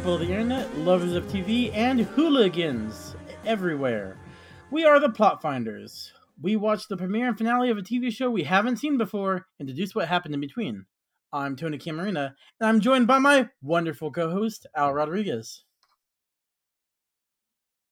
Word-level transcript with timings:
People 0.00 0.14
of 0.14 0.20
the 0.20 0.28
internet, 0.28 0.78
lovers 0.78 1.12
of 1.12 1.24
TV, 1.26 1.70
and 1.76 2.00
hooligans 2.00 3.14
everywhere. 3.44 4.16
We 4.70 4.86
are 4.86 4.98
the 4.98 5.10
Plot 5.10 5.42
Finders. 5.42 6.10
We 6.40 6.56
watch 6.56 6.88
the 6.88 6.96
premiere 6.96 7.28
and 7.28 7.36
finale 7.36 7.68
of 7.68 7.76
a 7.76 7.82
TV 7.82 8.10
show 8.10 8.30
we 8.30 8.44
haven't 8.44 8.78
seen 8.78 8.96
before 8.96 9.44
and 9.58 9.68
deduce 9.68 9.94
what 9.94 10.08
happened 10.08 10.32
in 10.32 10.40
between. 10.40 10.86
I'm 11.34 11.54
Tony 11.54 11.76
Camarina, 11.76 12.34
and 12.60 12.66
I'm 12.66 12.80
joined 12.80 13.08
by 13.08 13.18
my 13.18 13.50
wonderful 13.60 14.10
co 14.10 14.30
host, 14.30 14.66
Al 14.74 14.94
Rodriguez. 14.94 15.64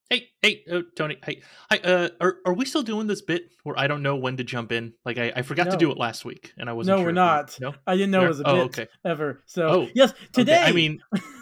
Hey, 0.09 0.29
hey, 0.41 0.65
uh, 0.73 0.81
Tony. 0.97 1.19
Hey, 1.23 1.43
hi. 1.71 1.77
Uh, 1.85 2.09
are 2.23 2.37
are 2.47 2.55
we 2.55 2.65
still 2.65 2.83
doing 2.83 3.07
this 3.07 3.21
bit 3.21 3.51
where 3.65 3.79
I 3.79 3.87
don't 3.87 4.03
know 4.03 4.17
when 4.17 4.39
to 4.39 4.45
jump 4.45 4.73
in? 4.73 4.95
Like 5.05 5.19
I, 5.19 5.31
I 5.37 5.43
forgot 5.43 5.67
No. 5.67 5.73
to 5.73 5.77
do 5.77 5.91
it 5.93 5.99
last 5.99 6.25
week, 6.25 6.55
and 6.57 6.71
I 6.71 6.73
wasn't. 6.73 6.97
No, 6.97 7.03
sure 7.03 7.05
we're 7.05 7.11
if 7.11 7.15
we- 7.15 7.17
not. 7.17 7.59
No. 7.61 7.75
I 7.87 7.97
didn't 7.99 8.13
know 8.13 8.21
We 8.21 8.25
it 8.25 8.29
was 8.29 8.41
a 8.41 8.49
Oh, 8.49 8.55
bit 8.55 8.65
okay. 8.65 8.87
ever. 9.05 9.43
So, 9.45 9.69
Oh, 9.69 9.89
yes, 9.95 10.15
today. 10.33 10.61
Okay, 10.61 10.71
I 10.71 10.73
mean, 10.73 11.03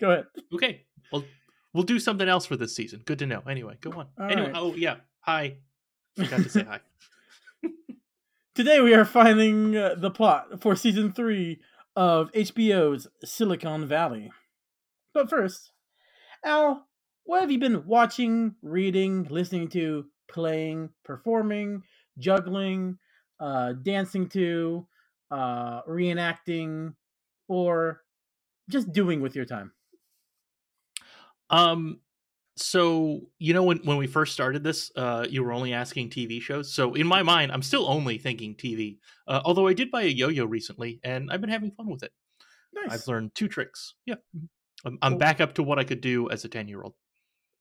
go 0.00 0.10
ahead. 0.10 0.26
okay. 0.54 0.84
Well, 1.12 1.24
we'll 1.72 1.84
do 1.84 1.98
something 1.98 2.28
else 2.28 2.46
for 2.46 2.56
this 2.56 2.74
season. 2.74 3.02
Good 3.04 3.18
to 3.20 3.26
know. 3.26 3.42
Anyway, 3.48 3.76
go 3.80 3.90
on. 3.92 4.08
All 4.18 4.30
anyway, 4.30 4.48
right. 4.48 4.56
oh 4.56 4.74
yeah. 4.74 4.96
Hi. 5.20 5.56
Forgot 6.16 6.42
to 6.42 6.48
say 6.48 6.64
hi. 6.64 6.80
Today 8.54 8.80
we 8.80 8.94
are 8.94 9.04
finding 9.04 9.76
uh, 9.76 9.94
the 9.96 10.10
plot 10.10 10.60
for 10.60 10.74
season 10.74 11.12
three 11.12 11.60
of 11.96 12.32
HBO's 12.32 13.06
Silicon 13.24 13.86
Valley. 13.86 14.30
But 15.12 15.28
first, 15.28 15.72
Al, 16.44 16.86
what 17.24 17.40
have 17.40 17.50
you 17.50 17.58
been 17.58 17.86
watching, 17.86 18.54
reading, 18.62 19.24
listening 19.30 19.68
to, 19.68 20.06
playing, 20.28 20.90
performing, 21.04 21.82
juggling, 22.18 22.98
uh, 23.40 23.74
dancing 23.82 24.28
to, 24.30 24.86
uh, 25.30 25.82
reenacting, 25.82 26.94
or 27.48 28.02
just 28.68 28.92
doing 28.92 29.20
with 29.20 29.34
your 29.34 29.44
time? 29.44 29.72
Um. 31.50 32.00
So 32.56 33.20
you 33.38 33.54
know 33.54 33.62
when 33.62 33.78
when 33.78 33.96
we 33.96 34.06
first 34.06 34.32
started 34.32 34.62
this, 34.62 34.90
uh, 34.96 35.26
you 35.30 35.42
were 35.42 35.52
only 35.52 35.72
asking 35.72 36.10
TV 36.10 36.42
shows. 36.42 36.74
So 36.74 36.94
in 36.94 37.06
my 37.06 37.22
mind, 37.22 37.52
I'm 37.52 37.62
still 37.62 37.86
only 37.88 38.18
thinking 38.18 38.54
TV. 38.54 38.98
Uh, 39.26 39.40
although 39.44 39.66
I 39.66 39.72
did 39.72 39.90
buy 39.90 40.02
a 40.02 40.06
yo-yo 40.08 40.44
recently, 40.44 41.00
and 41.02 41.30
I've 41.30 41.40
been 41.40 41.48
having 41.50 41.70
fun 41.70 41.88
with 41.88 42.02
it. 42.02 42.12
Nice. 42.74 42.92
I've 42.92 43.08
learned 43.08 43.34
two 43.34 43.48
tricks. 43.48 43.94
Yeah. 44.04 44.16
I'm, 44.84 44.98
I'm 45.02 45.12
Cool. 45.12 45.18
back 45.18 45.40
up 45.40 45.54
to 45.54 45.62
what 45.62 45.78
I 45.78 45.84
could 45.84 46.00
do 46.00 46.30
as 46.30 46.44
a 46.44 46.48
10 46.48 46.68
year 46.68 46.82
old. 46.82 46.94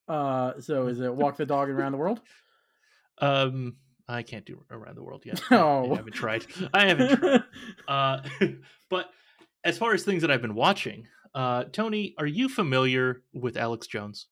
Uh, 0.07 0.59
so 0.59 0.87
is 0.87 0.99
it 0.99 1.13
walk 1.13 1.37
the 1.37 1.45
dog 1.45 1.69
around 1.69 1.91
the 1.93 1.97
world? 1.97 2.21
Um, 3.19 3.77
I 4.07 4.23
can't 4.23 4.45
do 4.45 4.63
around 4.71 4.95
the 4.95 5.03
world 5.03 5.23
yet. 5.25 5.41
Oh. 5.51 5.93
I 5.93 5.95
haven't 5.97 6.13
tried. 6.13 6.45
I 6.73 6.87
haven't 6.87 7.17
tried. 7.19 7.43
Uh, 7.87 8.21
but 8.89 9.09
as 9.63 9.77
far 9.77 9.93
as 9.93 10.03
things 10.03 10.21
that 10.21 10.31
I've 10.31 10.41
been 10.41 10.55
watching, 10.55 11.07
uh, 11.33 11.65
Tony, 11.65 12.15
are 12.17 12.27
you 12.27 12.49
familiar 12.49 13.23
with 13.33 13.57
Alex 13.57 13.87
Jones? 13.87 14.27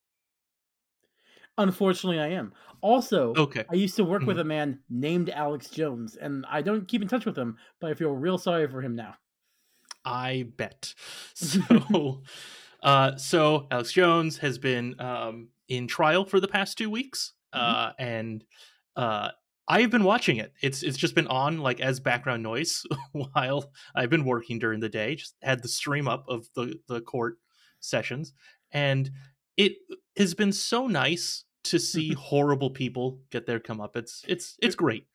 Unfortunately, 1.56 2.20
I 2.20 2.28
am. 2.28 2.52
Also, 2.80 3.34
Okay. 3.34 3.64
I 3.68 3.74
used 3.74 3.96
to 3.96 4.04
work 4.04 4.22
with 4.22 4.36
Mhm. 4.36 4.40
a 4.40 4.44
man 4.44 4.82
named 4.88 5.30
Alex 5.30 5.70
Jones, 5.70 6.14
and 6.16 6.46
I 6.48 6.62
don't 6.62 6.86
keep 6.86 7.02
in 7.02 7.08
touch 7.08 7.26
with 7.26 7.36
him, 7.36 7.58
but 7.80 7.90
I 7.90 7.94
feel 7.94 8.10
real 8.12 8.38
sorry 8.38 8.68
for 8.68 8.80
him 8.80 8.94
now. 8.94 9.16
I 10.04 10.44
bet. 10.56 10.94
So, 11.34 12.22
uh, 12.82 13.16
so 13.16 13.66
Alex 13.70 13.92
Jones 13.92 14.38
has 14.38 14.58
been 14.58 14.98
um, 15.00 15.48
in 15.68 15.86
trial 15.88 16.24
for 16.24 16.38
the 16.40 16.48
past 16.48 16.78
two 16.78 16.88
weeks, 16.90 17.32
uh, 17.52 17.92
and 17.98 18.44
uh, 18.96 19.30
I've 19.68 19.90
been 19.90 20.04
watching 20.04 20.38
it. 20.38 20.52
It's 20.62 20.82
it's 20.82 20.96
just 20.96 21.14
been 21.14 21.26
on 21.26 21.58
like 21.58 21.80
as 21.80 22.00
background 22.00 22.42
noise 22.42 22.84
while 23.12 23.70
I've 23.94 24.10
been 24.10 24.24
working 24.24 24.58
during 24.58 24.80
the 24.80 24.88
day. 24.88 25.14
Just 25.16 25.36
had 25.42 25.62
the 25.62 25.68
stream 25.68 26.08
up 26.08 26.24
of 26.28 26.48
the 26.54 26.78
the 26.88 27.00
court 27.02 27.38
sessions, 27.80 28.32
and 28.72 29.10
it 29.56 29.74
has 30.16 30.34
been 30.34 30.52
so 30.52 30.86
nice 30.86 31.44
to 31.64 31.78
see 31.78 32.12
horrible 32.14 32.70
people 32.70 33.20
get 33.30 33.44
their 33.46 33.60
comeuppance. 33.60 33.94
It's 33.96 34.24
it's 34.26 34.56
it's 34.62 34.74
great. 34.74 35.06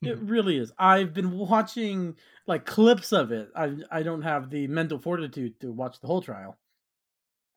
It 0.00 0.18
Mhm. 0.18 0.30
really 0.30 0.56
is. 0.58 0.72
I've 0.78 1.12
been 1.14 1.30
watching 1.32 2.16
like 2.46 2.64
clips 2.66 3.12
of 3.12 3.30
it. 3.30 3.50
I 3.54 3.76
I 3.90 4.02
don't 4.02 4.22
have 4.22 4.48
the 4.50 4.66
mental 4.68 4.98
fortitude 4.98 5.60
to 5.60 5.70
watch 5.70 6.00
the 6.00 6.06
whole 6.06 6.22
trial, 6.22 6.58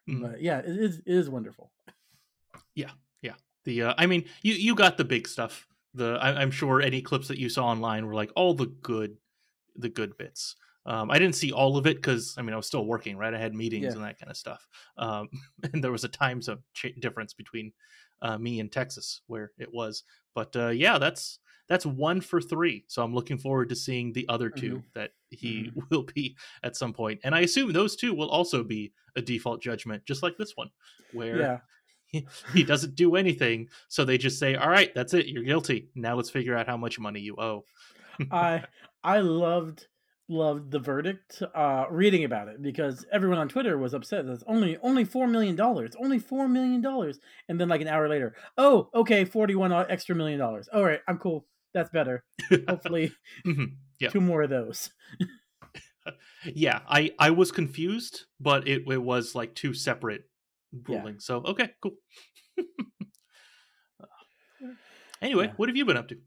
Mhm. 0.10 0.22
but 0.22 0.42
yeah, 0.42 0.60
it 0.60 0.66
is 0.78 1.00
it 1.00 1.04
is 1.08 1.30
wonderful. 1.30 1.72
Yeah, 2.76 2.92
yeah. 3.22 3.36
The 3.64 3.84
uh, 3.84 3.94
I 3.98 4.06
mean, 4.06 4.26
you 4.44 4.54
you 4.54 4.76
got 4.76 4.98
the 4.98 5.06
big 5.06 5.28
stuff. 5.28 5.68
The 5.96 6.18
I, 6.22 6.42
I'm 6.42 6.52
sure 6.52 6.82
any 6.82 7.02
clips 7.02 7.28
that 7.30 7.38
you 7.38 7.50
saw 7.50 7.66
online 7.66 8.06
were 8.06 8.14
like 8.14 8.32
all 8.36 8.54
the 8.54 8.68
good, 8.68 9.18
the 9.76 9.90
good 9.90 10.18
bits. 10.18 10.56
Um, 10.86 11.10
I 11.10 11.18
didn't 11.18 11.36
see 11.36 11.52
all 11.52 11.78
of 11.78 11.88
it 11.88 11.96
because 11.98 12.36
I 12.38 12.42
mean 12.42 12.54
I 12.54 12.58
was 12.58 12.68
still 12.68 12.86
working, 12.86 13.18
right? 13.18 13.34
I 13.34 13.40
had 13.40 13.56
meetings 13.56 13.86
Yeah. 13.86 13.92
and 13.94 14.04
that 14.04 14.20
kind 14.20 14.30
of 14.30 14.38
stuff. 14.38 14.68
Um, 14.98 15.30
and 15.74 15.84
there 15.84 15.92
was 15.92 16.04
a 16.04 16.10
time 16.10 16.42
zone 16.42 16.60
ch- 16.74 16.94
difference 17.00 17.34
between 17.34 17.72
uh, 18.22 18.38
me 18.38 18.60
and 18.60 18.72
Texas 18.72 19.22
where 19.28 19.52
it 19.58 19.74
was. 19.74 20.04
But 20.34 20.56
uh, 20.56 20.70
yeah, 20.70 20.98
that's 21.00 21.40
that's 21.68 21.86
one 21.86 22.22
for 22.22 22.40
three. 22.40 22.86
So 22.88 23.04
I'm 23.04 23.14
looking 23.16 23.38
forward 23.40 23.70
to 23.70 23.76
seeing 23.76 24.14
the 24.14 24.28
other 24.30 24.52
2 24.52 24.84
that 24.94 25.12
he 25.32 25.72
will 25.90 26.04
be 26.04 26.36
at 26.62 26.76
some 26.76 26.94
point. 26.94 27.20
And 27.24 27.34
I 27.34 27.40
assume 27.40 27.74
those 27.74 27.96
two 27.96 28.14
will 28.14 28.30
also 28.30 28.64
be 28.64 28.94
a 29.16 29.22
default 29.22 29.64
judgment, 29.64 30.06
just 30.06 30.22
like 30.22 30.38
this 30.38 30.56
one, 30.56 30.70
where 31.12 31.40
Yeah, 31.40 31.60
he, 32.08 32.28
he 32.54 32.64
doesn't 32.64 32.96
do 32.96 33.16
anything 33.16 33.68
so 33.88 34.04
they 34.06 34.18
just 34.18 34.40
say 34.40 34.56
all 34.56 34.70
right 34.70 34.94
that's 34.96 35.14
it 35.14 35.28
you're 35.28 35.44
guilty 35.44 35.90
now 35.96 36.16
let's 36.16 36.30
figure 36.30 36.56
out 36.58 36.68
how 36.68 36.78
much 36.78 37.00
money 37.00 37.20
you 37.20 37.36
owe 37.38 37.66
I 38.32 38.64
I 39.04 39.20
loved 39.20 39.88
loved 40.28 40.72
the 40.72 40.80
verdict. 40.80 41.44
Uh, 41.54 41.86
reading 41.92 42.24
about 42.24 42.48
it 42.48 42.60
because 42.62 43.06
everyone 43.12 43.38
on 43.38 43.48
Twitter 43.48 43.78
was 43.78 43.94
upset. 43.94 44.26
That's 44.26 44.44
only 44.48 44.76
only 44.82 45.04
four 45.04 45.28
million 45.28 45.56
dollars. 45.56 45.92
Only 46.02 46.18
four 46.18 46.48
million 46.48 46.82
dollars. 46.82 47.20
And 47.48 47.60
then 47.60 47.70
like 47.70 47.82
an 47.82 47.88
hour 47.88 48.10
later, 48.10 48.36
oh 48.58 48.90
okay, 48.96 49.24
forty 49.26 49.54
one 49.54 49.72
extra 49.72 50.16
million 50.16 50.40
dollars. 50.40 50.68
All 50.74 50.84
right, 50.84 51.02
I'm 51.08 51.20
cool. 51.20 51.46
That's 51.76 51.92
better. 51.92 52.24
Hopefully, 52.68 53.12
Mhm. 53.46 53.74
Yeah. 54.00 54.10
two 54.10 54.22
more 54.22 54.42
of 54.44 54.50
those. 54.50 54.90
yeah 56.46 56.82
i 56.88 57.12
i 57.18 57.32
was 57.32 57.52
confused 57.52 58.26
but 58.40 58.68
it, 58.68 58.84
it 58.88 59.02
was 59.02 59.34
like 59.34 59.56
two 59.56 59.74
separate 59.74 60.24
Yeah. 60.88 61.04
so 61.20 61.38
okay 61.46 61.72
cool 61.82 61.94
anyway 65.22 65.46
Yeah. 65.46 65.54
what 65.58 65.70
have 65.70 65.76
you 65.78 65.86
been 65.86 65.98
up 65.98 66.08
to 66.10 66.18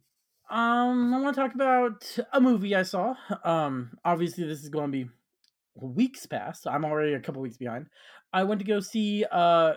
Um, 0.51 1.13
I 1.13 1.21
want 1.21 1.35
to 1.37 1.41
talk 1.43 1.55
about 1.55 2.19
a 2.33 2.41
movie 2.41 2.75
I 2.75 2.83
saw. 2.83 3.15
Um, 3.45 3.91
obviously 4.05 4.45
this 4.47 4.63
is 4.63 4.71
going 4.71 4.91
to 4.91 5.05
be 5.05 5.11
weeks 5.75 6.25
past. 6.27 6.67
I'm 6.67 6.85
already 6.87 7.13
a 7.13 7.21
couple 7.21 7.43
weeks 7.43 7.59
behind. 7.59 7.87
I 8.33 8.45
went 8.45 8.61
to 8.61 8.67
go 8.67 8.81
see 8.81 9.25
uh 9.31 9.75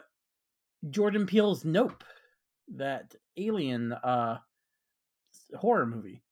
Jordan 0.90 1.26
Peele's 1.26 1.66
Nope, 1.66 2.04
that 2.76 3.16
alien 3.38 3.92
uh 3.94 4.38
horror 5.58 5.86
movie. 5.86 6.24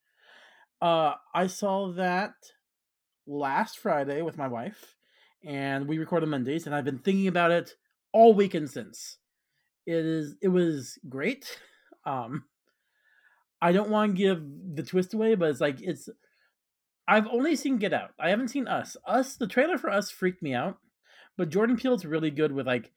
Uh, 0.82 1.16
I 1.36 1.48
saw 1.48 1.92
that 1.94 2.32
last 3.28 3.78
Friday 3.80 4.22
with 4.22 4.38
my 4.38 4.48
wife, 4.48 4.96
and 5.44 5.88
we 5.88 5.98
record 5.98 6.24
on 6.24 6.30
Mondays, 6.30 6.66
and 6.66 6.74
I've 6.74 6.86
been 6.86 7.00
thinking 7.00 7.28
about 7.28 7.52
it 7.52 7.76
all 8.12 8.34
weekend 8.34 8.70
since. 8.70 9.18
It 9.86 10.06
is 10.06 10.36
it 10.42 10.50
was 10.50 10.98
great. 11.08 11.60
Um, 12.06 12.46
I 13.62 13.72
don't 13.72 13.90
want 13.90 14.12
to 14.12 14.18
give 14.18 14.44
the 14.76 14.84
twist 14.84 15.14
away, 15.14 15.36
but 15.36 15.50
it's 15.50 15.62
like 15.62 15.82
it's. 15.82 16.10
I've 17.08 17.28
only 17.28 17.56
seen 17.56 17.78
Get 17.78 17.92
Out. 17.92 18.12
I 18.20 18.30
haven't 18.30 18.50
seen 18.50 18.68
Us. 18.68 18.96
Us, 19.06 19.36
the 19.36 19.48
trailer 19.48 19.78
for 19.80 19.90
Us 19.90 20.12
freaked 20.12 20.44
me 20.44 20.54
out, 20.54 20.78
but 21.38 21.50
Jordan 21.50 21.76
Peele's 21.76 22.06
really 22.06 22.30
good 22.30 22.52
with 22.52 22.68
like 22.68 22.92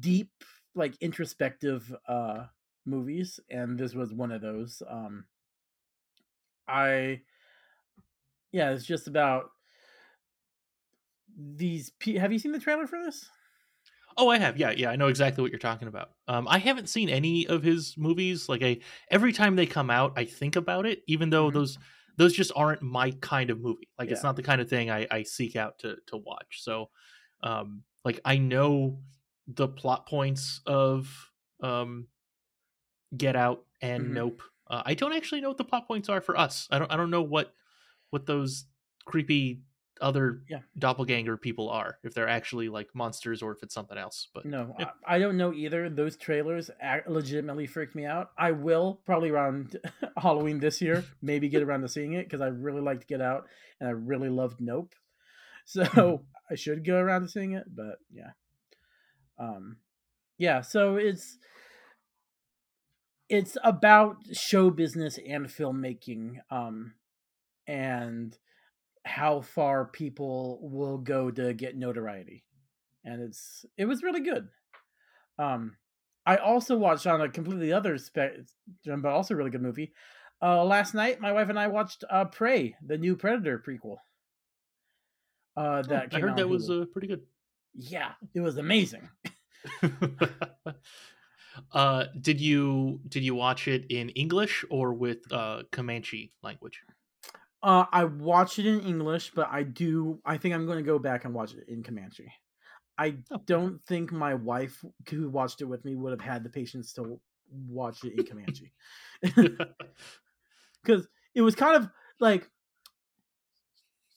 deep, 0.00 0.30
like 0.74 0.94
introspective 1.00 1.94
uh 2.06 2.44
movies, 2.86 3.38
and 3.50 3.78
this 3.78 3.94
was 3.94 4.12
one 4.12 4.32
of 4.32 4.40
those. 4.40 4.82
Um, 4.88 5.24
I, 6.66 7.22
yeah, 8.52 8.70
it's 8.70 8.84
just 8.84 9.08
about 9.08 9.50
these. 11.36 11.90
Pe- 11.98 12.18
Have 12.18 12.32
you 12.32 12.38
seen 12.38 12.52
the 12.52 12.58
trailer 12.58 12.86
for 12.86 13.02
this? 13.02 13.28
Oh 14.18 14.28
i 14.28 14.38
have. 14.38 14.58
Yeah 14.58 14.70
yeah 14.72 14.90
i 14.90 14.96
know 14.96 15.08
exactly 15.08 15.42
what 15.42 15.50
you're 15.52 15.58
talking 15.58 15.88
about. 15.88 16.10
Um 16.28 16.46
i 16.48 16.58
haven't 16.58 16.88
seen 16.88 17.08
any 17.08 17.46
of 17.46 17.62
his 17.62 17.96
movies 17.96 18.48
like 18.48 18.62
i 18.62 18.78
every 19.10 19.32
time 19.32 19.56
they 19.56 19.66
come 19.66 19.90
out 19.90 20.12
i 20.16 20.24
think 20.24 20.56
about 20.56 20.86
it 20.86 21.02
even 21.06 21.30
though 21.30 21.50
Mhm. 21.50 21.54
those 21.54 21.78
those 22.16 22.32
just 22.34 22.52
aren't 22.56 22.82
my 22.82 23.12
kind 23.20 23.48
of 23.50 23.60
movie. 23.60 23.88
Like 23.98 24.10
it's 24.10 24.24
not 24.24 24.36
the 24.36 24.42
kind 24.42 24.60
of 24.60 24.68
thing 24.68 24.90
i 24.90 25.06
i 25.10 25.22
seek 25.22 25.56
out 25.56 25.78
to 25.80 25.96
to 26.08 26.16
watch. 26.18 26.62
So 26.62 26.90
um 27.42 27.84
like 28.04 28.20
i 28.24 28.38
know 28.38 29.02
the 29.46 29.68
plot 29.68 30.06
points 30.06 30.60
of 30.66 31.32
um 31.62 32.08
get 33.16 33.36
out 33.36 33.64
and 33.80 34.10
Mhm. 34.10 34.14
nope. 34.14 34.42
Uh, 34.66 34.82
i 34.84 34.92
don't 34.94 35.14
actually 35.14 35.40
know 35.40 35.48
what 35.48 35.56
the 35.56 35.64
plot 35.64 35.86
points 35.86 36.08
are 36.10 36.20
for 36.20 36.36
us. 36.36 36.68
I 36.70 36.78
don't 36.78 36.92
i 36.92 36.96
don't 36.96 37.10
know 37.10 37.22
what 37.22 37.54
what 38.10 38.26
those 38.26 38.66
creepy 39.06 39.62
other 40.00 40.42
Yeah. 40.48 40.60
doppelganger 40.78 41.36
people 41.36 41.68
are 41.70 41.98
if 42.02 42.14
they're 42.14 42.28
actually 42.28 42.68
like 42.68 42.94
monsters 42.94 43.42
or 43.42 43.52
if 43.52 43.62
it's 43.62 43.74
something 43.74 43.98
else 43.98 44.28
but 44.32 44.44
No, 44.44 44.74
yeah. 44.78 44.90
I, 45.06 45.16
I 45.16 45.18
don't 45.18 45.36
know 45.36 45.52
either. 45.52 45.88
Those 45.90 46.16
trailers 46.16 46.70
legitimately 47.06 47.66
freaked 47.66 47.94
me 47.94 48.04
out. 48.04 48.30
I 48.38 48.52
will 48.52 49.00
probably 49.06 49.30
around 49.30 49.76
Halloween 50.16 50.60
this 50.60 50.80
year, 50.80 51.04
maybe 51.22 51.48
get 51.48 51.62
around 51.62 51.82
to 51.82 51.88
seeing 51.88 52.12
it 52.14 52.24
because 52.26 52.40
I 52.40 52.48
really 52.48 52.80
liked 52.80 53.08
Get 53.08 53.20
Out 53.20 53.46
and 53.80 53.88
I 53.88 53.92
really 53.92 54.28
loved 54.28 54.60
Nope. 54.60 54.94
So 55.64 56.24
I 56.50 56.54
should 56.54 56.84
go 56.86 56.96
around 56.96 57.22
to 57.22 57.28
seeing 57.28 57.52
it, 57.52 57.64
but 57.74 57.98
yeah. 58.10 58.30
Um 59.38 59.78
yeah, 60.38 60.60
so 60.62 60.96
it's 60.96 61.36
it's 63.28 63.58
about 63.62 64.16
show 64.32 64.70
business 64.70 65.18
and 65.28 65.46
filmmaking 65.46 66.36
um 66.50 66.94
and 67.66 68.38
how 69.08 69.40
far 69.40 69.86
people 69.86 70.58
will 70.62 70.98
go 70.98 71.30
to 71.30 71.54
get 71.54 71.76
notoriety 71.76 72.44
and 73.04 73.22
it's 73.22 73.64
it 73.76 73.86
was 73.86 74.02
really 74.02 74.20
good. 74.20 74.48
Um 75.38 75.76
i 76.26 76.36
also 76.36 76.76
watched 76.76 77.06
on 77.06 77.22
a 77.22 77.28
completely 77.28 77.72
other 77.72 77.96
spectrum 77.96 78.44
but 79.00 79.12
also 79.12 79.32
a 79.32 79.36
really 79.36 79.50
good 79.50 79.62
movie 79.62 79.92
uh 80.42 80.62
last 80.62 80.92
night 80.92 81.20
my 81.20 81.32
wife 81.32 81.48
and 81.48 81.58
i 81.58 81.68
watched 81.68 82.04
uh 82.10 82.26
prey 82.26 82.74
the 82.84 82.98
new 82.98 83.16
predator 83.16 83.58
prequel 83.58 83.96
uh 85.56 85.80
that 85.82 86.08
oh, 86.12 86.16
i 86.16 86.20
heard 86.20 86.36
that 86.36 86.48
was 86.48 86.68
uh, 86.68 86.84
pretty 86.92 87.08
good. 87.08 87.22
Yeah 87.74 88.12
it 88.34 88.40
was 88.40 88.58
amazing. 88.58 89.08
Uh 91.72 92.04
did 92.20 92.40
you 92.40 93.00
did 93.08 93.24
you 93.24 93.34
watch 93.34 93.66
it 93.66 93.84
in 93.90 94.10
english 94.10 94.64
or 94.70 94.92
with 94.94 95.18
uh 95.32 95.64
comanche 95.72 96.32
language 96.40 96.82
uh 97.62 97.84
i 97.92 98.04
watched 98.04 98.58
it 98.58 98.66
in 98.66 98.80
english 98.80 99.30
but 99.34 99.48
i 99.50 99.62
do 99.62 100.18
i 100.24 100.36
think 100.36 100.54
i'm 100.54 100.66
going 100.66 100.78
to 100.78 100.84
go 100.84 100.98
back 100.98 101.24
and 101.24 101.34
watch 101.34 101.54
it 101.54 101.68
in 101.68 101.82
comanche 101.82 102.32
i 102.96 103.14
oh. 103.30 103.40
don't 103.46 103.84
think 103.86 104.12
my 104.12 104.34
wife 104.34 104.84
who 105.10 105.28
watched 105.28 105.60
it 105.60 105.66
with 105.66 105.84
me 105.84 105.94
would 105.94 106.12
have 106.12 106.20
had 106.20 106.44
the 106.44 106.50
patience 106.50 106.92
to 106.92 107.20
watch 107.68 108.04
it 108.04 108.18
in 108.18 108.24
comanche 108.24 108.72
because 110.82 111.08
it 111.34 111.42
was 111.42 111.54
kind 111.54 111.76
of 111.76 111.88
like 112.20 112.48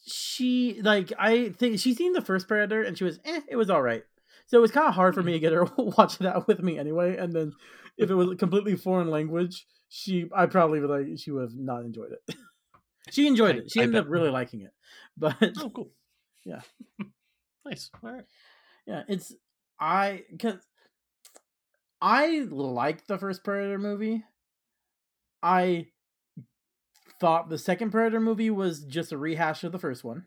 she 0.06 0.82
like 0.82 1.14
i 1.18 1.50
think 1.50 1.80
she's 1.80 1.98
seen 1.98 2.14
the 2.14 2.22
first 2.22 2.48
predator 2.48 2.84
and 2.84 2.98
she 2.98 3.04
was 3.04 3.20
eh, 3.26 3.42
it 3.50 3.56
was 3.56 3.70
all 3.70 3.82
right 3.82 4.04
so 4.52 4.58
it 4.58 4.62
was 4.62 4.72
kind 4.72 4.88
of 4.88 4.96
hard 4.96 5.16
for 5.16 5.24
me 5.24 5.32
to 5.32 5.40
get 5.40 5.54
her 5.54 5.66
to 5.78 5.82
watch 5.98 6.18
that 6.18 6.46
with 6.46 6.62
me 6.62 6.78
anyway. 6.78 7.16
And 7.16 7.34
then 7.34 7.54
if 7.98 8.10
it 8.10 8.16
was 8.16 8.32
a 8.32 8.36
completely 8.36 8.76
foreign 8.76 9.10
language, 9.10 9.66
she 9.88 10.30
I 10.36 10.46
probably 10.46 10.82
would 10.82 10.90
like 10.90 11.20
she 11.20 11.32
would 11.32 11.44
have 11.44 11.56
not 11.56 11.86
enjoyed 11.86 12.12
it. 12.12 12.36
she 13.10 13.28
enjoyed 13.28 13.56
I, 13.56 13.60
it. 13.60 13.72
She 13.72 13.80
I 13.80 13.84
ended 13.84 13.96
bet. 13.96 14.08
up 14.08 14.12
really 14.12 14.30
liking 14.30 14.62
it. 14.62 14.72
But 15.18 15.36
oh, 15.60 15.70
cool. 15.70 15.92
Yeah. 16.46 16.62
nice. 17.66 17.92
All 18.04 18.12
right. 18.12 18.26
Yeah, 18.88 19.04
it's 19.08 19.36
I 19.80 20.24
because 20.32 20.56
I 22.02 22.48
liked 22.50 23.08
the 23.08 23.20
first 23.20 23.44
Predator 23.44 23.78
movie. 23.78 24.24
I 25.44 25.88
thought 27.20 27.50
the 27.50 27.60
second 27.60 27.92
Predator 27.92 28.20
movie 28.20 28.50
was 28.50 28.84
just 28.86 29.12
a 29.12 29.18
rehash 29.18 29.64
of 29.64 29.72
the 29.72 29.80
first 29.80 30.04
one 30.04 30.26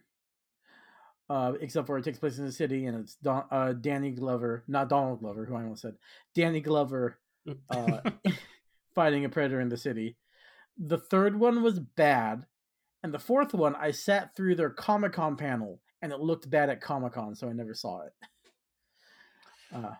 uh, 1.31 1.53
except 1.61 1.87
for 1.87 1.99
it 1.99 2.05
takes 2.05 2.19
place 2.19 2.38
in 2.38 2.44
the 2.44 2.53
city 2.53 2.87
and 2.87 3.00
it's 3.00 3.17
Don, 3.17 3.44
uh, 3.50 3.73
Danny 3.73 4.11
Glover, 4.11 4.65
not 4.69 4.88
Donald 4.88 5.20
Glover, 5.20 5.44
who 5.44 5.55
I 5.55 5.62
almost 5.62 5.82
said, 5.82 5.94
Danny 6.35 6.61
Glover, 6.61 7.19
uh, 7.70 7.99
fighting 8.94 9.25
a 9.25 9.29
predator 9.29 9.61
in 9.61 9.69
the 9.69 9.77
city. 9.77 10.17
The 10.77 10.99
third 10.99 11.38
one 11.38 11.62
was 11.62 11.79
bad, 11.79 12.47
and 13.05 13.12
the 13.12 13.19
fourth 13.19 13.53
one 13.55 13.77
I 13.77 13.93
sat 13.93 14.35
through 14.35 14.56
their 14.56 14.71
Comic 14.71 15.12
Con 15.12 15.37
panel 15.37 15.81
and 16.03 16.11
it 16.11 16.19
looked 16.19 16.51
bad 16.51 16.71
at 16.71 16.81
Comic 16.81 17.12
Con, 17.12 17.37
so 17.37 17.49
I 17.49 17.53
never 17.53 17.75
saw 17.75 18.03
it. 18.03 18.12
Uh, 19.75 19.91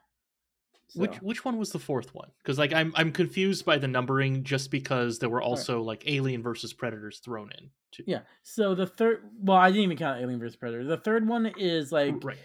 so. 0.87 1.01
Which 1.01 1.17
which 1.17 1.45
one 1.45 1.59
was 1.59 1.71
the 1.71 1.81
fourth 1.81 2.15
one? 2.15 2.29
Because 2.41 2.59
like 2.61 2.73
I'm 2.73 2.93
I'm 2.95 3.11
confused 3.11 3.65
by 3.65 3.77
the 3.77 3.89
numbering 3.89 4.45
just 4.45 4.71
because 4.71 5.19
there 5.19 5.29
were 5.29 5.43
also 5.43 5.79
right. 5.79 5.87
like 5.87 6.05
Alien 6.07 6.45
versus 6.45 6.73
Predators 6.73 7.19
thrown 7.19 7.51
in. 7.59 7.71
Too. 7.91 8.05
Yeah. 8.07 8.21
So 8.45 8.77
the 8.77 8.87
third, 8.87 9.25
well, 9.41 9.57
I 9.57 9.71
didn't 9.71 9.85
even 9.85 9.97
count 9.97 10.21
Alien 10.21 10.39
versus 10.39 10.55
Predator. 10.55 10.85
The 10.85 10.99
third 10.99 11.27
one 11.27 11.53
is 11.59 11.91
like 11.91 12.23
right. 12.23 12.39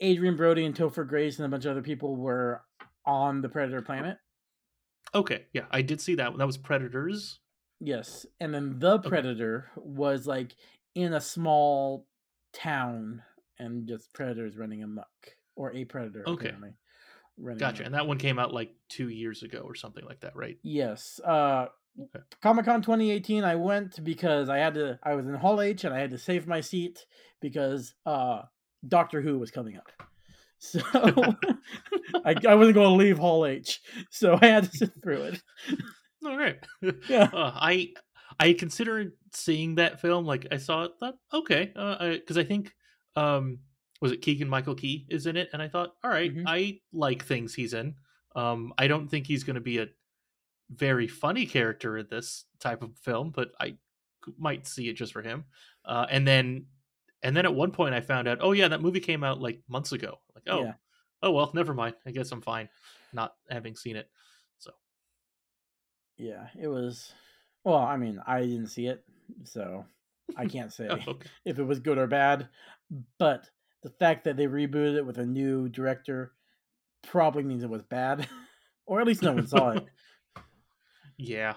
Adrien 0.00 0.36
Brody 0.36 0.66
and 0.66 0.74
Topher 0.76 1.08
Grace 1.08 1.38
and 1.38 1.46
a 1.46 1.48
bunch 1.48 1.64
of 1.64 1.72
other 1.72 1.82
people 1.82 2.14
were 2.14 2.62
on 3.04 3.40
the 3.40 3.48
Predator 3.48 3.82
planet. 3.82 4.18
Okay, 5.12 5.46
yeah, 5.52 5.64
I 5.72 5.82
did 5.82 6.00
see 6.00 6.14
that 6.16 6.30
one. 6.30 6.38
That 6.38 6.46
was 6.46 6.58
Predators. 6.58 7.40
Yes, 7.80 8.26
and 8.40 8.52
then 8.52 8.78
the 8.78 8.98
Predator 8.98 9.70
was 9.76 10.26
like 10.26 10.56
in 10.94 11.12
a 11.12 11.20
small 11.20 12.06
town 12.52 13.22
and 13.58 13.86
just 13.86 14.12
predators 14.12 14.56
running 14.56 14.82
amok, 14.82 15.08
or 15.56 15.72
a 15.74 15.84
predator. 15.84 16.24
Okay. 16.26 16.52
Gotcha. 17.56 17.84
And 17.84 17.94
that 17.94 18.06
one 18.06 18.18
came 18.18 18.38
out 18.38 18.52
like 18.52 18.74
two 18.88 19.08
years 19.08 19.42
ago 19.42 19.60
or 19.64 19.74
something 19.74 20.04
like 20.04 20.20
that, 20.20 20.34
right? 20.34 20.58
Yes. 20.62 21.20
Uh, 21.24 21.66
okay. 22.00 22.24
Comic 22.42 22.64
Con 22.64 22.82
2018, 22.82 23.44
I 23.44 23.54
went 23.54 24.02
because 24.02 24.48
I 24.48 24.58
had 24.58 24.74
to. 24.74 24.98
I 25.02 25.14
was 25.14 25.26
in 25.26 25.34
Hall 25.34 25.60
H 25.60 25.84
and 25.84 25.94
I 25.94 26.00
had 26.00 26.10
to 26.10 26.18
save 26.18 26.46
my 26.46 26.60
seat 26.60 27.06
because 27.40 27.94
uh, 28.06 28.42
Doctor 28.86 29.20
Who 29.20 29.38
was 29.38 29.50
coming 29.50 29.76
up. 29.76 29.90
So 30.60 30.80
I, 32.24 32.34
I 32.48 32.56
wasn't 32.56 32.74
going 32.74 32.88
to 32.88 32.96
leave 32.96 33.16
Hall 33.16 33.46
H, 33.46 33.80
so 34.10 34.36
I 34.42 34.46
had 34.46 34.64
to 34.64 34.76
sit 34.76 34.90
through 35.00 35.22
it. 35.22 35.42
All 36.28 36.36
right. 36.36 36.58
Yeah. 37.08 37.28
Uh, 37.32 37.52
I 37.54 37.92
I 38.38 38.52
considered 38.52 39.12
seeing 39.32 39.76
that 39.76 40.00
film. 40.00 40.24
Like 40.24 40.46
I 40.52 40.58
saw 40.58 40.84
it, 40.84 40.92
thought 41.00 41.16
okay, 41.32 41.66
because 41.66 42.36
uh, 42.36 42.40
I, 42.40 42.42
I 42.42 42.44
think 42.44 42.74
um 43.16 43.58
was 44.00 44.12
it 44.12 44.22
Keegan 44.22 44.48
Michael 44.48 44.74
Key 44.74 45.06
is 45.08 45.26
in 45.26 45.36
it, 45.36 45.48
and 45.52 45.60
I 45.60 45.68
thought, 45.68 45.94
all 46.04 46.10
right, 46.10 46.34
mm-hmm. 46.34 46.46
I 46.46 46.78
like 46.92 47.24
things 47.24 47.54
he's 47.54 47.74
in. 47.74 47.94
Um, 48.36 48.72
I 48.78 48.86
don't 48.86 49.08
think 49.08 49.26
he's 49.26 49.42
going 49.42 49.56
to 49.56 49.60
be 49.60 49.78
a 49.78 49.88
very 50.70 51.08
funny 51.08 51.46
character 51.46 51.98
in 51.98 52.06
this 52.10 52.44
type 52.60 52.82
of 52.82 52.96
film, 52.98 53.30
but 53.30 53.50
I 53.60 53.76
might 54.38 54.66
see 54.66 54.88
it 54.88 54.94
just 54.94 55.12
for 55.12 55.22
him. 55.22 55.44
Uh, 55.84 56.06
and 56.10 56.26
then, 56.26 56.66
and 57.22 57.36
then 57.36 57.44
at 57.44 57.54
one 57.54 57.72
point, 57.72 57.94
I 57.94 58.00
found 58.00 58.28
out, 58.28 58.38
oh 58.40 58.52
yeah, 58.52 58.68
that 58.68 58.82
movie 58.82 59.00
came 59.00 59.24
out 59.24 59.40
like 59.40 59.60
months 59.68 59.92
ago. 59.92 60.20
Like, 60.34 60.44
oh, 60.46 60.64
yeah. 60.64 60.72
oh 61.22 61.32
well, 61.32 61.50
never 61.54 61.74
mind. 61.74 61.96
I 62.06 62.12
guess 62.12 62.30
I'm 62.30 62.42
fine, 62.42 62.68
not 63.12 63.34
having 63.50 63.74
seen 63.74 63.96
it. 63.96 64.08
Yeah, 66.18 66.48
it 66.60 66.68
was. 66.68 67.12
Well, 67.64 67.76
I 67.76 67.96
mean, 67.96 68.20
I 68.26 68.40
didn't 68.40 68.68
see 68.68 68.86
it, 68.86 69.04
so 69.44 69.84
I 70.36 70.46
can't 70.46 70.72
say 70.72 70.88
oh, 70.90 70.98
okay. 71.12 71.28
if 71.44 71.58
it 71.58 71.64
was 71.64 71.80
good 71.80 71.98
or 71.98 72.06
bad. 72.06 72.48
But 73.18 73.48
the 73.82 73.90
fact 73.90 74.24
that 74.24 74.36
they 74.36 74.46
rebooted 74.46 74.96
it 74.96 75.06
with 75.06 75.18
a 75.18 75.26
new 75.26 75.68
director 75.68 76.32
probably 77.06 77.44
means 77.44 77.62
it 77.62 77.70
was 77.70 77.82
bad, 77.82 78.28
or 78.86 79.00
at 79.00 79.06
least 79.06 79.22
no 79.22 79.32
one 79.32 79.46
saw 79.46 79.70
it. 79.70 79.86
Yeah. 81.20 81.54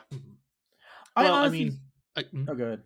I 1.16 1.24
well, 1.24 1.34
honestly... 1.36 1.60
I 1.60 1.64
mean, 1.66 1.80
I, 2.16 2.22
hmm? 2.24 2.46
oh, 2.50 2.56
good. 2.56 2.82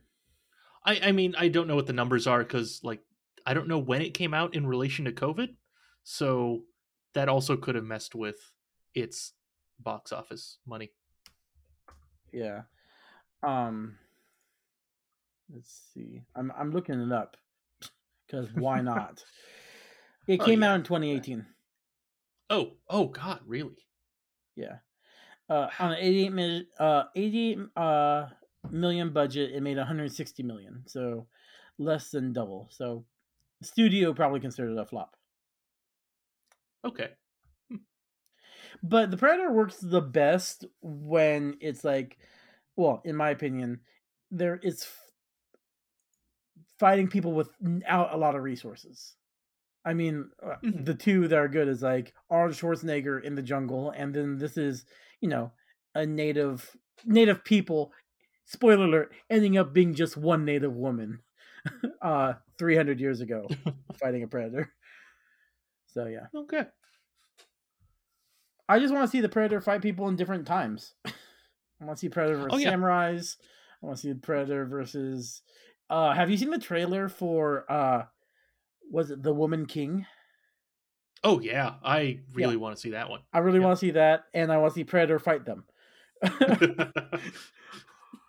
I 0.86 1.00
I 1.04 1.12
mean, 1.14 1.34
I 1.38 1.48
don't 1.48 1.70
know 1.70 1.76
what 1.76 1.88
the 1.88 1.94
numbers 1.94 2.28
are 2.28 2.40
because 2.40 2.82
like 2.84 3.00
I 3.46 3.54
don't 3.54 3.70
know 3.70 3.80
when 3.80 4.02
it 4.02 4.14
came 4.14 4.34
out 4.34 4.56
in 4.56 4.68
relation 4.68 5.06
to 5.06 5.14
COVID, 5.14 5.56
so 6.04 6.64
that 7.14 7.30
also 7.30 7.56
could 7.56 7.76
have 7.76 7.86
messed 7.86 8.14
with 8.14 8.36
its 8.94 9.32
box 9.80 10.12
office 10.12 10.58
money. 10.68 10.92
Yeah. 12.32 12.62
Um. 13.44 13.98
Let's 15.54 15.82
see. 15.94 16.24
I'm 16.36 16.52
I'm 16.58 16.72
looking 16.72 17.00
it 17.00 17.12
up 17.12 17.38
because 18.26 18.48
why 18.54 18.82
not? 18.82 19.24
it 20.28 20.42
oh, 20.42 20.46
came 20.46 20.62
yeah. 20.62 20.72
out 20.72 20.76
in 20.76 20.84
2018. 20.84 21.46
Oh, 22.50 22.74
oh 22.90 23.08
God, 23.08 23.40
really? 23.46 23.88
Yeah. 24.56 24.78
Uh, 25.50 25.68
on 25.80 25.92
an 25.92 25.98
88 26.00 26.34
million, 26.34 26.68
uh, 26.80 27.04
88 27.16 27.60
uh, 27.76 28.26
million 28.72 29.14
budget, 29.14 29.52
it 29.54 29.62
made 29.62 29.78
160 29.78 30.44
million, 30.44 30.84
so 30.88 31.28
less 31.78 32.10
than 32.10 32.34
double. 32.34 32.68
So, 32.72 33.06
studio 33.62 34.14
probably 34.14 34.40
considered 34.40 34.72
it 34.72 34.80
a 34.80 34.86
flop. 34.86 35.16
Okay. 36.84 37.10
But 38.84 39.12
the 39.12 39.18
Predator 39.18 39.52
works 39.52 39.78
the 39.78 40.02
best 40.02 40.66
when 40.82 41.58
it's 41.60 41.84
like, 41.84 42.18
well, 42.76 43.02
in 43.06 43.16
my 43.16 43.30
opinion, 43.30 43.82
there 44.32 44.60
it's 44.62 44.88
fighting 46.80 47.08
people 47.08 47.34
without 47.34 48.14
a 48.14 48.18
lot 48.18 48.36
of 48.36 48.44
resources. 48.44 49.16
I 49.86 49.94
mean, 49.94 50.30
uh, 50.44 50.56
mm-hmm. 50.64 50.84
the 50.84 50.96
two 50.96 51.28
that 51.28 51.38
are 51.38 51.48
good 51.48 51.68
is 51.68 51.84
like 51.84 52.14
Arnold 52.30 52.56
Schwarzenegger 52.56 53.24
in 53.24 53.36
the 53.36 53.44
jungle, 53.44 53.92
and 53.96 54.14
then 54.14 54.38
this 54.38 54.58
is 54.58 54.86
you 55.22 55.30
know 55.30 55.52
a 55.94 56.06
native 56.06 56.76
native 57.06 57.44
people. 57.44 57.92
Spoiler 58.46 58.86
alert: 58.86 59.14
ending 59.30 59.58
up 59.58 59.74
being 59.74 59.94
just 59.94 60.18
one 60.18 60.44
native 60.44 60.74
woman, 60.74 61.20
uh, 62.02 62.34
three 62.58 62.76
hundred 62.76 63.00
years 63.00 63.22
ago, 63.22 63.48
fighting 64.00 64.24
a 64.24 64.28
predator. 64.28 64.74
So 65.88 66.08
yeah. 66.08 66.28
Okay. 66.36 66.64
I 68.68 68.80
just 68.80 68.94
want 68.94 69.06
to 69.06 69.12
see 69.12 69.22
the 69.22 69.30
predator 69.30 69.62
fight 69.62 69.82
people 69.82 70.08
in 70.08 70.16
different 70.16 70.48
times. 70.48 70.94
I 71.06 71.86
want 71.86 71.98
to 71.98 72.02
see 72.02 72.10
predator 72.10 72.38
versus 72.38 72.54
oh, 72.54 72.58
yeah. 72.58 72.74
samurais. 72.74 73.36
I 73.82 73.86
want 73.86 73.98
to 73.98 74.02
see 74.02 74.12
the 74.12 74.20
predator 74.20 74.66
versus 74.66 75.42
uh, 75.90 76.14
have 76.14 76.30
you 76.30 76.38
seen 76.38 76.50
the 76.50 76.58
trailer 76.58 77.10
for 77.10 77.72
uh, 77.72 78.04
was 78.90 79.12
it 79.12 79.22
The 79.22 79.34
Woman 79.34 79.66
King? 79.66 80.06
Oh 81.24 81.40
yeah, 81.40 81.76
I 81.84 82.20
really 82.34 82.54
yeah. 82.54 82.60
want 82.60 82.76
to 82.76 82.82
see 82.82 82.92
that 82.92 83.10
one. 83.10 83.22
I 83.34 83.40
really 83.40 83.60
yeah. 83.60 83.66
want 83.66 83.80
to 83.80 83.86
see 83.86 83.92
that, 83.92 84.26
and 84.34 84.52
I 84.52 84.58
want 84.58 84.74
to 84.74 84.80
see 84.80 84.84
Predator 84.84 85.20
fight 85.20 85.46
them. 85.46 85.66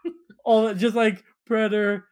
All 0.45 0.73
just 0.75 0.97
like 0.97 1.25
Predator 1.47 2.07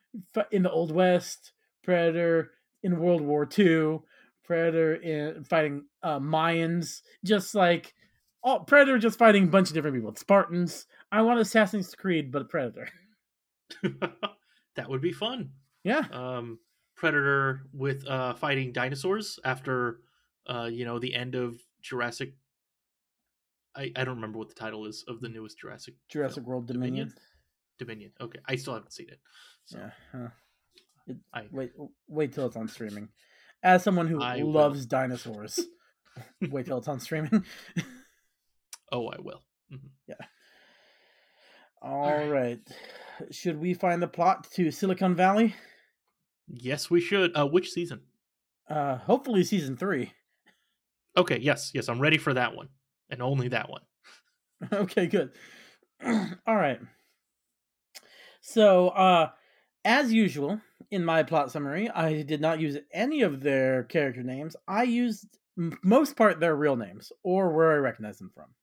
in 0.50 0.62
the 0.62 0.71
Old 0.71 0.93
West, 0.93 1.52
Predator 1.83 2.52
in 2.83 2.99
World 2.99 3.23
War 3.23 3.49
II, 3.59 4.00
Predator 4.45 4.95
in 4.95 5.45
fighting 5.45 5.85
uh, 6.02 6.19
Mayans, 6.19 7.00
just 7.25 7.54
like 7.54 7.95
oh, 8.44 8.60
Predator 8.60 8.98
just 8.98 9.18
fighting 9.18 9.44
a 9.44 9.48
bunch 9.48 9.68
of 9.68 9.74
different 9.74 9.96
people. 9.96 10.14
Spartans. 10.14 10.86
I 11.10 11.22
want 11.22 11.40
Assassin's 11.40 11.94
Creed, 11.94 12.30
but 12.30 12.48
Predator. 12.48 12.88
that 14.76 14.88
would 14.88 15.00
be 15.00 15.12
fun. 15.12 15.50
Yeah. 15.82 16.02
Um, 16.12 16.58
Predator 16.96 17.62
with 17.72 18.06
uh, 18.06 18.34
fighting 18.34 18.72
dinosaurs 18.72 19.38
after 19.44 19.98
uh, 20.46 20.68
you 20.70 20.84
know 20.84 20.98
the 20.98 21.14
end 21.14 21.34
of 21.34 21.56
Jurassic. 21.82 22.34
I, 23.76 23.90
I 23.96 24.04
don't 24.04 24.16
remember 24.16 24.38
what 24.38 24.48
the 24.48 24.54
title 24.54 24.86
is 24.86 25.04
of 25.08 25.20
the 25.20 25.28
newest 25.28 25.58
Jurassic. 25.58 25.94
Jurassic 26.08 26.36
film. 26.44 26.46
World 26.46 26.66
Dominion. 26.68 27.12
Dominion. 27.78 28.12
Okay, 28.20 28.38
I 28.46 28.54
still 28.56 28.74
haven't 28.74 28.92
seen 28.92 29.08
it. 29.10 29.18
So 29.64 29.78
Yeah. 29.78 29.90
huh. 30.12 30.28
It- 31.08 31.16
I 31.32 31.46
wait, 31.50 31.72
wait 32.08 32.32
till 32.32 32.46
it's 32.46 32.56
on 32.56 32.68
streaming. 32.68 33.08
As 33.62 33.82
someone 33.82 34.06
who 34.06 34.22
I 34.22 34.42
will. 34.42 34.52
loves 34.52 34.86
dinosaurs, 34.86 35.58
wait 36.50 36.66
till 36.66 36.78
it's 36.78 36.88
on 36.88 37.00
streaming. 37.00 37.44
Oh 38.94 39.08
I 39.08 39.16
will. 39.20 39.42
Mhm. 39.72 39.90
All 41.82 42.28
right. 42.28 42.30
right. 42.30 42.60
Should 43.30 43.60
we 43.60 43.74
find 43.74 44.00
the 44.02 44.08
plot 44.08 44.50
to 44.52 44.70
Silicon 44.70 45.14
Valley? 45.14 45.54
Yes, 46.48 46.90
we 46.90 47.00
should. 47.00 47.36
Uh, 47.36 47.46
which 47.46 47.70
season? 47.70 48.00
Uh, 48.68 48.96
hopefully 48.96 49.44
season 49.44 49.76
three. 49.76 50.12
Okay, 51.16 51.38
yes, 51.38 51.72
yes, 51.74 51.88
I'm 51.88 52.00
ready 52.00 52.18
for 52.18 52.34
that 52.34 52.56
one, 52.56 52.68
and 53.10 53.20
only 53.22 53.48
that 53.48 53.68
one. 53.68 53.82
okay, 54.72 55.06
good. 55.06 55.32
All 56.46 56.56
right. 56.56 56.80
So, 58.40 58.88
uh, 58.88 59.30
as 59.84 60.12
usual, 60.12 60.60
in 60.90 61.04
my 61.04 61.22
plot 61.22 61.50
summary, 61.52 61.88
I 61.90 62.22
did 62.22 62.40
not 62.40 62.60
use 62.60 62.78
any 62.92 63.22
of 63.22 63.42
their 63.42 63.84
character 63.84 64.22
names. 64.22 64.56
I 64.66 64.84
used 64.84 65.38
m- 65.58 65.78
most 65.82 66.16
part 66.16 66.40
their 66.40 66.56
real 66.56 66.76
names 66.76 67.12
or 67.22 67.50
where 67.50 67.72
I 67.72 67.76
recognize 67.76 68.18
them 68.18 68.30
from. 68.34 68.54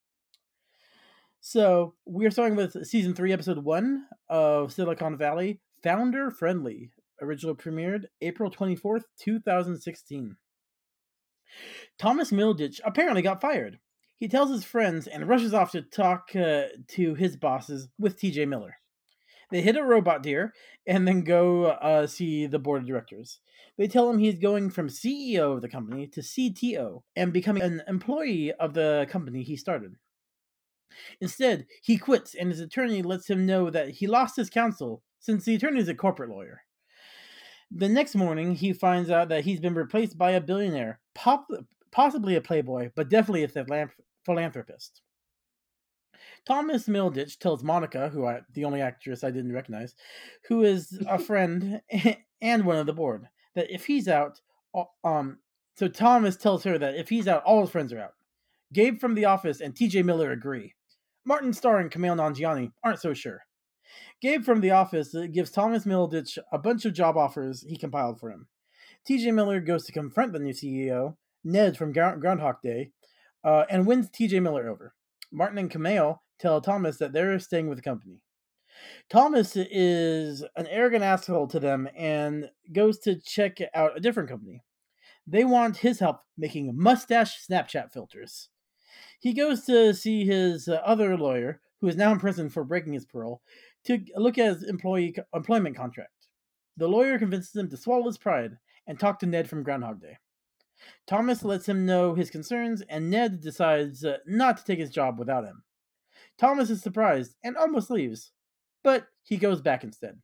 So 1.44 1.94
we're 2.06 2.30
starting 2.30 2.54
with 2.54 2.86
season 2.86 3.14
three, 3.14 3.32
episode 3.32 3.58
one 3.58 4.06
of 4.28 4.72
Silicon 4.72 5.18
Valley, 5.18 5.60
Founder 5.82 6.30
Friendly. 6.30 6.92
Original 7.20 7.56
premiered 7.56 8.04
April 8.20 8.48
twenty 8.48 8.76
fourth, 8.76 9.06
two 9.18 9.40
thousand 9.40 9.80
sixteen. 9.80 10.36
Thomas 11.98 12.30
Middleditch 12.30 12.80
apparently 12.84 13.22
got 13.22 13.40
fired. 13.40 13.80
He 14.18 14.28
tells 14.28 14.52
his 14.52 14.62
friends 14.64 15.08
and 15.08 15.28
rushes 15.28 15.52
off 15.52 15.72
to 15.72 15.82
talk 15.82 16.30
uh, 16.36 16.66
to 16.90 17.16
his 17.16 17.36
bosses 17.36 17.88
with 17.98 18.20
TJ 18.20 18.46
Miller. 18.46 18.76
They 19.50 19.62
hit 19.62 19.76
a 19.76 19.82
robot 19.82 20.22
deer 20.22 20.54
and 20.86 21.08
then 21.08 21.24
go 21.24 21.64
uh, 21.64 22.06
see 22.06 22.46
the 22.46 22.60
board 22.60 22.82
of 22.82 22.86
directors. 22.86 23.40
They 23.76 23.88
tell 23.88 24.08
him 24.08 24.18
he's 24.20 24.38
going 24.38 24.70
from 24.70 24.88
CEO 24.88 25.56
of 25.56 25.60
the 25.60 25.68
company 25.68 26.06
to 26.06 26.20
CTO 26.20 27.02
and 27.16 27.32
becoming 27.32 27.64
an 27.64 27.82
employee 27.88 28.52
of 28.52 28.74
the 28.74 29.08
company 29.10 29.42
he 29.42 29.56
started. 29.56 29.96
Instead, 31.20 31.66
he 31.82 31.96
quits 31.98 32.34
and 32.34 32.50
his 32.50 32.60
attorney 32.60 33.02
lets 33.02 33.28
him 33.28 33.46
know 33.46 33.70
that 33.70 33.90
he 33.90 34.06
lost 34.06 34.36
his 34.36 34.50
counsel 34.50 35.02
since 35.20 35.44
the 35.44 35.54
attorney 35.54 35.80
is 35.80 35.88
a 35.88 35.94
corporate 35.94 36.30
lawyer. 36.30 36.62
The 37.70 37.88
next 37.88 38.14
morning, 38.14 38.54
he 38.54 38.72
finds 38.72 39.10
out 39.10 39.28
that 39.30 39.44
he's 39.44 39.60
been 39.60 39.74
replaced 39.74 40.18
by 40.18 40.32
a 40.32 40.40
billionaire, 40.40 41.00
pop- 41.14 41.48
possibly 41.90 42.36
a 42.36 42.40
playboy, 42.40 42.90
but 42.94 43.08
definitely 43.08 43.44
a 43.44 43.48
philan- 43.48 43.90
philanthropist. 44.26 45.00
Thomas 46.44 46.86
Middleditch 46.86 47.38
tells 47.38 47.62
Monica, 47.62 48.08
who 48.08 48.26
I, 48.26 48.40
the 48.52 48.64
only 48.64 48.80
actress 48.80 49.24
I 49.24 49.30
didn't 49.30 49.52
recognize, 49.52 49.94
who 50.48 50.62
is 50.64 51.00
a 51.08 51.18
friend 51.18 51.80
and 52.40 52.64
one 52.64 52.76
of 52.76 52.86
the 52.86 52.92
board, 52.92 53.28
that 53.54 53.72
if 53.72 53.86
he's 53.86 54.08
out, 54.08 54.40
um, 55.04 55.38
so 55.76 55.88
Thomas 55.88 56.36
tells 56.36 56.64
her 56.64 56.78
that 56.78 56.96
if 56.96 57.08
he's 57.08 57.28
out, 57.28 57.44
all 57.44 57.62
his 57.62 57.70
friends 57.70 57.92
are 57.92 58.00
out. 58.00 58.14
Gabe 58.72 58.98
from 58.98 59.14
The 59.14 59.26
Office 59.26 59.60
and 59.60 59.76
T.J. 59.76 60.02
Miller 60.02 60.32
agree. 60.32 60.74
Martin 61.24 61.52
Starr 61.52 61.78
and 61.78 61.90
Camille 61.90 62.16
Nanjiani 62.16 62.72
aren't 62.82 63.00
so 63.00 63.14
sure. 63.14 63.44
Gabe 64.20 64.44
from 64.44 64.60
The 64.60 64.70
Office 64.70 65.14
uh, 65.14 65.26
gives 65.30 65.50
Thomas 65.50 65.84
Middleditch 65.84 66.38
a 66.52 66.58
bunch 66.58 66.84
of 66.84 66.94
job 66.94 67.16
offers 67.16 67.64
he 67.68 67.76
compiled 67.76 68.18
for 68.18 68.30
him. 68.30 68.48
T.J. 69.06 69.32
Miller 69.32 69.60
goes 69.60 69.84
to 69.84 69.92
confront 69.92 70.32
the 70.32 70.38
new 70.38 70.52
CEO, 70.52 71.16
Ned 71.44 71.76
from 71.76 71.92
Groundhog 71.92 72.56
Day, 72.62 72.90
uh, 73.44 73.64
and 73.68 73.86
wins 73.86 74.08
T.J. 74.10 74.40
Miller 74.40 74.68
over. 74.68 74.94
Martin 75.32 75.58
and 75.58 75.70
Camille 75.70 76.22
tell 76.38 76.60
Thomas 76.60 76.98
that 76.98 77.12
they're 77.12 77.38
staying 77.38 77.68
with 77.68 77.78
the 77.78 77.82
company. 77.82 78.20
Thomas 79.10 79.56
is 79.56 80.44
an 80.56 80.66
arrogant 80.68 81.04
asshole 81.04 81.48
to 81.48 81.60
them 81.60 81.88
and 81.96 82.50
goes 82.72 82.98
to 83.00 83.20
check 83.20 83.58
out 83.74 83.96
a 83.96 84.00
different 84.00 84.28
company. 84.28 84.62
They 85.26 85.44
want 85.44 85.76
his 85.76 86.00
help 86.00 86.20
making 86.36 86.72
mustache 86.76 87.46
Snapchat 87.46 87.92
filters. 87.92 88.48
He 89.22 89.34
goes 89.34 89.62
to 89.66 89.94
see 89.94 90.24
his 90.24 90.66
uh, 90.66 90.80
other 90.84 91.16
lawyer, 91.16 91.60
who 91.80 91.86
is 91.86 91.94
now 91.94 92.10
in 92.10 92.18
prison 92.18 92.50
for 92.50 92.64
breaking 92.64 92.94
his 92.94 93.06
parole, 93.06 93.40
to 93.84 94.00
look 94.16 94.36
at 94.36 94.56
his 94.56 94.64
employee 94.64 95.14
employment 95.32 95.76
contract. 95.76 96.26
The 96.76 96.88
lawyer 96.88 97.20
convinces 97.20 97.54
him 97.54 97.70
to 97.70 97.76
swallow 97.76 98.06
his 98.06 98.18
pride 98.18 98.58
and 98.88 98.98
talk 98.98 99.20
to 99.20 99.26
Ned 99.26 99.48
from 99.48 99.62
Groundhog 99.62 100.00
Day. 100.00 100.18
Thomas 101.06 101.44
lets 101.44 101.68
him 101.68 101.86
know 101.86 102.16
his 102.16 102.30
concerns, 102.30 102.82
and 102.88 103.10
Ned 103.10 103.40
decides 103.40 104.04
uh, 104.04 104.16
not 104.26 104.56
to 104.56 104.64
take 104.64 104.80
his 104.80 104.90
job 104.90 105.20
without 105.20 105.44
him. 105.44 105.62
Thomas 106.36 106.68
is 106.68 106.82
surprised 106.82 107.36
and 107.44 107.56
almost 107.56 107.92
leaves, 107.92 108.32
but 108.82 109.06
he 109.22 109.36
goes 109.36 109.60
back 109.60 109.84
instead. 109.84 110.18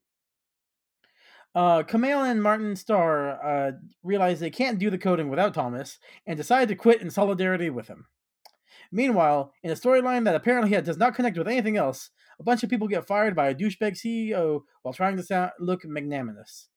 Uh, 1.54 1.84
Camille 1.84 2.24
and 2.24 2.42
Martin 2.42 2.74
Starr 2.74 3.40
uh, 3.44 3.72
realize 4.02 4.40
they 4.40 4.50
can't 4.50 4.80
do 4.80 4.90
the 4.90 4.98
coding 4.98 5.28
without 5.28 5.54
Thomas 5.54 6.00
and 6.26 6.36
decide 6.36 6.66
to 6.66 6.74
quit 6.74 7.00
in 7.00 7.10
solidarity 7.10 7.70
with 7.70 7.86
him. 7.86 8.06
Meanwhile, 8.90 9.52
in 9.62 9.70
a 9.70 9.74
storyline 9.74 10.24
that 10.24 10.34
apparently 10.34 10.80
does 10.80 10.96
not 10.96 11.14
connect 11.14 11.36
with 11.36 11.48
anything 11.48 11.76
else, 11.76 12.10
a 12.40 12.42
bunch 12.42 12.62
of 12.62 12.70
people 12.70 12.88
get 12.88 13.06
fired 13.06 13.34
by 13.34 13.48
a 13.48 13.54
douchebag 13.54 13.92
CEO 13.92 14.62
while 14.82 14.94
trying 14.94 15.16
to 15.16 15.22
sound, 15.22 15.52
look 15.58 15.84
magnanimous. 15.84 16.68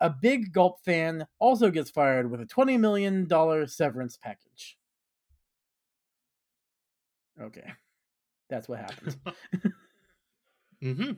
A 0.00 0.10
big 0.10 0.52
gulp 0.52 0.80
fan 0.84 1.26
also 1.38 1.70
gets 1.70 1.90
fired 1.90 2.30
with 2.30 2.40
a 2.40 2.46
$20 2.46 2.78
million 2.78 3.28
severance 3.68 4.16
package. 4.16 4.76
Okay. 7.40 7.72
That's 8.48 8.68
what 8.68 8.80
happened. 8.80 9.16
Mm-hmm. 10.82 11.12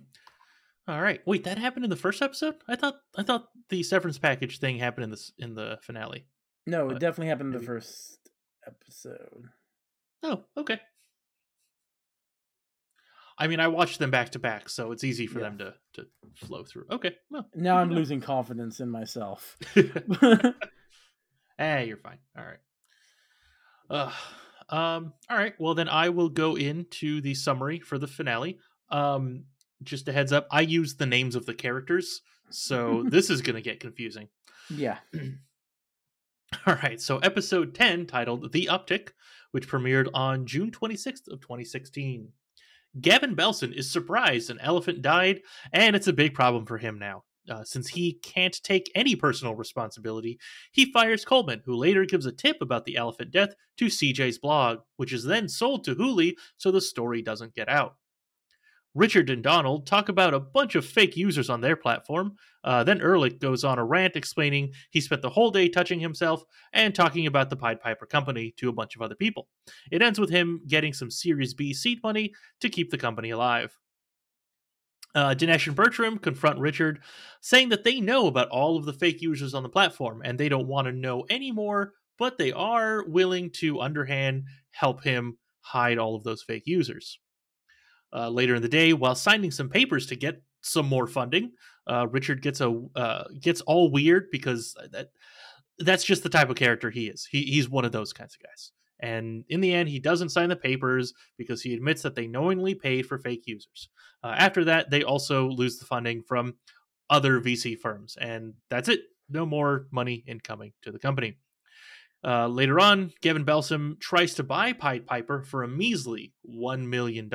All 0.87 1.03
right. 1.03 1.21
Wait, 1.27 1.45
that 1.45 1.59
happened 1.59 1.85
in 1.85 1.91
the 1.91 1.97
first 1.97 2.23
episode? 2.23 2.55
I 2.69 2.77
thought 2.77 3.01
I 3.17 3.23
thought 3.23 3.49
the 3.69 3.83
severance 3.83 4.19
package 4.19 4.59
thing 4.59 4.79
happened 4.79 5.05
in 5.05 5.11
this 5.11 5.33
in 5.39 5.55
the 5.55 5.79
finale. 5.83 6.27
No, 6.67 6.91
it 6.91 7.01
definitely 7.01 7.29
happened 7.29 7.55
in 7.55 7.61
the 7.61 7.67
first 7.67 8.31
episode. 8.67 9.49
Oh, 10.23 10.45
okay. 10.57 10.81
I 13.41 13.47
mean, 13.47 13.61
I 13.61 13.69
watched 13.69 13.99
them 14.01 14.11
back 14.11 14.31
to 14.31 14.39
back, 14.41 14.69
so 14.69 14.91
it's 14.91 15.05
easy 15.05 15.27
for 15.29 15.39
Yeah. 15.39 15.45
them 15.51 15.59
to 15.59 15.75
to 15.95 16.07
flow 16.35 16.65
through. 16.65 16.87
Okay. 16.91 17.17
Well, 17.31 17.49
Now 17.55 17.79
I'm 17.79 17.89
to 17.91 17.95
losing 17.95 18.21
confidence 18.21 18.81
in 18.81 18.91
myself. 18.91 19.57
hey, 19.75 19.93
you're 21.87 21.97
fine. 21.99 22.19
All 22.37 22.45
right. 22.45 22.59
Uh, 23.91 24.13
um. 24.77 25.13
All 25.31 25.37
right. 25.37 25.55
Well, 25.59 25.75
then 25.75 25.89
I 25.89 26.09
will 26.09 26.29
go 26.29 26.57
into 26.57 27.21
the 27.21 27.35
summary 27.35 27.79
for 27.81 27.99
the 27.99 28.09
finale. 28.09 28.59
Um. 28.91 29.45
Just 29.85 30.09
a 30.09 30.13
heads 30.13 30.33
up, 30.33 30.49
I 30.51 30.63
use 30.63 30.97
the 30.97 31.07
names 31.07 31.37
of 31.37 31.47
the 31.47 31.55
characters, 31.55 32.23
so 32.51 33.05
this 33.09 33.31
is 33.31 33.43
going 33.43 33.55
to 33.55 33.63
get 33.63 33.79
confusing. 33.79 34.27
yeah. 34.69 34.99
All 36.67 36.75
right, 36.75 37.01
so 37.01 37.19
episode 37.19 37.77
10 37.77 38.07
titled 38.07 38.51
The 38.53 38.67
Uptick, 38.73 39.11
which 39.53 39.69
premiered 39.69 40.09
on 40.15 40.47
June 40.47 40.71
26th 40.71 41.29
of 41.29 41.41
2016. 41.41 42.29
Gavin 43.01 43.37
Belson 43.37 43.73
is 43.73 43.91
surprised 43.91 44.51
an 44.51 44.59
elephant 44.61 45.03
died, 45.03 45.41
and 45.73 45.95
it's 45.95 46.09
a 46.09 46.13
big 46.13 46.35
problem 46.35 46.67
for 46.67 46.79
him 46.79 46.99
now. 46.99 47.25
Uh, 47.49 47.65
since 47.65 47.89
he 47.89 48.15
can't 48.23 48.63
take 48.63 48.91
any 48.95 49.17
personal 49.17 49.55
responsibility, 49.55 50.39
he 50.73 50.93
fires 50.93 51.25
Coleman, 51.25 51.63
who 51.65 51.75
later 51.75 52.05
gives 52.05 52.27
a 52.27 52.33
tip 52.33 52.59
about 52.61 52.85
the 52.85 52.97
elephant 52.97 53.31
death 53.31 53.55
to 53.79 53.87
CJ's 53.87 54.39
blog, 54.39 54.81
which 54.97 55.13
is 55.13 55.25
then 55.25 55.49
sold 55.49 55.85
to 55.85 55.95
Hooli 55.95 56.35
so 56.59 56.71
the 56.71 56.81
story 56.81 57.23
doesn't 57.23 57.55
get 57.55 57.69
out. 57.69 57.97
Richard 58.99 59.31
and 59.31 59.45
Donald 59.45 59.87
talk 59.87 60.09
about 60.09 60.35
a 60.35 60.41
bunch 60.41 60.75
of 60.75 60.85
fake 60.85 61.17
users 61.17 61.49
on 61.49 61.61
their 61.61 61.77
platform. 61.77 62.35
Uh, 62.65 62.83
then 62.83 63.01
Ehrlich 63.01 63.39
goes 63.39 63.63
on 63.63 63.79
a 63.79 63.85
rant 63.85 64.17
explaining 64.17 64.73
he 64.91 65.01
spent 65.01 65.23
the 65.23 65.31
whole 65.31 65.53
day 65.53 65.69
touching 65.69 66.01
himself 66.01 66.43
and 66.73 66.93
talking 66.93 67.25
about 67.27 67.49
the 67.49 67.57
Pied 67.57 67.81
Piper 67.81 68.07
Company 68.07 68.53
to 68.57 68.69
a 68.69 68.73
bunch 68.73 68.97
of 68.97 69.03
other 69.03 69.15
people. 69.15 69.47
It 69.93 70.03
ends 70.03 70.19
with 70.19 70.31
him 70.31 70.63
getting 70.67 70.93
some 70.93 71.13
Series 71.13 71.55
B 71.55 71.73
seed 71.73 72.01
money 72.03 72.35
to 72.61 72.69
keep 72.69 72.91
the 72.91 72.99
company 72.99 73.31
alive. 73.31 73.79
Uh, 75.15 75.33
Dinesh 75.33 75.69
and 75.69 75.77
Bertram 75.77 76.19
confront 76.19 76.59
Richard, 76.59 77.01
saying 77.41 77.69
that 77.69 77.85
they 77.85 78.01
know 78.01 78.27
about 78.27 78.49
all 78.49 78.77
of 78.77 78.85
the 78.85 78.93
fake 78.93 79.23
users 79.23 79.55
on 79.55 79.63
the 79.63 79.69
platform 79.69 80.23
and 80.25 80.37
they 80.37 80.49
don't 80.49 80.67
want 80.67 80.87
to 80.87 80.93
know 80.93 81.25
anymore, 81.31 81.95
but 82.19 82.37
they 82.37 82.51
are 82.51 83.05
willing 83.07 83.51
to 83.51 83.81
underhand 83.81 84.43
help 84.73 85.05
him 85.05 85.39
hide 85.61 85.99
all 85.99 86.17
of 86.17 86.25
those 86.25 86.43
fake 86.43 86.65
users. 86.67 87.21
Uh, 88.13 88.31
later 88.31 88.55
in 88.55 88.63
the 88.63 88.69
day, 88.69 88.93
while 88.93 89.15
signing 89.15 89.51
some 89.51 89.69
papers 89.69 90.07
to 90.07 90.17
get 90.17 90.43
some 90.63 90.87
more 90.87 91.07
funding, 91.07 91.53
uh, 91.87 92.07
Richard 92.11 92.43
gets 92.43 92.61
a 92.61 92.81
uh, 92.97 93.25
gets 93.41 93.61
all 93.63 93.91
weird 93.91 94.29
because 94.31 94.75
that 94.93 95.11
that's 95.79 96.05
just 96.05 96.23
the 96.23 96.29
type 96.29 96.51
of 96.51 96.57
character 96.57 96.91
he 96.91 97.09
is. 97.09 97.27
He, 97.31 97.43
he's 97.43 97.69
one 97.69 97.85
of 97.85 97.93
those 97.93 98.13
kinds 98.13 98.35
of 98.35 98.47
guys. 98.47 98.73
And 99.01 99.45
in 99.49 99.61
the 99.61 99.73
end, 99.73 99.89
he 99.89 100.01
doesn't 100.01 100.31
sign 100.31 100.49
the 100.49 100.57
papers 100.57 101.15
because 101.37 101.63
he 101.63 101.73
admits 101.73 102.03
that 102.03 102.17
they 102.17 102.27
knowingly 102.27 102.75
paid 102.75 103.07
for 103.07 103.19
fake 103.19 103.45
users. 103.47 103.89
Uh, 104.25 104.35
after 104.37 104.65
that, 104.65 104.91
they 104.91 105.05
also 105.05 105.49
lose 105.49 105.79
the 105.79 105.85
funding 105.85 106.23
from 106.23 106.55
other 107.09 107.41
VC 107.41 107.79
firms, 107.79 108.17
and 108.21 108.55
that's 108.71 108.89
it. 108.89 109.01
No 109.31 109.47
more 109.47 109.87
money 109.93 110.25
incoming 110.27 110.73
to 110.83 110.91
the 110.91 110.99
company. 110.99 111.37
Uh, 112.25 112.49
later 112.49 112.81
on, 112.81 113.13
Gavin 113.21 113.45
Belson 113.45 113.99
tries 114.01 114.35
to 114.35 114.43
buy 114.43 114.73
Pied 114.73 115.07
Piper 115.07 115.43
for 115.45 115.63
a 115.63 115.69
measly 115.69 116.35
$1 116.49 116.87
million, 116.87 117.31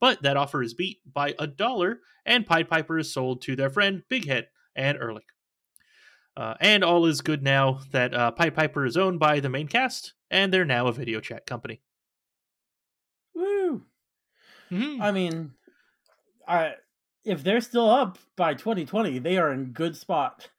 but 0.00 0.22
that 0.22 0.36
offer 0.36 0.62
is 0.62 0.74
beat 0.74 0.98
by 1.10 1.34
a 1.38 1.46
dollar, 1.46 2.00
and 2.26 2.46
Pied 2.46 2.68
Piper 2.68 2.98
is 2.98 3.12
sold 3.12 3.40
to 3.42 3.56
their 3.56 3.70
friend 3.70 4.02
Big 4.08 4.26
Head 4.26 4.48
and 4.76 4.98
Ehrlich. 4.98 5.24
Uh, 6.36 6.54
and 6.60 6.84
all 6.84 7.06
is 7.06 7.20
good 7.20 7.42
now 7.42 7.80
that 7.92 8.14
uh, 8.14 8.30
Pied 8.30 8.54
Piper 8.54 8.84
is 8.84 8.96
owned 8.96 9.18
by 9.18 9.40
the 9.40 9.48
main 9.48 9.68
cast, 9.68 10.14
and 10.30 10.52
they're 10.52 10.64
now 10.64 10.86
a 10.86 10.92
video 10.92 11.20
chat 11.20 11.46
company. 11.46 11.80
Woo! 13.34 13.82
Mhm. 14.70 15.00
I 15.00 15.10
mean, 15.10 15.52
I 16.46 16.74
if 17.24 17.42
they're 17.44 17.60
still 17.60 17.88
up 17.88 18.18
by 18.36 18.54
2020, 18.54 19.18
they 19.18 19.36
are 19.36 19.52
in 19.52 19.72
good 19.72 19.96
spot. 19.96 20.50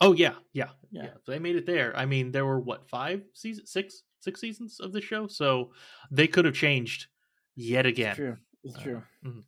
Oh 0.00 0.12
yeah, 0.12 0.34
yeah, 0.52 0.68
Yeah. 0.90 1.04
yeah. 1.04 1.10
They 1.26 1.38
made 1.38 1.56
it 1.56 1.66
there. 1.66 1.96
I 1.96 2.04
mean, 2.06 2.32
there 2.32 2.44
were 2.44 2.60
what 2.60 2.88
five 2.88 3.22
seasons, 3.32 3.70
six, 3.70 4.02
six 4.20 4.40
seasons 4.40 4.80
of 4.80 4.92
the 4.92 5.00
show, 5.00 5.26
so 5.26 5.70
they 6.10 6.26
could 6.26 6.44
have 6.44 6.54
changed 6.54 7.06
yet 7.54 7.86
again. 7.86 8.10
It's 8.10 8.16
true. 8.18 8.36
It's 8.64 8.76
Uh, 8.76 8.80
true. 8.82 9.02
mhm. 9.24 9.44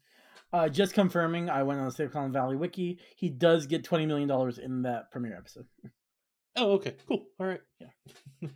Uh, 0.52 0.68
just 0.68 0.94
confirming, 0.94 1.50
I 1.50 1.62
went 1.64 1.80
on 1.80 1.86
the 1.86 1.92
Silicon 1.92 2.32
Valley 2.32 2.56
wiki. 2.56 2.98
He 3.16 3.28
does 3.28 3.66
get 3.66 3.82
20 3.84 4.06
million 4.06 4.28
dollars 4.28 4.58
in 4.58 4.82
that 4.82 5.10
premiere 5.10 5.36
episode. 5.36 5.66
Oh, 6.54 6.72
okay, 6.74 6.94
cool. 7.08 7.26
All 7.38 7.46
right. 7.46 7.60
Yeah. 7.80 8.48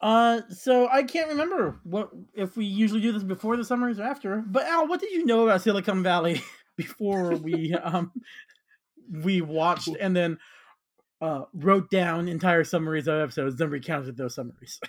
uh, 0.00 0.42
so 0.50 0.88
I 0.88 1.02
can't 1.02 1.28
remember 1.28 1.80
what 1.82 2.10
if 2.34 2.56
we 2.56 2.64
usually 2.64 3.00
do 3.00 3.12
this 3.12 3.24
before 3.24 3.56
the 3.56 3.64
summaries 3.64 3.98
or 3.98 4.04
after. 4.04 4.42
But 4.46 4.66
Al, 4.66 4.86
what 4.86 5.00
did 5.00 5.10
you 5.10 5.26
know 5.26 5.44
about 5.44 5.60
Silicon 5.62 6.02
Valley 6.02 6.40
before 6.76 7.34
we 7.34 7.74
um 7.74 8.12
we 9.10 9.40
watched 9.40 9.88
and 10.00 10.14
then 10.14 10.38
uh 11.20 11.44
wrote 11.52 11.90
down 11.90 12.28
entire 12.28 12.64
summaries 12.64 13.08
of 13.08 13.20
episodes, 13.20 13.56
then 13.56 13.70
recounted 13.70 14.16
those 14.16 14.34
summaries? 14.34 14.80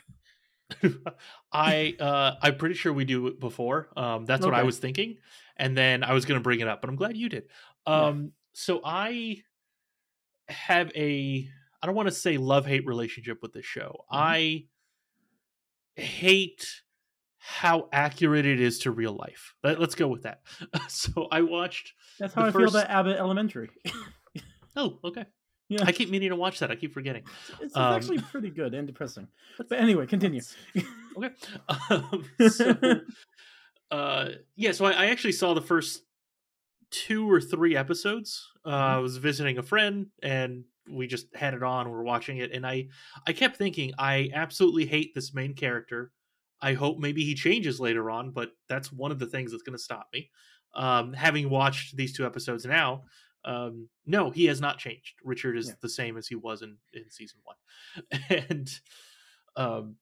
I 1.52 1.96
uh 2.00 2.36
I'm 2.42 2.58
pretty 2.58 2.76
sure 2.76 2.94
we 2.94 3.06
do 3.06 3.28
it 3.28 3.40
before. 3.40 3.90
Um 3.98 4.26
that's 4.26 4.46
what 4.46 4.54
I 4.54 4.64
was 4.64 4.78
thinking. 4.78 5.18
And 5.58 5.76
then 5.78 6.04
I 6.04 6.14
was 6.14 6.26
gonna 6.26 6.40
bring 6.40 6.60
it 6.60 6.68
up, 6.68 6.82
but 6.82 6.90
I'm 6.90 6.96
glad 6.96 7.18
you 7.18 7.30
did. 7.30 7.46
Yeah. 7.88 8.08
Um 8.08 8.32
so 8.54 8.82
I 8.84 9.44
have 10.48 10.92
a 10.96 11.48
I 11.82 11.86
don't 11.86 11.96
want 11.96 12.10
to 12.10 12.16
say 12.16 12.38
love 12.38 12.66
hate 12.66 12.86
relationship 12.86 13.40
with 13.42 13.54
this 13.54 13.66
show. 13.66 14.06
Mhm. 14.12 14.18
I 14.18 14.66
hate 15.96 16.82
how 17.38 17.88
accurate 17.92 18.46
it 18.46 18.60
is 18.60 18.80
to 18.80 18.92
real 18.92 19.14
life. 19.14 19.56
Let, 19.64 19.80
us 19.82 19.96
go 19.96 20.08
with 20.08 20.24
that. 20.24 20.42
so 20.90 21.28
I 21.32 21.42
watched 21.42 21.94
That's 22.20 22.34
how 22.34 22.46
I 22.46 22.52
feel 22.52 22.68
about 22.68 22.90
Abbott 22.90 23.18
Elementary. 23.18 23.70
Oh, 24.76 25.00
okay. 25.04 25.26
Yeah. 25.70 25.84
I 25.86 25.92
keep 25.92 26.10
meaning 26.10 26.30
to 26.30 26.36
watch 26.36 26.60
that. 26.60 26.72
I 26.72 26.76
keep 26.76 26.94
forgetting. 26.94 27.24
It's, 27.52 27.62
it's 27.62 27.78
Um, 27.78 27.94
actually 27.94 28.18
pretty 28.20 28.50
good 28.50 28.74
and 28.74 28.88
depressing. 28.88 29.28
But 29.58 29.72
anyway, 29.74 30.06
continue. 30.08 30.42
okay. 31.16 31.30
Um, 31.92 32.26
so, 32.50 32.76
uh, 33.92 34.30
yeah, 34.56 34.72
so 34.72 34.86
I, 34.86 34.92
I 34.92 35.06
actually 35.08 35.32
saw 35.34 35.54
the 35.54 35.62
first 35.62 36.04
two 36.92 37.30
or 37.32 37.40
three 37.40 37.76
episodes. 37.76 38.48
Uh, 38.66 38.70
I 38.70 38.98
was 38.98 39.18
visiting 39.18 39.58
a 39.58 39.64
friend, 39.64 40.08
and 40.24 40.64
we 40.90 41.08
just 41.08 41.28
had 41.36 41.54
it 41.54 41.64
on. 41.64 41.88
We 41.88 41.94
were 41.96 42.04
watching 42.04 42.38
it, 42.38 42.52
and 42.52 42.66
I, 42.66 42.88
I 43.28 43.34
kept 43.34 43.58
thinking, 43.58 43.94
I 43.98 44.30
absolutely 44.34 44.86
hate 44.86 45.14
this 45.14 45.34
main 45.34 45.54
character. 45.54 46.12
I 46.62 46.74
hope 46.74 46.98
maybe 47.00 47.24
he 47.24 47.36
changes 47.36 47.80
later 47.80 48.10
on, 48.10 48.32
but 48.32 48.52
that's 48.68 48.92
one 48.92 49.12
of 49.12 49.20
the 49.20 49.28
things 49.28 49.52
that's 49.52 49.64
going 49.64 49.78
to 49.78 49.84
stop 49.84 50.08
me. 50.14 50.30
Um, 50.76 51.14
having 51.14 51.50
watched 51.50 51.96
these 51.96 52.16
two 52.16 52.26
episodes 52.26 52.66
now, 52.66 53.04
um, 53.46 53.90
no, 54.06 54.30
he 54.32 54.46
has 54.46 54.60
not 54.62 54.78
changed. 54.80 55.16
Richard 55.24 55.58
is 55.58 55.68
Yeah. 55.70 55.74
the 55.82 55.90
same 55.90 56.18
as 56.18 56.28
he 56.28 56.36
was 56.36 56.62
in 56.62 56.78
in 56.94 57.10
season 57.10 57.40
one, 57.44 57.56
and 58.30 58.70
um, 59.56 59.96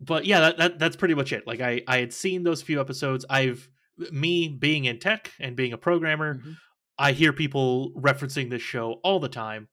but 0.00 0.24
yeah, 0.26 0.40
that, 0.40 0.56
that 0.58 0.78
that's 0.78 0.96
pretty 0.96 1.14
much 1.14 1.32
it. 1.32 1.46
Like 1.46 1.60
I 1.60 1.82
I 1.86 1.98
had 1.98 2.12
seen 2.12 2.42
those 2.42 2.62
few 2.62 2.80
episodes. 2.80 3.24
I've 3.30 3.68
me 4.12 4.48
being 4.48 4.86
in 4.86 4.98
tech 4.98 5.32
and 5.38 5.56
being 5.56 5.72
a 5.72 5.78
programmer, 5.78 6.36
Mhm. 6.36 6.56
I 6.98 7.12
hear 7.12 7.32
people 7.32 7.92
referencing 7.94 8.50
this 8.50 8.62
show 8.62 9.00
all 9.04 9.20
the 9.20 9.28
time, 9.28 9.68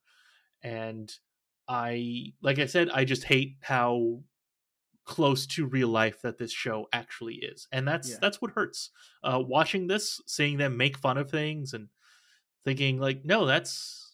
and 0.61 1.11
I 1.67 2.33
like 2.41 2.59
I 2.59 2.65
said, 2.65 2.89
I 2.89 3.03
just 3.05 3.23
hate 3.25 3.57
how 3.61 4.23
close 5.05 5.45
to 5.47 5.65
real 5.65 5.87
life 5.87 6.21
that 6.21 6.37
this 6.37 6.51
show 6.51 6.87
actually 6.91 7.35
is, 7.35 7.67
and 7.71 7.87
that's 7.87 8.11
Yeah. 8.11 8.17
that's 8.21 8.41
what 8.41 8.51
hurts. 8.51 8.89
Uh, 9.23 9.41
watching 9.45 9.87
this, 9.87 10.21
seeing 10.25 10.57
them 10.57 10.75
make 10.77 10.97
fun 10.97 11.17
of 11.17 11.29
things, 11.31 11.73
and 11.73 11.89
thinking 12.67 12.99
like, 12.99 13.23
no, 13.23 13.45
that's 13.45 14.13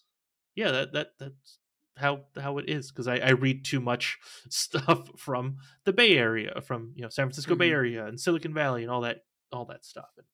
yeah, 0.55 0.69
that 0.71 0.93
that 0.93 1.07
that's 1.19 1.57
how 1.97 2.21
how 2.39 2.59
it 2.59 2.69
is 2.69 2.91
because 2.91 3.07
I, 3.07 3.17
I 3.17 3.31
read 3.31 3.65
too 3.65 3.79
much 3.79 4.19
stuff 4.49 5.09
from 5.17 5.57
the 5.85 5.93
Bay 5.93 6.15
Area, 6.17 6.61
from 6.61 6.93
you 6.95 7.01
know 7.01 7.09
San 7.09 7.25
Francisco 7.25 7.55
Bay 7.55 7.69
Mhm. 7.69 7.73
Area 7.73 8.05
and 8.05 8.19
Silicon 8.19 8.53
Valley 8.53 8.83
and 8.83 8.91
all 8.91 9.01
that 9.01 9.25
all 9.51 9.65
that 9.65 9.83
stuff. 9.83 10.09
And, 10.17 10.27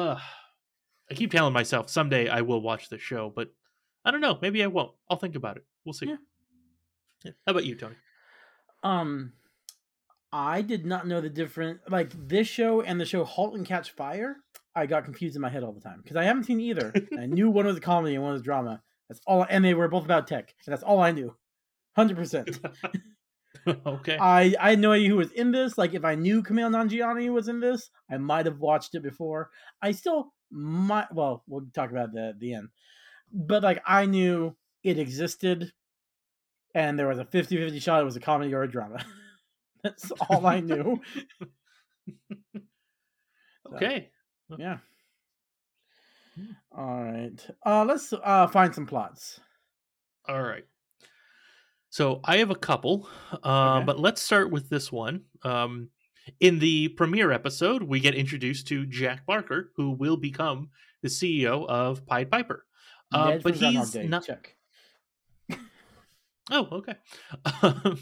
uh, 0.00 0.18
I 1.10 1.14
keep 1.14 1.30
telling 1.30 1.52
myself 1.52 1.88
someday 1.90 2.28
I 2.28 2.40
will 2.40 2.60
watch 2.60 2.88
the 2.88 2.98
show, 2.98 3.30
but 3.34 3.52
I 4.04 4.10
don't 4.10 4.20
know. 4.20 4.38
Maybe 4.42 4.62
I 4.64 4.66
won't. 4.66 4.92
I'll 5.08 5.16
think 5.16 5.36
about 5.36 5.56
it. 5.58 5.64
We'll 5.84 5.92
see. 5.92 6.06
Yeah. 6.06 6.16
Yeah. 7.24 7.32
How 7.46 7.52
about 7.52 7.64
you, 7.64 7.76
Tony? 7.76 7.94
Um, 8.82 9.32
I 10.32 10.62
did 10.62 10.84
not 10.86 11.06
know 11.06 11.20
the 11.20 11.28
difference. 11.28 11.80
Like 11.88 12.10
this 12.28 12.48
show 12.48 12.80
and 12.80 13.00
the 13.00 13.04
show 13.04 13.22
*Halt 13.24 13.54
and 13.54 13.64
Catch 13.66 13.90
Fire*, 13.92 14.36
I 14.74 14.86
got 14.86 15.04
confused 15.04 15.36
in 15.36 15.42
my 15.42 15.50
head 15.50 15.62
all 15.62 15.72
the 15.72 15.80
time 15.80 16.00
because 16.02 16.16
I 16.16 16.24
haven't 16.24 16.44
seen 16.44 16.60
either. 16.60 16.92
I 17.18 17.26
knew 17.26 17.50
one 17.50 17.66
was 17.66 17.76
a 17.76 17.80
comedy 17.80 18.14
and 18.14 18.22
one 18.22 18.32
was 18.32 18.42
drama. 18.42 18.82
That's 19.08 19.20
all, 19.26 19.46
and 19.48 19.64
they 19.64 19.74
were 19.74 19.88
both 19.88 20.04
about 20.04 20.26
tech, 20.26 20.54
and 20.66 20.72
that's 20.72 20.82
all 20.82 21.00
I 21.00 21.12
knew. 21.12 21.34
Hundred 21.94 22.16
percent. 22.16 22.58
okay. 23.86 24.16
I 24.16 24.54
I 24.58 24.70
had 24.70 24.78
no 24.78 24.92
idea 24.92 25.08
who 25.08 25.16
was 25.16 25.32
in 25.32 25.52
this. 25.52 25.76
Like 25.76 25.94
if 25.94 26.04
I 26.04 26.14
knew 26.14 26.42
Camille 26.42 26.70
Nanjiani 26.70 27.32
was 27.32 27.48
in 27.48 27.60
this, 27.60 27.90
I 28.10 28.16
might 28.16 28.46
have 28.46 28.58
watched 28.58 28.94
it 28.94 29.02
before. 29.02 29.50
I 29.80 29.92
still 29.92 30.32
might. 30.50 31.12
Well, 31.12 31.44
we'll 31.46 31.66
talk 31.74 31.90
about 31.90 32.14
that 32.14 32.30
at 32.30 32.40
the 32.40 32.54
end. 32.54 32.68
But 33.32 33.62
like 33.62 33.82
I 33.86 34.06
knew 34.06 34.56
it 34.82 34.98
existed, 34.98 35.72
and 36.74 36.98
there 36.98 37.08
was 37.08 37.18
a 37.18 37.24
50-50 37.24 37.80
shot 37.80 38.00
it 38.00 38.04
was 38.04 38.16
a 38.16 38.20
comedy 38.20 38.52
or 38.54 38.62
a 38.62 38.70
drama. 38.70 39.04
That's 39.82 40.10
all 40.28 40.46
I 40.46 40.60
knew. 40.60 41.00
okay. 43.74 44.10
Yeah. 44.58 44.78
Hmm. 46.34 46.44
All 46.76 47.02
right. 47.02 47.46
Uh, 47.64 47.84
let's 47.84 48.12
uh, 48.12 48.46
find 48.48 48.74
some 48.74 48.86
plots. 48.86 49.40
All 50.28 50.42
right. 50.42 50.64
So 51.90 52.20
I 52.24 52.38
have 52.38 52.50
a 52.50 52.54
couple, 52.54 53.06
uh, 53.44 53.76
Okay. 53.76 53.84
but 53.84 54.00
let's 54.00 54.22
start 54.22 54.50
with 54.50 54.70
this 54.70 54.90
one. 54.90 55.24
Um, 55.42 55.90
in 56.40 56.58
the 56.58 56.88
premiere 56.88 57.32
episode, 57.32 57.82
we 57.82 58.00
get 58.00 58.14
introduced 58.14 58.66
to 58.68 58.86
Jack 58.86 59.26
Barker, 59.26 59.72
who 59.76 59.90
will 59.90 60.16
become 60.16 60.70
the 61.02 61.08
CEO 61.08 61.66
of 61.66 62.06
Pied 62.06 62.30
Piper. 62.30 62.64
Uh, 63.12 63.38
but 63.42 63.56
he's 63.56 63.94
not. 63.94 64.24
Check. 64.24 64.56
Oh, 66.54 66.68
okay. 66.70 66.94
uh, 67.62 67.94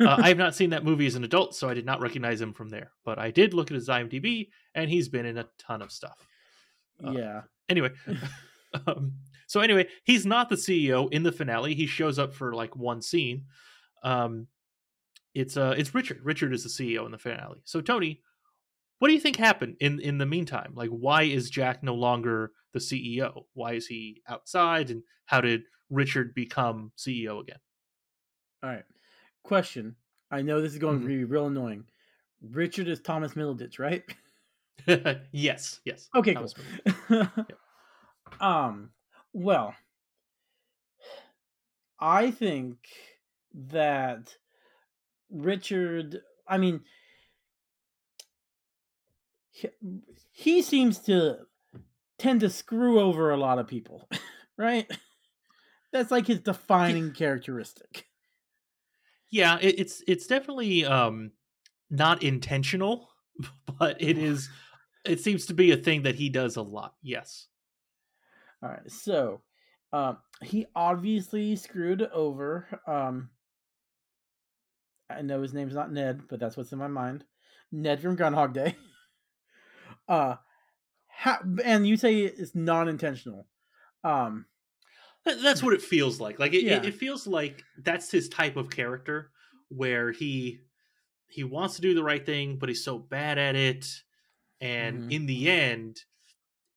I 0.00 0.28
have 0.28 0.38
not 0.38 0.54
seen 0.54 0.70
that 0.70 0.82
movie 0.84 1.06
as 1.06 1.14
an 1.14 1.24
adult, 1.24 1.54
so 1.54 1.68
I 1.68 1.74
did 1.74 1.84
not 1.84 2.00
recognize 2.00 2.40
him 2.40 2.54
from 2.54 2.70
there. 2.70 2.90
But 3.04 3.18
I 3.18 3.30
did 3.30 3.52
look 3.52 3.70
at 3.70 3.74
his 3.74 3.88
IMDb, 3.88 4.48
and 4.74 4.88
he's 4.88 5.10
been 5.10 5.26
in 5.26 5.36
a 5.36 5.46
ton 5.58 5.82
of 5.82 5.92
stuff. 5.92 6.26
Uh, 7.04 7.12
yeah. 7.12 7.40
anyway 7.68 7.90
um, 8.86 9.12
so 9.46 9.60
anyway 9.60 9.86
he's 10.04 10.24
not 10.24 10.48
the 10.48 10.56
ceo 10.56 11.12
in 11.12 11.22
the 11.22 11.32
finale 11.32 11.74
he 11.74 11.86
shows 11.86 12.18
up 12.18 12.32
for 12.32 12.54
like 12.54 12.76
one 12.76 13.02
scene 13.02 13.44
um 14.04 14.46
it's 15.34 15.56
uh 15.56 15.74
it's 15.76 15.94
richard 15.94 16.20
richard 16.22 16.52
is 16.52 16.62
the 16.62 16.68
ceo 16.68 17.04
in 17.04 17.12
the 17.12 17.18
finale 17.18 17.60
so 17.64 17.80
tony 17.80 18.20
what 18.98 19.08
do 19.08 19.14
you 19.14 19.20
think 19.20 19.36
happened 19.36 19.76
in 19.80 20.00
in 20.00 20.18
the 20.18 20.26
meantime 20.26 20.72
like 20.76 20.90
why 20.90 21.22
is 21.22 21.50
jack 21.50 21.82
no 21.82 21.94
longer 21.94 22.52
the 22.72 22.78
ceo 22.78 23.44
why 23.54 23.72
is 23.72 23.86
he 23.86 24.22
outside 24.28 24.90
and 24.90 25.02
how 25.26 25.40
did 25.40 25.62
richard 25.90 26.34
become 26.34 26.92
ceo 26.96 27.40
again 27.40 27.58
All 28.62 28.70
right. 28.70 28.84
Question. 29.44 29.96
I 30.30 30.42
know 30.42 30.60
this 30.60 30.72
is 30.72 30.78
going 30.78 31.00
Mhm. 31.00 31.02
to 31.02 31.08
be 31.08 31.24
real 31.24 31.46
annoying. 31.46 31.86
Richard 32.40 32.88
is 32.88 33.00
Thomas 33.00 33.34
Middleditch, 33.34 33.78
right? 33.78 34.04
yes 35.32 35.80
yes 35.84 36.10
Okay, 36.14 36.34
Thomas 36.34 36.54
cool. 36.54 36.66
um, 38.40 38.92
well, 39.32 39.74
I 42.00 42.30
think 42.30 42.88
that 43.54 44.36
Richard, 45.30 46.22
I 46.48 46.58
mean, 46.58 46.84
he, 49.50 49.68
he 50.30 50.62
seems 50.62 50.98
to 51.00 51.46
tend 52.18 52.40
to 52.40 52.50
screw 52.50 53.00
over 53.00 53.30
a 53.30 53.36
lot 53.36 53.58
of 53.58 53.66
people, 53.68 54.08
right? 54.58 54.90
That's 55.92 56.10
like 56.10 56.26
his 56.26 56.40
defining 56.40 57.12
characteristic. 57.12 58.08
Yeah, 59.32 59.58
it, 59.60 59.80
it's 59.80 60.02
it's 60.06 60.26
definitely 60.26 60.84
um 60.84 61.32
not 61.90 62.22
intentional, 62.22 63.08
but 63.78 64.00
it 64.00 64.18
is 64.18 64.48
it 65.04 65.18
seems 65.20 65.46
to 65.46 65.54
be 65.54 65.72
a 65.72 65.76
thing 65.76 66.02
that 66.02 66.14
he 66.14 66.28
does 66.28 66.56
a 66.56 66.62
lot. 66.62 66.94
Yes. 67.02 67.48
All 68.62 68.68
right. 68.68 68.88
So, 68.88 69.40
um 69.92 70.18
he 70.42 70.66
obviously 70.76 71.56
screwed 71.56 72.02
over 72.02 72.68
um 72.86 73.30
I 75.10 75.22
know 75.22 75.42
his 75.42 75.54
name's 75.54 75.74
not 75.74 75.92
Ned, 75.92 76.22
but 76.28 76.38
that's 76.38 76.56
what's 76.56 76.72
in 76.72 76.78
my 76.78 76.88
mind. 76.88 77.24
Ned 77.72 78.00
from 78.02 78.16
Groundhog 78.16 78.52
Day. 78.52 78.76
uh 80.08 80.36
how, 81.08 81.38
and 81.64 81.86
you 81.86 81.96
say 81.96 82.20
it's 82.20 82.54
non-intentional. 82.54 83.46
Um 84.04 84.44
that's 85.24 85.62
what 85.62 85.74
it 85.74 85.82
feels 85.82 86.20
like. 86.20 86.38
Like 86.38 86.52
it, 86.54 86.64
Yeah. 86.64 86.76
it, 86.78 86.86
it 86.86 86.94
feels 86.94 87.26
like 87.26 87.62
that's 87.78 88.10
his 88.10 88.28
type 88.28 88.56
of 88.56 88.70
character 88.70 89.30
where 89.68 90.10
he 90.12 90.60
he 91.28 91.44
wants 91.44 91.76
to 91.76 91.82
do 91.82 91.94
the 91.94 92.02
right 92.02 92.24
thing, 92.26 92.56
but 92.58 92.68
he's 92.68 92.84
so 92.84 92.98
bad 92.98 93.38
at 93.38 93.56
it, 93.56 93.86
and 94.60 95.04
Mhm. 95.04 95.12
in 95.12 95.26
the 95.26 95.50
end, 95.50 96.04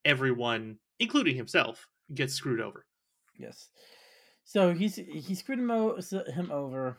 everyone, 0.05 0.79
including 0.99 1.35
himself, 1.35 1.87
gets 2.13 2.33
screwed 2.33 2.61
over. 2.61 2.85
Yes. 3.37 3.69
So 4.45 4.73
he's 4.73 4.95
he 4.95 5.35
screwed 5.35 5.59
him, 5.59 5.71
o- 5.71 5.99
him 6.27 6.51
over. 6.51 6.97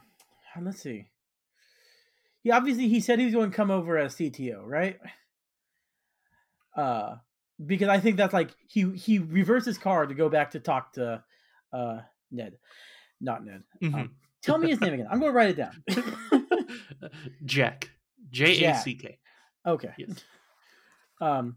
Uh, 0.56 0.60
Let's 0.62 0.82
see. 0.82 1.06
He 2.42 2.50
obviously 2.50 2.88
he 2.88 3.00
said 3.00 3.18
he 3.18 3.24
was 3.24 3.34
going 3.34 3.50
to 3.50 3.56
come 3.56 3.70
over 3.70 3.96
as 3.96 4.16
CTO, 4.16 4.64
right? 4.66 4.98
Uh, 6.76 7.16
because 7.64 7.88
I 7.88 7.98
think 8.00 8.16
that's 8.16 8.34
like 8.34 8.50
he 8.68 8.90
he 8.96 9.18
reversed 9.18 9.66
his 9.66 9.78
car 9.78 10.06
to 10.06 10.14
go 10.14 10.28
back 10.28 10.50
to 10.50 10.60
talk 10.60 10.92
to 10.94 11.24
uh 11.76 12.00
Ned, 12.30 12.56
not 13.20 13.44
Ned. 13.44 13.62
Mhm. 13.82 13.94
Um, 13.94 14.10
tell 14.42 14.58
me 14.58 14.70
his 14.70 14.80
name 14.80 14.94
again. 14.94 15.06
I'm 15.10 15.20
going 15.20 15.32
to 15.32 15.36
write 15.36 15.50
it 15.50 15.56
down. 15.56 15.82
Jack, 17.44 17.90
J 18.30 18.64
A 18.64 18.74
C 18.76 18.94
K. 18.94 19.18
okay. 19.66 19.92
Yes. 19.98 20.24
Um. 21.20 21.56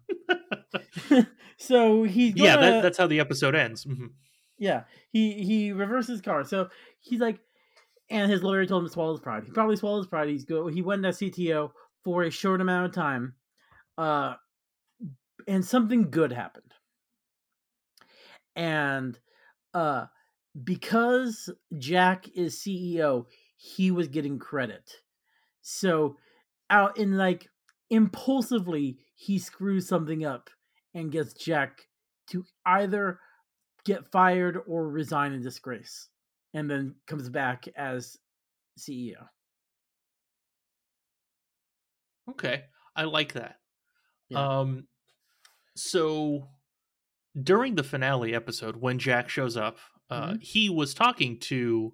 so 1.58 2.03
he's 2.03 2.36
Yeah, 2.36 2.55
gonna- 2.55 2.71
that, 2.71 2.82
that's 2.84 2.97
how 2.97 3.08
the 3.08 3.19
episode 3.19 3.55
ends. 3.55 3.86
Mhm. 3.86 4.12
Yeah, 4.58 4.84
he 5.12 5.43
he 5.43 5.71
reversed 5.71 6.10
his 6.10 6.21
car. 6.21 6.43
So 6.43 6.69
he's 6.99 7.19
like, 7.21 7.39
and 8.10 8.29
his 8.32 8.43
lawyer 8.43 8.65
told 8.65 8.84
him 8.84 8.88
to 8.89 8.93
swallow 8.93 9.12
his 9.13 9.21
pride. 9.21 9.43
He 9.45 9.51
probably 9.51 9.75
swallowed 9.77 9.99
his 9.99 10.08
pride. 10.08 10.27
He's 10.29 10.45
go. 10.45 10.67
He 10.67 10.82
went 10.82 11.05
as 11.05 11.17
CTO 11.19 11.71
for 12.03 12.23
a 12.23 12.29
short 12.29 12.60
amount 12.62 12.86
of 12.88 12.93
time, 12.93 13.36
uh, 13.97 14.36
and 15.47 15.63
something 15.65 16.10
good 16.12 16.32
happened. 16.34 16.73
And 18.55 19.17
uh, 19.73 20.05
because 20.63 21.49
Jack 21.77 22.27
is 22.36 22.60
CEO, 22.60 23.25
he 23.58 23.91
was 23.91 24.08
getting 24.08 24.39
credit. 24.39 24.91
So 25.62 26.17
out 26.69 26.97
in 26.97 27.17
like 27.17 27.47
impulsively, 27.89 28.97
he 29.15 29.38
screws 29.38 29.88
something 29.88 30.25
up 30.25 30.49
and 30.93 31.12
gets 31.12 31.34
Jack 31.34 31.88
to 32.32 32.45
either 32.65 33.19
get 33.86 34.12
fired 34.12 34.60
or 34.67 34.88
resign 34.88 35.34
in 35.34 35.41
disgrace 35.41 36.10
and 36.53 36.69
then 36.69 36.95
comes 37.08 37.29
back 37.29 37.67
as 37.75 38.17
CEO. 38.77 39.27
Okay, 42.29 42.63
I 42.95 43.05
like 43.05 43.34
that. 43.34 43.55
Yeah. 44.29 44.60
Um, 44.60 44.88
so 45.75 46.47
during 47.41 47.75
the 47.75 47.83
finale 47.83 48.33
episode, 48.33 48.75
when 48.77 48.99
Jack 48.99 49.29
shows 49.29 49.55
up, 49.57 49.77
uh, 50.09 50.31
Mhm. 50.33 50.41
he 50.43 50.69
was 50.69 50.93
talking 50.93 51.39
to 51.41 51.93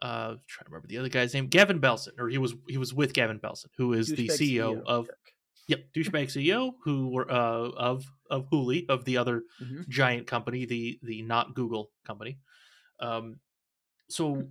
uh, 0.00 0.34
trying 0.48 0.64
to 0.64 0.70
remember 0.70 0.88
the 0.88 0.98
other 0.98 1.08
guy's 1.08 1.32
name, 1.32 1.46
Gavin 1.46 1.80
Belson, 1.80 2.18
or 2.18 2.28
he 2.28 2.36
was 2.38 2.54
he 2.68 2.76
was 2.76 2.92
with 2.92 3.12
Gavin 3.14 3.38
Belson, 3.38 3.66
who 3.76 3.92
is 3.92 4.08
the 4.08 4.26
Douchebag 4.26 4.38
CEO 4.38 4.82
of 4.84 5.06
Jack. 5.06 5.16
yep 5.68 5.92
douchebag 5.94 6.26
CEO, 6.26 6.72
who 6.84 7.10
were 7.10 7.30
uh, 7.30 7.70
of 7.70 8.04
of 8.28 8.48
Hooli 8.50 8.84
of 8.88 9.04
the 9.04 9.16
other 9.16 9.44
Mhm. 9.62 9.88
giant 9.88 10.26
company, 10.26 10.64
the 10.64 10.98
the 11.04 11.22
not 11.22 11.54
Google 11.54 11.92
company. 12.04 12.40
Um, 12.98 13.38
so 14.08 14.50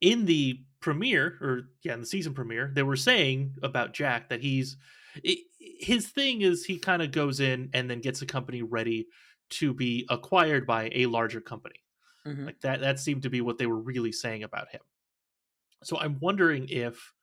in 0.00 0.24
the 0.24 0.64
premiere, 0.80 1.38
or 1.40 1.70
yeah, 1.84 1.94
in 1.94 2.00
the 2.00 2.06
season 2.06 2.34
premiere, 2.34 2.72
they 2.74 2.82
were 2.82 2.96
saying 2.96 3.54
about 3.62 3.92
Jack 3.94 4.30
that 4.30 4.40
he's 4.40 4.76
i 5.26 5.36
his 5.58 6.08
thing 6.08 6.42
is 6.42 6.64
he 6.64 6.78
kind 6.78 7.02
of 7.02 7.10
goes 7.10 7.40
in 7.40 7.70
and 7.72 7.90
then 7.90 8.00
gets 8.00 8.22
a 8.22 8.26
company 8.26 8.62
ready 8.62 9.06
to 9.50 9.74
be 9.74 10.06
acquired 10.08 10.66
by 10.66 10.90
a 10.94 11.06
larger 11.06 11.40
company. 11.40 11.82
Mhm. 12.26 12.46
Like 12.46 12.60
that 12.60 12.80
that 12.80 13.00
seemed 13.00 13.22
to 13.22 13.30
be 13.30 13.40
what 13.40 13.58
they 13.58 13.66
were 13.66 13.80
really 13.80 14.12
saying 14.12 14.42
about 14.42 14.68
him. 14.70 14.82
So 15.82 15.98
I'm 15.98 16.18
wondering 16.20 16.68
if 16.68 17.14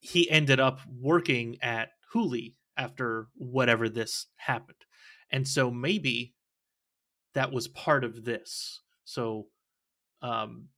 he 0.00 0.30
ended 0.30 0.60
up 0.60 0.80
working 0.86 1.58
at 1.62 1.90
Hooli 2.12 2.54
after 2.76 3.28
whatever 3.34 3.88
this 3.88 4.26
happened. 4.36 4.84
And 5.30 5.46
so 5.46 5.70
maybe 5.70 6.34
that 7.34 7.52
was 7.52 7.68
part 7.68 8.04
of 8.04 8.24
this. 8.24 8.80
So 9.04 9.48
um 10.22 10.68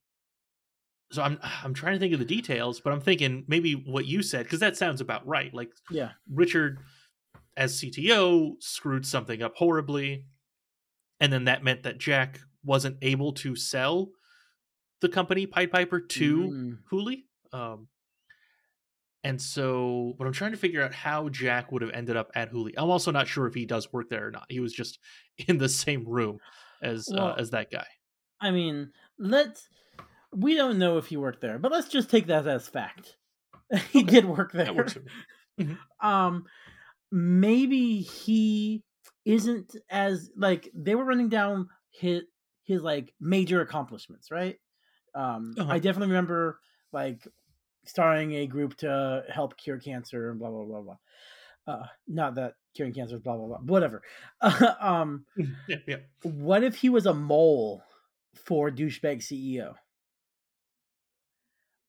so 1.15 1.23
I'm 1.23 1.39
I'm 1.41 1.73
trying 1.73 1.93
to 1.93 1.99
think 1.99 2.13
of 2.13 2.19
the 2.19 2.25
details, 2.25 2.79
but 2.79 2.93
I'm 2.93 3.01
thinking 3.01 3.43
maybe 3.47 3.73
what 3.73 4.05
you 4.05 4.21
said 4.21 4.47
cuz 4.47 4.59
that 4.59 4.77
sounds 4.77 5.01
about 5.01 5.25
right. 5.27 5.53
Like 5.53 5.71
Yeah. 5.89 6.11
Richard 6.29 6.79
as 7.57 7.79
CTO 7.79 8.61
screwed 8.61 9.05
something 9.05 9.41
up 9.41 9.55
horribly 9.55 10.25
and 11.19 11.31
then 11.31 11.45
that 11.45 11.63
meant 11.63 11.83
that 11.83 11.97
Jack 11.97 12.39
wasn't 12.63 12.97
able 13.01 13.31
to 13.33 13.55
sell 13.55 14.09
the 15.01 15.09
company 15.09 15.45
Pied 15.47 15.71
Piper 15.71 15.99
to 16.01 16.37
Mm. 16.37 16.77
Hooli. 16.91 17.23
Um, 17.53 17.87
and 19.23 19.41
so, 19.41 20.13
but 20.19 20.27
I'm 20.27 20.33
trying 20.33 20.51
to 20.51 20.57
figure 20.57 20.83
out 20.83 20.93
how 20.93 21.29
Jack 21.29 21.71
would 21.71 21.81
have 21.81 21.91
ended 21.91 22.15
up 22.15 22.29
at 22.35 22.51
Hooli. 22.51 22.73
I'm 22.77 22.89
also 22.91 23.11
not 23.11 23.27
sure 23.27 23.47
if 23.47 23.53
he 23.55 23.65
does 23.65 23.91
work 23.91 24.09
there 24.09 24.27
or 24.27 24.31
not. 24.31 24.45
He 24.49 24.59
was 24.59 24.73
just 24.73 24.99
in 25.47 25.57
the 25.57 25.69
same 25.69 26.05
room 26.07 26.39
as 26.81 27.09
uh, 27.11 27.33
as 27.37 27.49
that 27.51 27.71
guy. 27.71 27.87
I 28.41 28.51
mean, 28.51 28.91
let's. 29.17 29.69
We 30.35 30.55
don't 30.55 30.77
know 30.77 30.97
if 30.97 31.07
he 31.07 31.17
worked 31.17 31.41
there, 31.41 31.57
but 31.59 31.71
let's 31.71 31.87
just 31.89 32.09
take 32.09 32.27
that 32.27 32.47
as 32.47 32.67
fact. 32.67 33.17
he 33.91 34.03
Okay. 34.03 34.15
did 34.17 34.25
work 34.25 34.51
there. 34.51 34.65
That 34.65 34.75
works 34.75 34.97
um, 36.01 36.45
maybe 37.11 38.01
he 38.01 38.83
isn't 39.25 39.75
as 39.89 40.29
like 40.35 40.69
they 40.75 40.95
were 40.95 41.05
running 41.05 41.29
down 41.29 41.69
his 41.91 42.23
his 42.63 42.81
like 42.81 43.13
major 43.19 43.61
accomplishments, 43.61 44.31
right? 44.31 44.57
Um, 45.13 45.55
Uh-huh. 45.57 45.71
I 45.73 45.79
definitely 45.79 46.09
remember 46.13 46.59
like 46.91 47.27
starting 47.85 48.33
a 48.33 48.47
group 48.47 48.75
to 48.77 49.23
help 49.29 49.57
cure 49.57 49.79
cancer 49.79 50.31
and 50.31 50.39
blah 50.39 50.49
blah 50.49 50.65
blah 50.65 50.81
blah. 50.81 50.97
Uh, 51.67 51.85
not 52.07 52.35
that 52.35 52.53
curing 52.75 52.93
cancer 52.93 53.15
is 53.15 53.21
blah 53.21 53.37
blah 53.37 53.47
blah. 53.47 53.59
Whatever. 53.59 54.03
um, 54.79 55.25
Yeah, 55.67 55.77
yeah. 55.87 55.97
what 56.23 56.63
if 56.63 56.75
he 56.75 56.89
was 56.89 57.05
a 57.05 57.13
mole 57.13 57.83
for 58.35 58.69
douchebag 58.71 59.17
CEO? 59.21 59.75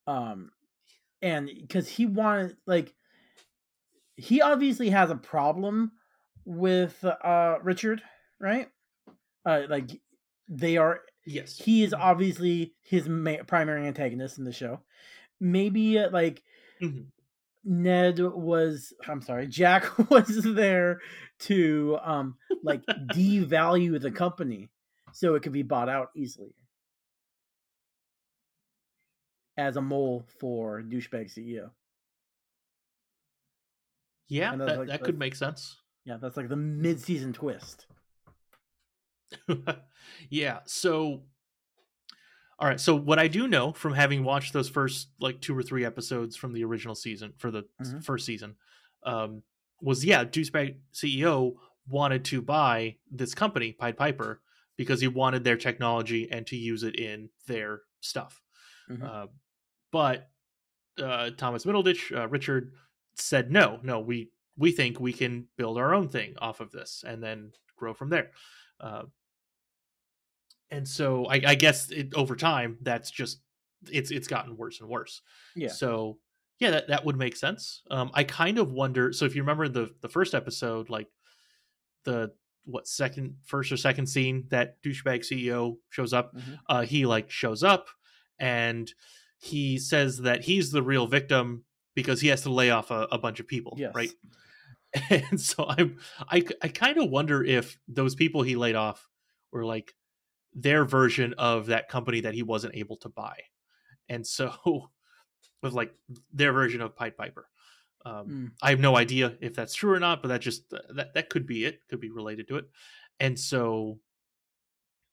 Um, 0.07 0.51
and 1.21 1.49
because 1.61 1.87
he 1.89 2.05
wanted 2.05 2.57
like 2.65 2.93
he 4.15 4.41
obviously 4.41 4.89
has 4.89 5.09
a 5.11 5.15
problem 5.15 5.91
with 6.45 7.03
uh 7.03 7.57
Richard, 7.61 8.01
right? 8.39 8.69
Uh, 9.45 9.63
like 9.69 9.89
they 10.49 10.77
are 10.77 11.01
Yes. 11.25 11.57
he 11.57 11.83
is 11.83 11.93
obviously 11.93 12.73
his 12.83 13.09
ma- 13.09 13.43
primary 13.45 13.85
antagonist 13.85 14.37
in 14.37 14.45
the 14.45 14.53
show. 14.53 14.79
Maybe 15.39 15.99
uh, 15.99 16.09
like 16.11 16.43
Mhm. 16.81 17.07
Ned 17.65 18.19
was 18.19 18.93
I'm 19.07 19.21
sorry, 19.21 19.47
Jack 19.47 19.97
was 20.09 20.41
there 20.43 21.01
to 21.39 21.97
um 22.01 22.35
like 22.63 22.81
devalue 23.07 23.99
the 24.01 24.11
company 24.11 24.69
so 25.13 25.35
it 25.35 25.43
could 25.43 25.51
be 25.51 25.63
bought 25.63 25.89
out 25.89 26.09
easily. 26.15 26.53
As 29.57 29.75
a 29.75 29.81
mole 29.81 30.25
for 30.39 30.81
douchebag 30.81 31.31
CEO. 31.35 31.71
Yeah, 34.29 34.55
that, 34.55 34.77
like 34.77 34.87
that 34.89 35.03
could 35.03 35.17
make 35.17 35.35
sense. 35.35 35.77
Yeah, 36.05 36.17
that's 36.21 36.37
like 36.37 36.49
the 36.49 36.55
mid-season 36.55 37.33
twist. 37.33 37.87
yeah. 40.29 40.59
So, 40.65 41.23
all 42.59 42.67
right. 42.67 42.79
So, 42.79 42.95
what 42.95 43.19
I 43.19 43.27
do 43.27 43.47
know 43.47 43.73
from 43.73 43.93
having 43.93 44.23
watched 44.23 44.53
those 44.53 44.69
first 44.69 45.09
like 45.19 45.41
two 45.41 45.57
or 45.57 45.63
three 45.63 45.85
episodes 45.85 46.35
from 46.35 46.53
the 46.53 46.63
original 46.63 46.95
season 46.95 47.33
for 47.37 47.51
the 47.51 47.63
Mhm. 47.81 48.03
first 48.03 48.25
season 48.25 48.55
um, 49.03 49.43
was 49.81 50.03
yeah, 50.05 50.23
Douchebag 50.25 50.77
CEO 50.93 51.55
wanted 51.87 52.25
to 52.25 52.41
buy 52.41 52.97
this 53.09 53.33
company, 53.33 53.71
Pied 53.71 53.97
Piper, 53.97 54.41
because 54.75 54.99
he 55.01 55.07
wanted 55.07 55.43
their 55.43 55.57
technology 55.57 56.29
and 56.29 56.45
to 56.47 56.55
use 56.57 56.83
it 56.83 56.95
in 56.95 57.29
their 57.47 57.81
stuff. 58.01 58.41
Mhm. 58.89 59.03
Uh, 59.03 59.27
but 59.97 60.29
uh, 61.03 61.31
Thomas 61.37 61.65
Middleditch, 61.65 62.15
uh, 62.15 62.27
Richard 62.27 62.73
said 63.15 63.49
no, 63.51 63.79
no, 63.81 63.99
we 63.99 64.29
we 64.55 64.71
think 64.71 64.99
we 64.99 65.11
can 65.11 65.47
build 65.57 65.79
our 65.79 65.95
own 65.95 66.07
thing 66.07 66.35
off 66.39 66.59
of 66.59 66.71
this 66.71 67.03
and 67.07 67.23
then 67.23 67.51
grow 67.75 67.95
from 67.95 68.09
there. 68.11 68.29
Uh, 68.79 69.03
and 70.69 70.87
so 70.87 71.25
I, 71.25 71.41
I 71.47 71.55
guess 71.55 71.89
it, 71.89 72.13
over 72.13 72.35
time, 72.35 72.77
that's 72.81 73.09
just 73.09 73.39
it's 73.91 74.11
it's 74.11 74.27
gotten 74.27 74.55
worse 74.55 74.79
and 74.81 74.87
worse. 74.89 75.21
Yeah. 75.55 75.69
So 75.69 76.19
yeah, 76.59 76.71
that, 76.71 76.87
that 76.89 77.05
would 77.05 77.17
make 77.17 77.35
sense. 77.35 77.81
Um, 77.89 78.11
I 78.13 78.23
kind 78.23 78.59
of 78.59 78.71
wonder. 78.71 79.11
So 79.13 79.25
if 79.25 79.35
you 79.35 79.41
remember 79.41 79.67
the 79.67 79.95
the 80.01 80.09
first 80.09 80.35
episode, 80.35 80.89
like 80.91 81.07
the 82.03 82.33
what 82.65 82.87
second 82.87 83.37
first 83.45 83.71
or 83.71 83.77
second 83.77 84.05
scene 84.07 84.45
that 84.49 84.81
douchebag 84.83 85.21
CEO 85.25 85.77
shows 85.89 86.13
up, 86.13 86.35
Mhm. 86.35 86.59
uh, 86.69 86.81
he 86.81 87.05
like 87.07 87.31
shows 87.31 87.63
up 87.63 87.87
and 88.39 88.91
he 89.39 89.77
says 89.77 90.17
that 90.19 90.43
he's 90.43 90.71
the 90.71 90.81
real 90.81 91.07
victim 91.07 91.63
because 91.95 92.21
he 92.21 92.27
has 92.29 92.41
to 92.43 92.51
lay 92.51 92.69
off 92.71 92.91
a, 92.91 93.07
a 93.11 93.17
bunch 93.17 93.39
of 93.39 93.47
people, 93.47 93.75
Yes. 93.77 93.93
right? 93.95 94.11
And 95.09 95.39
so 95.39 95.65
I'm 95.67 95.99
I 96.29 96.43
I 96.61 96.69
kind 96.69 96.97
of 96.97 97.09
wonder 97.09 97.43
if 97.43 97.77
those 97.87 98.15
people 98.15 98.41
he 98.41 98.55
laid 98.55 98.75
off 98.75 99.07
were 99.51 99.65
like 99.65 99.93
their 100.53 100.85
version 100.85 101.35
of 101.37 101.67
that 101.67 101.89
company 101.89 102.21
that 102.21 102.33
he 102.33 102.41
wasn't 102.41 102.73
able 102.75 102.95
to 102.97 103.09
buy, 103.09 103.37
and 104.09 104.25
so 104.25 104.53
with 105.61 105.73
like 105.73 105.93
their 106.33 106.53
version 106.53 106.81
of 106.81 106.95
Pied 106.95 107.17
Piper. 107.17 107.47
Um, 108.05 108.27
Mm. 108.27 108.51
I 108.63 108.69
have 108.69 108.79
no 108.79 108.95
idea 108.95 109.35
if 109.41 109.53
that's 109.53 109.75
true 109.75 109.91
or 109.91 109.99
not, 109.99 110.21
but 110.21 110.29
that 110.29 110.41
just 110.41 110.69
that 110.69 111.13
that 111.13 111.29
could 111.29 111.45
be 111.45 111.65
it. 111.65 111.81
Could 111.89 111.99
be 111.99 112.09
related 112.09 112.47
to 112.47 112.55
it, 112.57 112.65
and 113.19 113.37
so 113.37 113.99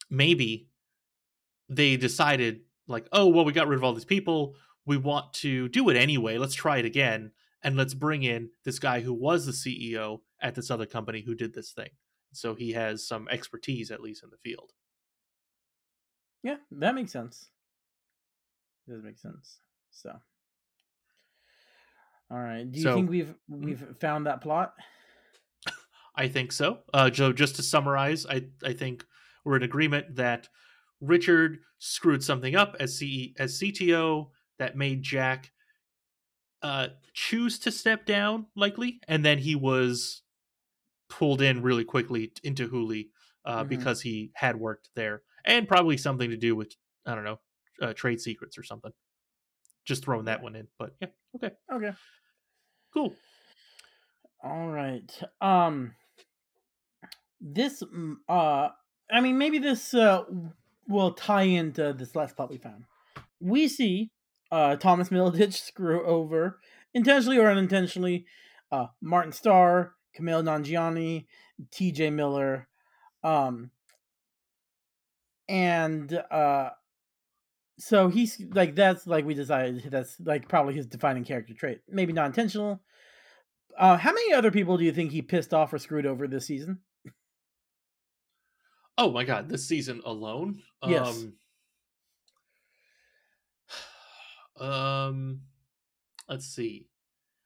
maybe 0.09 0.69
they 1.69 1.97
decided 1.97 2.61
like, 2.87 3.07
oh 3.13 3.27
well, 3.29 3.45
we 3.45 3.53
got 3.53 3.69
rid 3.69 3.77
of 3.79 3.85
all 3.85 3.95
these 3.95 4.05
people. 4.05 4.55
We 4.87 4.97
want 4.97 5.33
to 5.35 5.69
do 5.69 5.89
it 5.89 5.97
anyway. 5.97 6.37
Let's 6.39 6.55
try 6.55 6.79
it 6.79 6.85
again, 6.85 7.33
and 7.63 7.77
let's 7.77 7.95
bring 7.95 8.23
in 8.23 8.51
this 8.65 8.79
guy 8.79 9.01
who 9.01 9.13
was 9.15 9.47
the 9.47 9.53
CEO 9.53 10.21
at 10.41 10.55
this 10.55 10.71
other 10.71 10.87
company 10.87 11.23
who 11.23 11.35
did 11.35 11.55
this 11.55 11.73
thing. 11.73 11.91
So 12.33 12.55
he 12.55 12.73
has 12.73 13.07
some 13.07 13.29
expertise, 13.31 13.91
at 13.91 14.03
least 14.03 14.23
in 14.25 14.31
the 14.31 14.37
field. 14.37 14.73
Yeah, 16.43 16.57
that 16.73 16.95
makes 16.95 17.13
sense. 17.13 17.49
It 18.87 18.91
Does 18.93 19.03
make 19.03 19.19
sense. 19.19 19.61
So, 19.93 20.11
all 22.31 22.39
right. 22.39 22.71
Do 22.71 22.79
you 22.79 22.83
So- 22.85 22.95
think 22.95 23.11
we've 23.11 23.35
we've 23.49 23.85
found 24.01 24.27
that 24.27 24.41
plot? 24.41 24.75
I 26.17 26.29
think 26.29 26.53
so. 26.53 26.81
Uh, 26.93 27.11
Joe, 27.11 27.33
just 27.33 27.57
to 27.57 27.63
summarize, 27.63 28.27
I 28.27 28.47
I 28.63 28.73
think 28.73 29.05
we're 29.45 29.57
in 29.57 29.63
agreement 29.63 30.17
that 30.17 30.49
Richard 31.07 31.59
screwed 31.79 32.23
something 32.25 32.55
up 32.57 32.77
as 32.81 32.97
C 32.99 33.35
as 33.39 33.59
CTO 33.59 34.31
that 34.59 34.77
made 34.77 35.03
Jack 35.03 35.53
uh, 36.63 36.89
choose 37.13 37.59
to 37.61 37.71
step 37.71 38.07
down, 38.07 38.47
likely, 38.57 39.01
and 39.07 39.25
then 39.25 39.39
he 39.39 39.55
was 39.55 40.23
pulled 41.11 41.43
in 41.43 41.63
really 41.63 41.85
quickly 41.85 42.33
into 42.43 42.69
Hooli 42.69 43.11
uh, 43.45 43.63
Mhm. 43.65 43.69
because 43.69 44.01
he 44.01 44.31
had 44.35 44.57
worked 44.57 44.89
there, 44.95 45.23
and 45.45 45.69
probably 45.69 45.97
something 45.99 46.31
to 46.31 46.37
do 46.37 46.57
with 46.57 46.75
I 47.07 47.15
don't 47.15 47.25
know 47.25 47.41
uh, 47.83 47.93
trade 47.93 48.21
secrets 48.21 48.57
or 48.57 48.63
something. 48.63 48.93
Just 49.85 50.05
throwing 50.05 50.25
that 50.25 50.43
one 50.43 50.57
in, 50.57 50.69
but 50.79 50.95
yeah, 51.01 51.09
okay, 51.37 51.51
Okay. 51.71 51.93
cool. 52.95 53.15
All 54.43 54.69
right. 54.69 55.23
Um 55.43 55.95
this 57.41 57.83
uh 58.29 58.69
I 59.11 59.21
mean 59.21 59.37
maybe 59.37 59.59
this 59.59 59.93
uh 59.93 60.25
will 60.89 61.13
tie 61.13 61.43
into 61.43 61.93
this 61.93 62.15
last 62.15 62.37
plot 62.37 62.51
we 62.51 62.59
found. 62.59 62.85
We 63.41 63.69
see 63.69 64.11
uh 64.51 64.77
Thomas 64.77 65.09
Middleditch 65.09 65.55
screw 65.67 66.05
over 66.05 66.61
intentionally 66.93 67.39
or 67.39 67.51
unintentionally 67.51 68.27
uh 68.71 68.87
Martin 69.01 69.33
Starr, 69.33 69.95
Camille 70.15 70.43
Nanjiani, 70.43 71.27
TJ 71.71 72.13
Miller 72.13 72.69
um 73.23 73.71
and 75.49 76.13
uh 76.31 76.71
so 77.79 78.09
he's 78.09 78.41
like 78.53 78.75
that's 78.75 79.07
like 79.07 79.25
we 79.25 79.35
decided 79.35 79.85
that's 79.91 80.17
like 80.21 80.49
probably 80.49 80.75
his 80.75 80.87
defining 80.87 81.25
character 81.25 81.55
trait. 81.55 81.81
Maybe 81.89 82.13
not 82.13 82.27
intentional, 82.27 82.81
uh, 83.77 83.97
how 83.97 84.13
many 84.13 84.33
other 84.33 84.51
people 84.51 84.77
do 84.77 84.85
you 84.85 84.93
think 84.93 85.11
he 85.11 85.23
pissed 85.23 85.53
off 85.53 85.73
or 85.73 85.79
screwed 85.79 86.07
over 86.07 86.29
this 86.29 86.47
season? 86.47 86.81
Oh 88.99 89.11
my 89.13 89.25
god, 89.25 89.49
this 89.49 89.67
season 89.67 90.01
alone? 90.05 90.63
Yes. 90.85 91.27
Um, 91.27 91.39
um 94.57 95.43
let's 96.29 96.47
see. 96.47 96.89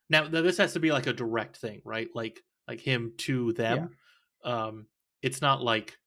Now 0.09 0.23
th- 0.29 0.43
this 0.43 0.57
has 0.57 0.73
to 0.73 0.79
be 0.79 0.91
like 0.91 1.07
a 1.07 1.13
direct 1.13 1.57
thing, 1.57 1.81
right? 1.85 2.09
Like 2.13 2.41
like 2.67 2.81
him 2.81 3.15
to 3.19 3.53
them. 3.53 3.91
Um 4.43 4.87
it's 5.21 5.41
not 5.41 5.63
like 5.63 5.99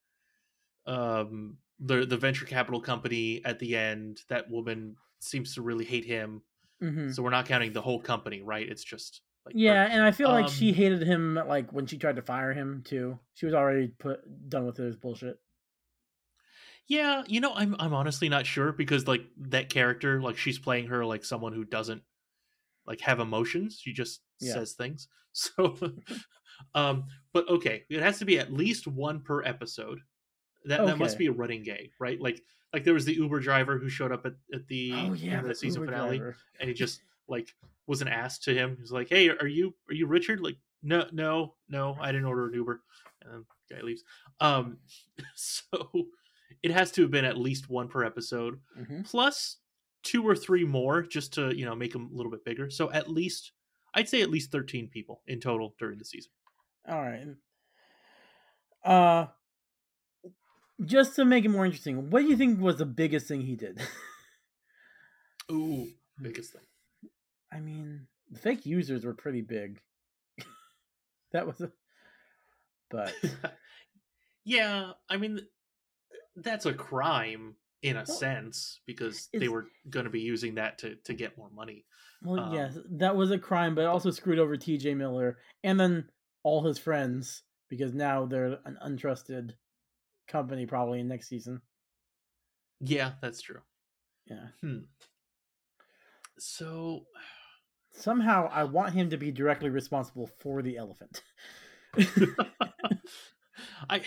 um 0.85 1.59
the 1.79 2.05
the 2.05 2.17
venture 2.17 2.45
capital 2.45 2.81
company 2.81 3.43
at 3.45 3.59
the 3.59 3.75
end 3.77 4.21
that 4.29 4.49
woman 4.49 4.97
seems 5.19 5.55
to 5.55 5.61
really 5.61 5.85
hate 5.85 6.05
him. 6.05 6.43
hmm 6.81 7.13
So 7.13 7.23
we're 7.23 7.31
not 7.31 7.47
counting 7.47 7.73
the 7.73 7.81
whole 7.81 8.01
company, 8.01 8.41
right? 8.41 8.67
It's 8.69 8.83
just 8.83 9.21
like. 9.45 9.55
Yeah, 9.55 9.87
and 9.89 10.01
I 10.01 10.11
feel 10.11 10.29
like 10.29 10.47
she 10.47 10.71
Um, 10.71 10.73
hated 10.73 11.03
him 11.03 11.35
like 11.35 11.71
when 11.71 11.85
she 11.85 11.97
tried 11.97 12.15
to 12.15 12.21
fire 12.21 12.53
him 12.53 12.81
too. 12.83 13.19
She 13.33 13.45
was 13.45 13.53
already 13.55 13.87
put 13.87 14.49
done 14.49 14.65
with 14.65 14.77
his 14.77 14.95
bullshit. 14.95 15.39
Yeah, 16.87 17.23
you 17.27 17.39
know, 17.39 17.53
I'm 17.53 17.75
I'm 17.79 17.93
honestly 17.93 18.29
not 18.29 18.45
sure 18.45 18.71
because 18.71 19.07
like 19.07 19.25
that 19.37 19.69
character, 19.69 20.21
like 20.21 20.37
she's 20.37 20.59
playing 20.59 20.87
her 20.87 21.05
like 21.05 21.23
someone 21.23 21.53
who 21.53 21.63
doesn't 21.63 22.03
like 22.87 23.01
have 23.01 23.19
emotions. 23.19 23.79
She 23.81 23.93
just 23.93 24.21
Yeah. 24.39 24.53
says 24.53 24.73
things. 24.73 25.07
So 25.35 25.77
um 26.75 27.05
but 27.33 27.49
okay, 27.49 27.85
it 27.89 28.01
has 28.01 28.19
to 28.19 28.25
be 28.25 28.39
at 28.39 28.53
least 28.53 28.87
one 28.87 29.21
per 29.21 29.43
episode. 29.43 29.99
That 30.65 30.85
that 30.85 30.97
must 30.99 31.17
be 31.17 31.27
a 31.27 31.31
running 31.33 31.63
gag, 31.63 31.91
right? 31.99 32.21
Like 32.21 32.41
like 32.73 32.83
there 32.83 32.93
was 32.95 33.05
the 33.05 33.15
Uber 33.15 33.39
driver 33.41 33.79
who 33.79 33.89
showed 33.89 34.11
up 34.11 34.25
at, 34.25 34.33
at 34.53 34.67
the 34.67 35.11
oh 35.11 35.13
end 35.31 35.31
yeah, 35.31 35.41
of 35.41 35.47
the 35.47 35.49
the 35.49 35.55
season 35.55 35.81
Uber 35.81 35.85
finale 35.85 36.19
driver. 36.19 36.37
and 36.59 36.69
he 36.69 36.75
just 36.75 37.03
like 37.27 37.53
wasn't 37.87 38.09
asked 38.09 38.43
to 38.43 38.53
him. 38.53 38.75
He 38.75 38.81
was 38.81 38.91
like, 38.91 39.09
"Hey, 39.09 39.29
are 39.29 39.47
you 39.47 39.75
are 39.89 39.93
you 39.93 40.07
Richard?" 40.07 40.41
Like, 40.41 40.57
"No, 40.81 41.05
no, 41.11 41.55
no, 41.69 41.97
I 41.99 42.11
didn't 42.11 42.25
order 42.27 42.47
an 42.47 42.53
Uber." 42.53 42.81
And 43.21 43.33
then 43.33 43.45
the 43.69 43.75
guy 43.75 43.81
leaves. 43.81 44.03
Um, 44.39 44.77
so 45.35 45.63
it 46.61 46.71
has 46.71 46.91
to 46.91 47.01
have 47.03 47.11
been 47.11 47.25
at 47.25 47.37
least 47.37 47.69
one 47.69 47.87
per 47.87 48.03
episode, 48.03 48.59
hmm 48.75 49.01
plus 49.03 49.57
two 50.03 50.27
or 50.27 50.35
three 50.35 50.65
more, 50.65 51.01
just 51.01 51.33
to 51.33 51.55
you 51.55 51.65
know 51.65 51.75
make 51.75 51.93
them 51.93 52.09
a 52.13 52.15
little 52.15 52.31
bit 52.31 52.45
bigger. 52.45 52.69
So 52.69 52.91
at 52.91 53.09
least 53.09 53.51
I'd 53.93 54.09
say 54.09 54.21
at 54.21 54.31
least 54.31 54.51
thirteen 54.51 54.87
people 54.87 55.21
in 55.27 55.39
total 55.39 55.75
during 55.79 55.97
the 55.97 56.05
season. 56.05 56.31
All 56.87 57.01
right. 57.01 57.27
Uh, 58.83 59.27
just 60.83 61.15
to 61.15 61.23
make 61.23 61.45
it 61.45 61.49
more 61.49 61.65
interesting, 61.65 62.09
what 62.09 62.21
do 62.21 62.27
you 62.27 62.35
think 62.35 62.59
was 62.59 62.77
the 62.77 62.85
biggest 62.85 63.27
thing 63.27 63.41
he 63.41 63.55
did? 63.55 63.79
Ooh, 65.51 65.87
biggest 66.21 66.51
thing. 66.51 66.63
I 67.53 67.59
mean, 67.59 68.07
the 68.31 68.39
fake 68.39 68.65
users 68.65 69.05
were 69.05 69.13
pretty 69.13 69.41
big. 69.41 69.79
that 71.31 71.45
was 71.45 71.61
a, 71.61 71.71
but 72.89 73.13
yeah, 74.43 74.91
I 75.09 75.17
mean 75.17 75.39
that's 76.35 76.65
a 76.65 76.73
crime 76.73 77.55
in 77.81 77.97
a 77.97 78.05
Well, 78.07 78.17
sense 78.17 78.79
because 78.85 79.29
they 79.33 79.49
were 79.49 79.67
going 79.89 80.05
to 80.05 80.09
be 80.09 80.21
using 80.21 80.55
that 80.55 80.79
to 80.79 80.95
to 80.95 81.13
get 81.13 81.37
more 81.37 81.49
money. 81.49 81.85
well, 82.23 82.39
Um, 82.39 82.53
yes, 82.53 82.77
that 82.91 83.15
was 83.15 83.31
a 83.31 83.37
crime, 83.37 83.75
but 83.75 83.81
it 83.81 83.87
also 83.87 84.09
screwed 84.11 84.39
over 84.39 84.57
T.J. 84.57 84.95
Miller 84.95 85.37
and 85.63 85.79
then 85.79 86.09
all 86.43 86.63
his 86.63 86.77
friends 86.77 87.43
because 87.69 87.93
now 87.93 88.25
they're 88.25 88.59
an 88.65 88.77
untrusted 88.85 89.51
company 90.27 90.65
probably 90.65 90.99
in 90.99 91.07
next 91.07 91.27
season. 91.27 91.61
Yeah, 92.79 93.11
that's 93.21 93.41
true. 93.41 93.61
Yeah. 94.25 94.47
Hmm. 94.61 94.79
So 96.39 97.05
Somehow, 97.93 98.49
I 98.51 98.63
want 98.63 98.93
him 98.93 99.09
to 99.11 99.17
be 99.17 99.31
directly 99.31 99.69
responsible 99.69 100.27
for 100.39 100.61
the 100.61 100.77
elephant. 100.77 101.21
I 103.89 104.01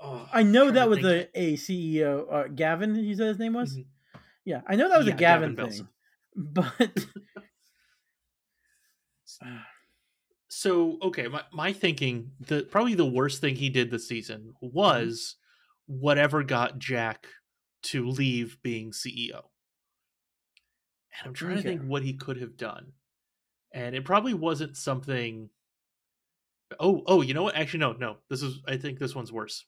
oh, 0.00 0.28
I 0.32 0.42
know 0.42 0.70
that 0.70 0.88
was 0.88 1.04
a, 1.04 1.28
a 1.34 1.56
CEO, 1.56 2.32
uh, 2.32 2.48
Gavin. 2.48 2.94
You 2.94 3.14
said 3.14 3.28
his 3.28 3.38
name 3.38 3.54
was. 3.54 3.76
Mhm. 3.76 3.86
Yeah, 4.44 4.60
I 4.66 4.76
know 4.76 4.88
that 4.88 4.98
was 4.98 5.06
Yeah, 5.06 5.14
a 5.14 5.16
Gavin, 5.16 5.54
Gavin 5.54 5.70
thing, 5.72 5.88
but 6.34 7.06
so 10.48 10.98
okay, 11.02 11.28
my, 11.28 11.42
my 11.52 11.72
thinking 11.72 12.32
the 12.40 12.62
probably 12.62 12.94
the 12.94 13.06
worst 13.06 13.40
thing 13.40 13.56
he 13.56 13.70
did 13.70 13.90
this 13.90 14.08
season 14.08 14.54
was 14.60 15.36
whatever 15.86 16.42
got 16.42 16.78
Jack 16.78 17.26
to 17.82 18.06
leave 18.06 18.58
being 18.62 18.92
CEO. 18.92 19.49
And 21.20 21.28
I'm 21.28 21.34
trying 21.34 21.56
to 21.56 21.62
think 21.62 21.82
what 21.82 22.02
he 22.02 22.14
could 22.14 22.38
have 22.38 22.56
done. 22.56 22.92
And 23.72 23.94
it 23.94 24.04
probably 24.04 24.34
wasn't 24.34 24.76
something 24.76 25.50
Oh, 26.78 27.02
oh, 27.06 27.22
you 27.22 27.34
know 27.34 27.42
what? 27.42 27.56
Actually 27.56 27.80
no, 27.80 27.92
no. 27.92 28.16
This 28.28 28.42
is 28.42 28.60
I 28.66 28.76
think 28.76 28.98
this 28.98 29.14
one's 29.14 29.32
worse. 29.32 29.64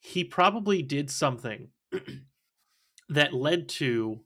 He 0.00 0.24
probably 0.24 0.82
did 0.82 1.10
something 1.10 1.68
that 3.08 3.32
led 3.32 3.68
to 3.68 4.20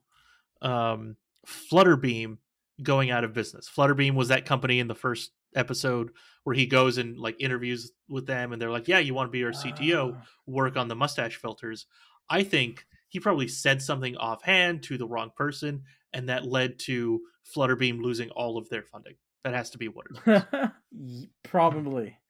um 0.63 1.17
Flutterbeam 1.47 2.39
going 2.83 3.11
out 3.11 3.25
of 3.25 3.35
business. 3.35 3.69
Flutterbeam 3.69 4.15
was 4.15 4.29
that 4.29 4.47
company 4.47 4.81
in 4.81 4.89
the 4.89 4.95
first 4.95 5.33
episode 5.55 6.11
where 6.45 6.55
he 6.55 6.67
goes 6.67 6.99
and 6.99 7.19
like 7.19 7.37
interviews 7.39 7.93
with 8.09 8.27
them 8.27 8.53
and 8.53 8.63
they're 8.63 8.71
like, 8.71 8.89
"Yeah, 8.89 8.99
you 8.99 9.15
want 9.15 9.29
to 9.29 9.33
be 9.33 9.45
our 9.45 9.53
CTO, 9.53 10.21
work 10.47 10.77
on 10.77 10.89
the 10.89 10.97
mustache 10.97 11.37
filters." 11.37 11.87
I 12.31 12.43
think 12.45 12.87
he 13.09 13.21
probably 13.21 13.49
said 13.49 13.83
something 13.83 14.17
offhand 14.17 14.83
to 14.85 14.99
the 14.99 15.07
wrong 15.07 15.31
person 15.37 15.85
and 16.13 16.29
that 16.29 16.47
led 16.47 16.79
to 16.81 17.21
Flutterbeam 17.55 18.03
losing 18.03 18.31
all 18.31 18.59
of 18.59 18.69
their 18.69 18.83
funding. 18.83 19.15
That 19.45 19.55
has 19.55 19.71
to 19.71 19.79
be 19.79 19.89
what 19.89 20.07
it 20.27 20.45
is. 20.93 21.27
Probably. 21.45 22.17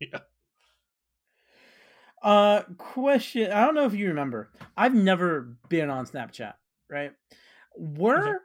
Yeah. 0.00 0.18
Uh, 2.20 2.62
question. 2.78 3.52
I 3.52 3.64
don't 3.64 3.76
know 3.76 3.84
if 3.84 3.94
you 3.94 4.08
remember. 4.08 4.50
I've 4.76 4.94
never 4.94 5.56
been 5.68 5.88
on 5.88 6.06
Snapchat, 6.06 6.54
right? 6.90 7.12
Were 7.76 8.40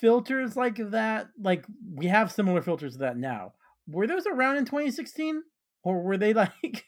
filters 0.00 0.56
like 0.56 0.76
that, 0.90 1.28
like 1.40 1.64
we 1.94 2.06
have 2.06 2.32
similar 2.32 2.62
filters 2.62 2.94
to 2.94 2.98
that 3.00 3.16
now, 3.16 3.52
were 3.86 4.06
those 4.06 4.26
around 4.26 4.56
in 4.56 4.64
2016? 4.64 5.42
Or 5.82 6.02
were 6.02 6.16
they 6.16 6.32
like, 6.32 6.86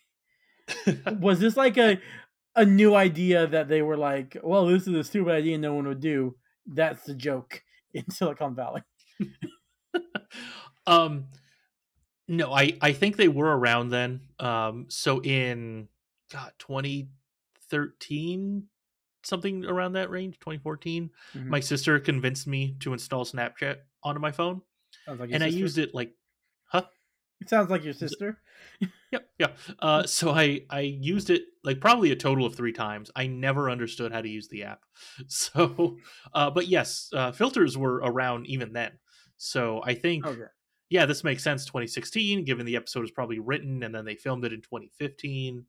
was 1.20 1.38
this 1.38 1.56
like 1.56 1.76
a, 1.78 2.00
a 2.56 2.64
new 2.64 2.94
idea 2.94 3.46
that 3.46 3.68
they 3.68 3.82
were 3.82 3.96
like, 3.96 4.36
well, 4.42 4.66
this 4.66 4.86
is 4.86 4.94
a 4.94 5.04
stupid 5.04 5.32
idea 5.32 5.58
no 5.58 5.74
one 5.74 5.86
would 5.88 6.00
do? 6.00 6.36
That's 6.66 7.04
the 7.04 7.14
joke 7.14 7.62
in 7.94 8.08
Silicon 8.10 8.54
Valley. 8.54 8.82
um 10.86 11.26
no 12.28 12.52
i 12.52 12.76
i 12.80 12.92
think 12.92 13.16
they 13.16 13.26
were 13.28 13.56
around 13.56 13.88
then 13.90 14.20
um 14.38 14.86
so 14.88 15.20
in 15.22 15.88
god 16.30 16.52
2013 16.58 18.68
something 19.24 19.64
around 19.64 19.92
that 19.92 20.10
range 20.10 20.38
2014 20.40 21.10
Mhm. 21.34 21.48
my 21.48 21.60
sister 21.60 21.98
convinced 22.00 22.46
me 22.46 22.76
to 22.80 22.92
install 22.92 23.24
snapchat 23.24 23.78
onto 24.02 24.20
my 24.20 24.32
phone 24.32 24.60
Sounds 25.06 25.20
like 25.20 25.30
and 25.32 25.42
i 25.44 25.46
used 25.46 25.78
it 25.78 25.94
like 25.94 26.14
huh 26.64 26.84
It 27.42 27.48
sounds 27.48 27.70
like 27.70 27.82
your 27.84 27.92
sister. 27.92 28.38
yep 29.10 29.28
yeah 29.38 29.48
uh 29.80 30.04
so 30.04 30.30
i 30.30 30.60
i 30.70 30.80
used 30.80 31.28
it 31.28 31.42
like 31.64 31.80
probably 31.80 32.12
a 32.12 32.16
total 32.16 32.46
of 32.46 32.54
three 32.54 32.72
times 32.72 33.10
i 33.16 33.26
never 33.26 33.68
understood 33.68 34.12
how 34.12 34.20
to 34.22 34.28
use 34.28 34.46
the 34.48 34.62
app 34.62 34.84
so 35.26 35.98
uh 36.34 36.48
but 36.50 36.68
yes 36.68 37.10
uh 37.12 37.32
filters 37.32 37.76
were 37.76 37.96
around 37.96 38.46
even 38.46 38.72
then 38.72 38.92
so 39.36 39.82
i 39.84 39.92
think 39.94 40.24
Okay. 40.24 40.44
yeah, 40.88 41.06
this 41.06 41.24
makes 41.24 41.42
sense. 41.42 41.64
2016, 41.64 42.44
given 42.44 42.66
the 42.66 42.76
episode 42.76 43.00
was 43.00 43.10
probably 43.10 43.38
written 43.38 43.82
and 43.82 43.94
then 43.94 44.04
they 44.04 44.14
filmed 44.14 44.44
it 44.44 44.52
in 44.52 44.60
2015. 44.60 45.64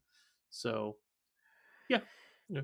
So, 0.50 0.98
Yeah, 1.88 2.00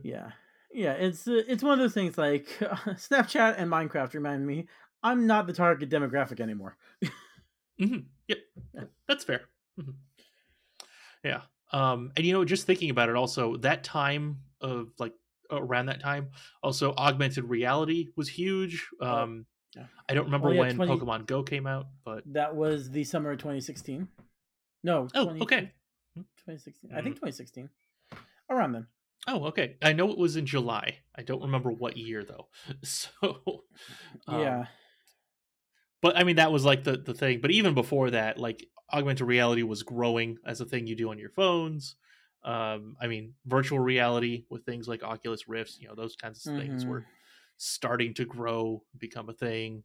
yeah. 0.04 0.32
Yeah. 0.74 0.92
It's 0.94 1.26
uh, 1.26 1.42
it's 1.48 1.64
one 1.64 1.72
of 1.74 1.80
those 1.80 1.94
things 1.94 2.18
like 2.18 2.48
Snapchat 2.60 3.56
and 3.58 3.72
Minecraft 3.72 4.14
remind 4.14 4.46
me 4.46 4.68
I'm 5.02 5.26
not 5.26 5.48
the 5.48 5.54
target 5.54 5.90
demographic 5.90 6.42
anymore. 6.42 6.76
mhm, 8.36 8.64
yeah, 8.74 8.84
that's 9.08 9.24
fair. 9.24 9.42
Mhm. 9.80 9.96
Yeah. 11.24 11.42
Um, 11.72 12.12
and 12.16 12.26
you 12.26 12.34
know, 12.34 12.46
just 12.46 12.66
thinking 12.66 12.90
about 12.90 13.10
it, 13.10 13.16
also 13.16 13.58
that 13.58 13.84
time 13.84 14.40
of 14.62 14.90
like 15.00 15.14
around 15.52 15.88
that 15.88 16.00
time, 16.00 16.30
also 16.64 16.94
augmented 16.96 17.44
reality 17.46 18.10
was 18.16 18.28
huge. 18.30 18.88
Um, 19.02 19.46
yeah. 19.76 19.86
I 20.08 20.14
don't 20.14 20.26
remember 20.26 20.50
Oh, 20.50 20.52
yeah, 20.52 20.60
when 20.62 20.76
20 20.76 20.98
Pokemon 20.98 21.26
Go 21.28 21.44
came 21.44 21.68
out, 21.68 21.88
but 22.04 22.24
That 22.34 22.56
was 22.56 22.90
the 22.90 23.04
summer 23.04 23.32
of 23.32 23.38
2016. 23.40 24.08
No. 24.84 25.08
oh, 25.14 25.26
20 25.26 25.42
okay. 25.42 25.72
2016. 26.16 26.92
I 26.92 27.02
think 27.02 27.16
2016. 27.16 27.70
Around 28.50 28.72
then. 28.74 28.88
Oh, 29.28 29.46
okay. 29.48 29.76
I 29.82 29.94
know 29.94 30.10
it 30.10 30.18
was 30.18 30.38
in 30.38 30.46
July. 30.46 30.98
I 31.16 31.22
don't 31.22 31.42
remember 31.44 31.72
what 31.72 31.98
year 31.98 32.24
though. 32.24 32.48
So, 32.84 33.10
um, 34.28 34.40
yeah. 34.40 34.66
But 36.02 36.18
I 36.18 36.24
mean 36.24 36.38
that 36.38 36.52
was 36.52 36.66
like 36.66 36.84
the 36.84 36.98
the 36.98 37.14
thing. 37.14 37.42
But 37.42 37.52
even 37.52 37.74
before 37.74 38.12
that, 38.12 38.38
like 38.38 38.66
augmented 38.92 39.28
reality 39.28 39.64
was 39.64 39.84
growing 39.84 40.38
as 40.46 40.62
a 40.62 40.66
thing 40.66 40.88
you 40.88 40.96
do 40.96 41.10
on 41.12 41.20
your 41.20 41.30
phones. 41.30 41.96
Um, 42.44 42.96
I 43.02 43.08
mean, 43.08 43.34
virtual 43.46 43.80
reality 43.80 44.46
with 44.50 44.64
things 44.66 44.88
like 44.88 45.04
Oculus 45.04 45.48
Rifts, 45.48 45.78
you 45.80 45.88
know, 45.90 45.96
those 45.96 46.16
kinds 46.16 46.46
of 46.48 46.56
things 46.58 46.86
Mhm. 46.86 46.88
were 46.88 47.06
starting 47.58 48.14
to 48.16 48.26
grow, 48.26 48.82
become 48.98 49.30
a 49.30 49.34
thing. 49.34 49.84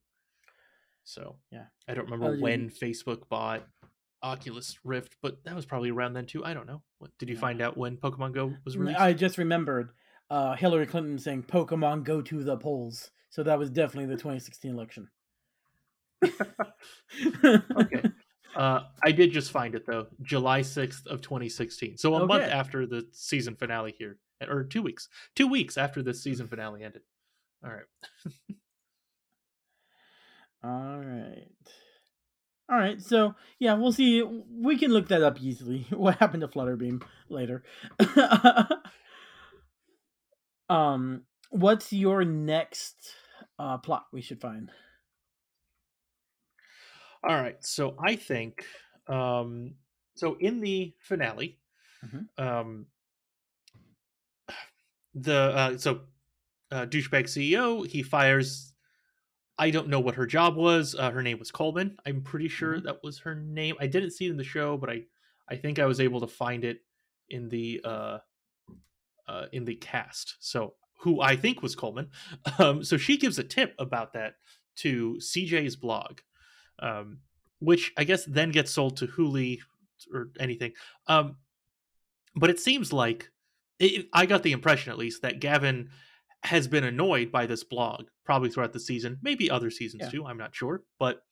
So 1.03 1.37
Yeah. 1.50 1.66
I 1.88 1.94
don't 1.94 2.05
remember 2.05 2.37
Oh, 2.37 2.40
when 2.40 2.70
Facebook 2.70 3.29
bought 3.29 3.66
Oculus 4.22 4.79
Rift, 4.85 5.16
but 5.20 5.42
that 5.44 5.55
was 5.55 5.66
probably 5.66 5.90
around 5.90 6.14
then 6.14 6.27
too. 6.27 6.44
I 6.44 6.55
don't 6.55 6.66
know. 6.66 6.83
What 6.98 7.11
did 7.18 7.29
you 7.29 7.35
Yeah. 7.35 7.40
find 7.42 7.61
out 7.61 7.77
when 7.77 7.96
Pokemon 7.98 8.33
Go 8.33 8.55
was 8.64 8.77
released? 8.79 9.00
I 9.00 9.12
just 9.12 9.37
remembered 9.38 9.90
uh, 10.31 10.57
Hillary 10.57 10.87
Clinton 10.87 11.18
saying 11.18 11.42
Pokemon 11.42 12.03
go 12.05 12.22
to 12.22 12.42
the 12.42 12.57
polls. 12.57 13.11
So 13.29 13.42
that 13.42 13.59
was 13.59 13.68
definitely 13.68 14.07
the 14.07 14.16
2016 14.20 14.70
election. 14.72 15.11
Okay. 17.44 18.11
Uh, 18.57 18.81
I 19.03 19.12
did 19.12 19.33
just 19.33 19.50
find 19.50 19.74
it 19.74 19.85
though, 19.87 20.07
July 20.22 20.62
sixth 20.62 21.07
of 21.07 21.20
2016. 21.22 21.98
So 21.98 22.14
a 22.14 22.27
month 22.27 22.44
after 22.44 22.87
the 22.87 23.07
season 23.12 23.57
finale 23.57 23.94
here, 23.98 24.18
or 24.48 24.64
two 24.64 24.83
weeks, 24.83 25.09
two 25.35 25.48
weeks 25.48 25.77
after 25.77 26.03
the 26.03 26.14
season 26.14 26.46
finale 26.46 26.85
ended. 26.85 27.03
All 27.64 27.72
right. 27.72 27.87
All 30.64 30.98
right. 30.98 31.48
All 32.70 32.79
right. 32.79 33.00
So, 33.00 33.35
yeah, 33.59 33.74
we'll 33.74 33.92
see. 33.92 34.22
We 34.22 34.79
can 34.79 34.90
look 34.90 35.09
that 35.09 35.22
up 35.22 35.40
easily. 35.40 35.87
What 35.90 36.18
happened 36.18 36.40
to 36.40 36.48
Flutterbeam 36.48 37.03
later. 37.29 37.62
um, 40.70 41.22
what's 41.50 41.92
your 41.92 42.24
next 42.24 43.14
uh 43.59 43.79
plot 43.79 44.07
we 44.12 44.22
should 44.22 44.40
find? 44.40 44.70
All 47.26 47.37
right. 47.37 47.62
So 47.64 47.96
I 47.98 48.16
think, 48.16 48.66
um, 49.06 49.76
so 50.14 50.34
in 50.38 50.60
the 50.60 50.94
finale, 51.00 51.60
Mhm. 52.02 52.28
um, 52.38 52.88
the 55.14 55.34
uh, 55.34 55.78
so 55.78 56.02
uh, 56.70 56.87
douchebag 56.87 57.24
CEO 57.28 57.84
he 57.87 58.02
fires. 58.02 58.74
I 59.58 59.70
don't 59.70 59.88
know 59.88 60.00
what 60.00 60.16
her 60.16 60.26
job 60.26 60.56
was. 60.56 60.94
Uh, 60.96 61.10
her 61.12 61.22
name 61.22 61.38
was 61.38 61.50
Coleman. 61.52 61.98
I'm 62.06 62.22
pretty 62.22 62.48
sure 62.48 62.80
Mhm. 62.80 62.82
that 62.82 63.02
was 63.04 63.20
her 63.20 63.34
name. 63.37 63.76
I 63.80 63.87
didn't 63.88 64.12
see 64.12 64.26
it 64.26 64.30
in 64.32 64.37
the 64.38 64.44
show, 64.44 64.76
but 64.78 64.90
I 64.90 65.04
I 65.48 65.56
think 65.56 65.78
I 65.78 65.87
was 65.87 66.00
able 66.00 66.20
to 66.22 66.28
find 66.28 66.64
it 66.64 66.80
in 67.30 67.48
the 67.50 67.80
uh, 67.84 68.18
uh, 69.26 69.46
in 69.52 69.64
the 69.64 69.76
cast. 69.76 70.37
So 70.40 70.76
who 71.00 71.20
I 71.20 71.37
think 71.37 71.62
was 71.62 71.74
Coleman. 71.74 72.10
Um, 72.58 72.84
so 72.84 72.96
she 72.96 73.16
gives 73.16 73.38
a 73.38 73.44
tip 73.44 73.74
about 73.78 74.12
that 74.12 74.37
to 74.76 75.18
CJ's 75.20 75.76
blog, 75.76 76.20
um, 76.80 77.18
which 77.60 77.92
I 77.96 78.04
guess 78.04 78.24
then 78.24 78.50
gets 78.50 78.70
sold 78.70 78.96
to 78.98 79.06
Hooli 79.06 79.58
or 80.12 80.30
anything. 80.38 80.72
Um, 81.06 81.37
but 82.37 82.50
it 82.50 82.60
seems 82.60 82.92
like 82.92 83.30
it, 83.78 84.08
I 84.12 84.26
got 84.26 84.42
the 84.42 84.52
impression, 84.52 84.90
at 84.92 84.98
least, 84.98 85.22
that 85.22 85.40
Gavin 85.40 85.90
has 86.42 86.68
been 86.68 86.84
annoyed 86.84 87.32
by 87.32 87.46
this 87.46 87.64
blog 87.64 88.06
probably 88.24 88.50
throughout 88.50 88.72
the 88.72 88.80
season, 88.80 89.18
maybe 89.22 89.50
other 89.50 89.70
seasons 89.70 90.02
Yeah. 90.04 90.10
too. 90.10 90.26
I'm 90.26 90.37
not 90.37 90.54
sure. 90.54 90.82
But 90.98 91.24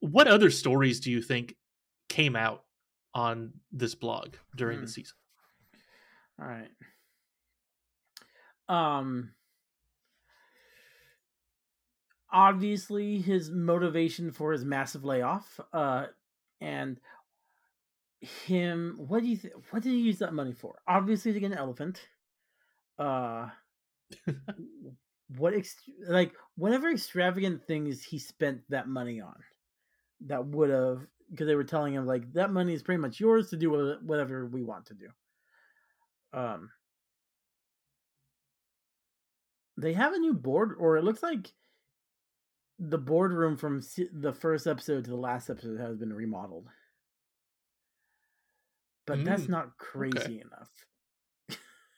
what 0.00 0.28
other 0.28 0.50
stories 0.50 1.00
do 1.00 1.10
you 1.10 1.22
think 1.22 1.56
came 2.08 2.36
out 2.36 2.64
on 3.14 3.52
this 3.72 3.94
blog 3.94 4.34
during 4.56 4.78
Hmm. 4.78 4.84
the 4.84 4.90
season? 4.90 5.16
All 6.40 6.46
right. 6.46 6.70
Um 8.68 9.34
obviously 12.32 13.20
his 13.20 13.50
motivation 13.50 14.30
for 14.30 14.52
his 14.52 14.64
massive 14.64 15.04
layoff 15.04 15.60
uh 15.72 16.06
and 16.60 16.98
him 18.20 18.94
what 18.98 19.22
do 19.22 19.28
you 19.28 19.36
th- 19.36 19.54
what 19.70 19.82
did 19.82 19.90
he 19.90 19.98
use 19.98 20.18
that 20.20 20.32
money 20.32 20.52
for? 20.52 20.80
Obviously 20.86 21.32
to 21.32 21.40
get 21.40 21.52
an 21.52 21.58
elephant. 21.58 22.00
Uh 22.98 23.48
what 25.36 25.54
ex- 25.54 25.76
like 26.06 26.32
whatever 26.56 26.90
extravagant 26.90 27.62
things 27.66 28.02
he 28.02 28.18
spent 28.18 28.60
that 28.68 28.86
money 28.88 29.20
on 29.20 29.36
that 30.26 30.46
would 30.46 30.70
have 30.70 31.06
because 31.30 31.46
they 31.46 31.56
were 31.56 31.64
telling 31.64 31.94
him 31.94 32.06
like 32.06 32.32
that 32.34 32.52
money 32.52 32.74
is 32.74 32.82
pretty 32.82 33.00
much 33.00 33.18
yours 33.18 33.50
to 33.50 33.56
do 33.56 33.98
whatever 34.02 34.46
we 34.46 34.62
want 34.62 34.86
to 34.86 34.94
do. 34.94 35.08
Um 36.32 36.70
they 39.76 39.94
have 39.94 40.12
a 40.12 40.18
new 40.18 40.34
board 40.34 40.76
or 40.78 40.96
it 40.96 41.02
looks 41.04 41.22
like 41.22 41.52
the 42.90 42.98
boardroom 42.98 43.56
from 43.56 43.80
the 44.12 44.32
first 44.32 44.66
episode 44.66 45.04
to 45.04 45.10
the 45.10 45.16
last 45.16 45.48
episode 45.50 45.80
has 45.80 45.96
been 45.96 46.12
remodeled 46.12 46.68
but 49.06 49.22
that's 49.24 49.46
Mm, 49.46 49.48
not 49.48 49.78
crazy 49.78 50.40
enough 50.40 50.88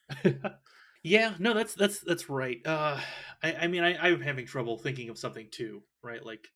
yeah, 1.03 1.35
no, 1.39 1.55
that's 1.55 1.75
that's 1.75 2.01
that's 2.01 2.29
right. 2.29 2.61
Uh, 2.67 3.01
I, 3.43 3.55
I 3.55 3.67
mean, 3.67 3.83
I, 3.83 3.97
I'm 3.97 4.21
having 4.21 4.47
trouble 4.47 4.79
thinking 4.79 5.09
of 5.09 5.19
something 5.19 5.49
too, 5.51 5.83
right? 6.03 6.25
Like, 6.25 6.49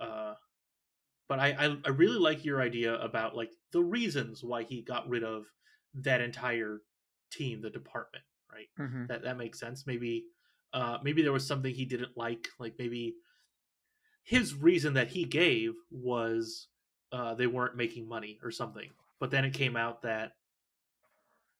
uh, 0.00 0.34
but 1.28 1.40
I, 1.40 1.52
I 1.52 1.78
I 1.86 1.90
really 1.90 2.18
like 2.18 2.44
your 2.44 2.62
idea 2.62 2.96
about 3.00 3.36
like 3.36 3.52
the 3.72 3.82
reasons 3.82 4.44
why 4.44 4.64
he 4.64 4.82
got 4.82 5.08
rid 5.08 5.24
of 5.24 5.46
that 5.94 6.20
entire 6.20 6.80
team, 7.32 7.62
the 7.62 7.70
department, 7.70 8.24
right? 8.52 8.68
Mhm. 8.76 9.08
That 9.08 9.22
that 9.22 9.38
makes 9.38 9.60
sense. 9.60 9.86
Maybe, 9.86 10.26
uh, 10.72 10.98
maybe 11.02 11.22
there 11.22 11.32
was 11.32 11.46
something 11.46 11.74
he 11.74 11.86
didn't 11.86 12.16
like, 12.16 12.48
like 12.58 12.76
maybe 12.78 13.16
his 14.22 14.54
reason 14.54 14.94
that 14.94 15.08
he 15.08 15.24
gave 15.24 15.74
was 15.90 16.68
uh, 17.12 17.34
they 17.34 17.46
weren't 17.46 17.76
making 17.76 18.08
money 18.08 18.38
or 18.42 18.50
something. 18.50 18.90
But 19.20 19.30
then 19.30 19.44
it 19.44 19.54
came 19.54 19.76
out 19.76 20.02
that 20.02 20.32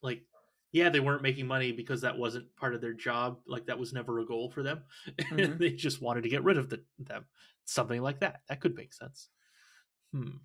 like 0.03 0.23
yeah, 0.73 0.89
they 0.89 1.01
weren't 1.01 1.23
making 1.23 1.47
money 1.47 1.71
because 1.71 2.01
that 2.01 2.17
wasn't 2.17 2.55
part 2.57 2.75
of 2.75 2.81
their 2.81 2.95
job. 2.95 3.39
Like 3.47 3.67
that 3.67 3.79
was 3.79 3.93
never 3.93 4.21
a 4.21 4.27
goal 4.27 4.51
for 4.51 4.63
them. 4.63 4.83
Mhm. 5.31 5.59
they 5.59 5.71
just 5.71 6.01
wanted 6.01 6.23
to 6.23 6.31
get 6.31 6.45
rid 6.45 6.57
of 6.57 6.71
the, 6.71 6.83
them. 6.99 7.27
Something 7.65 8.01
like 8.03 8.21
that. 8.21 8.41
That 8.49 8.61
could 8.61 8.75
make 8.75 8.93
sense. 8.93 9.29
Hmm. 10.13 10.39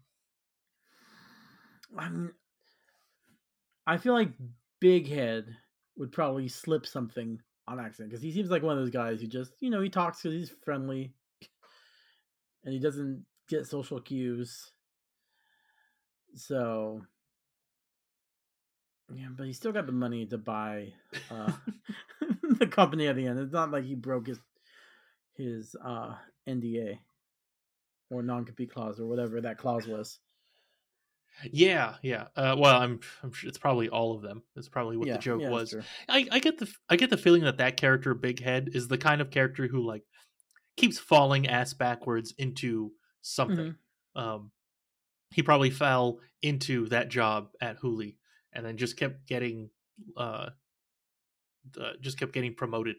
I 1.97 2.09
mean, 2.09 2.32
I 3.88 3.97
feel 3.97 4.13
like 4.13 4.32
Big 4.80 5.07
Head 5.07 5.55
would 5.95 6.11
probably 6.11 6.49
slip 6.49 6.86
something 6.86 7.39
on 7.68 7.80
accident 7.80 8.09
because 8.09 8.22
he 8.22 8.32
seems 8.32 8.49
like 8.51 8.63
one 8.63 8.78
of 8.78 8.84
those 8.84 8.91
guys 8.93 9.22
who 9.22 9.28
just, 9.28 9.53
you 9.61 9.70
know, 9.70 9.82
he 9.82 9.89
talks 9.89 10.22
because 10.22 10.34
he's 10.38 10.53
friendly 10.63 11.13
and 12.68 12.74
he 12.74 12.82
doesn't 12.82 13.24
get 13.47 13.65
social 13.65 14.01
cues. 14.01 14.74
So, 16.36 17.01
yeah, 19.15 19.28
but 19.36 19.47
he 19.47 19.53
still 19.53 19.72
got 19.72 19.86
the 19.86 19.93
money 19.93 20.26
to 20.26 20.38
buy 20.38 20.91
uh, 21.32 21.53
the 22.59 22.68
company 22.68 23.07
at 23.07 23.15
the 23.15 23.26
end. 23.26 23.39
It's 23.39 23.53
not 23.53 23.72
like 23.72 23.86
he 23.86 23.95
broke 23.95 24.28
his 24.28 24.39
his 25.38 25.78
uh, 25.82 26.15
NDA 26.45 26.99
or 28.11 28.22
non 28.22 28.43
compete 28.43 28.74
clause 28.74 28.99
or 28.99 29.05
whatever 29.05 29.39
that 29.39 29.57
clause 29.57 29.88
was. 29.88 30.20
Yeah, 31.49 31.93
yeah. 32.01 32.26
Uh, 32.36 32.57
well, 32.57 32.82
I'm, 32.82 32.99
I'm 33.24 33.32
sure 33.32 33.47
it's 33.47 33.59
probably 33.59 33.88
all 33.88 34.13
of 34.13 34.24
them. 34.24 34.43
It's 34.57 34.68
probably 34.68 34.97
what 34.97 35.07
yeah, 35.07 35.13
the 35.13 35.20
joke 35.20 35.41
yeah, 35.41 35.51
was. 35.51 35.74
I, 36.09 36.28
I 36.30 36.39
get 36.39 36.57
the 36.57 36.70
I 36.89 36.97
get 36.97 37.11
the 37.11 37.18
feeling 37.18 37.43
that 37.43 37.59
that 37.59 37.78
character, 37.78 38.13
Big 38.13 38.41
Head, 38.41 38.72
is 38.74 38.89
the 38.89 38.97
kind 38.97 39.22
of 39.22 39.32
character 39.32 39.68
who 39.68 39.88
like 39.88 40.03
keeps 40.78 40.97
falling 40.97 41.47
ass 41.47 41.73
backwards 41.73 42.34
into 42.38 42.91
something. 43.21 43.75
Um, 44.15 44.51
he 45.32 45.43
probably 45.43 45.69
fell 45.69 46.19
into 46.41 46.88
that 46.89 47.09
job 47.09 47.49
at 47.59 47.80
Hooli 47.80 48.15
and 48.53 48.65
then 48.65 48.78
just 48.78 48.97
kept 48.97 49.28
getting 49.28 49.69
uh, 50.15 50.49
uh 51.80 51.91
just 52.01 52.17
kept 52.17 52.34
getting 52.34 52.55
promoted. 52.55 52.95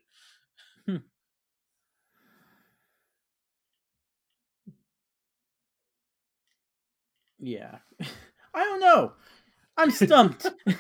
Yeah. 7.39 7.79
I 8.55 8.65
don't 8.65 8.81
know. 8.81 9.13
I'm 9.77 9.91
stumped. 9.91 10.47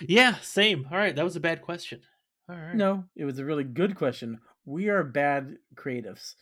yeah, 0.00 0.36
same. 0.40 0.86
All 0.90 0.96
right, 0.96 1.14
that 1.14 1.24
was 1.24 1.36
a 1.36 1.40
bad 1.40 1.62
question. 1.62 2.00
All 2.48 2.56
right. 2.56 2.74
no, 2.74 3.04
it 3.16 3.24
was 3.24 3.38
a 3.38 3.44
really 3.44 3.64
good 3.64 3.96
question. 3.96 4.40
We 4.64 4.88
are 4.88 5.04
bad 5.04 5.58
creatives. 5.74 6.34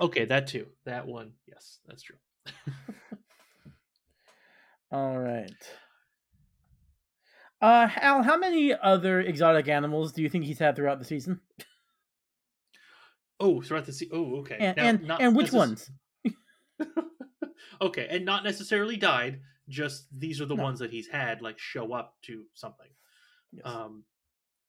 Okay, 0.00 0.24
that 0.26 0.46
too. 0.46 0.66
That 0.84 1.06
one. 1.06 1.32
Yes, 1.46 1.78
that's 1.86 2.02
true. 2.02 2.16
All 4.90 5.18
right. 5.18 5.50
Uh, 7.60 7.88
Al, 7.96 8.22
how 8.22 8.36
many 8.36 8.74
other 8.74 9.20
exotic 9.20 9.68
animals 9.68 10.12
do 10.12 10.22
you 10.22 10.28
think 10.28 10.44
he's 10.44 10.58
had 10.58 10.76
throughout 10.76 10.98
the 10.98 11.04
season? 11.04 11.40
Oh, 13.40 13.62
throughout 13.62 13.86
the 13.86 13.92
sea. 13.92 14.08
Oh, 14.12 14.36
okay. 14.40 14.56
And 14.58 14.76
Now, 14.76 14.84
and, 14.84 15.02
not 15.04 15.22
and 15.22 15.36
which 15.36 15.48
necess- 15.50 15.52
ones? 15.54 15.90
okay, 17.80 18.06
and 18.10 18.24
not 18.24 18.44
necessarily 18.44 18.96
died. 18.96 19.40
Just 19.68 20.06
these 20.16 20.40
are 20.40 20.46
the 20.46 20.56
No. 20.56 20.62
ones 20.62 20.80
that 20.80 20.90
he's 20.90 21.08
had 21.08 21.40
like 21.40 21.58
show 21.58 21.92
up 21.92 22.16
to 22.22 22.44
something. 22.54 22.88
Yes. 23.52 23.62
Um, 23.64 24.04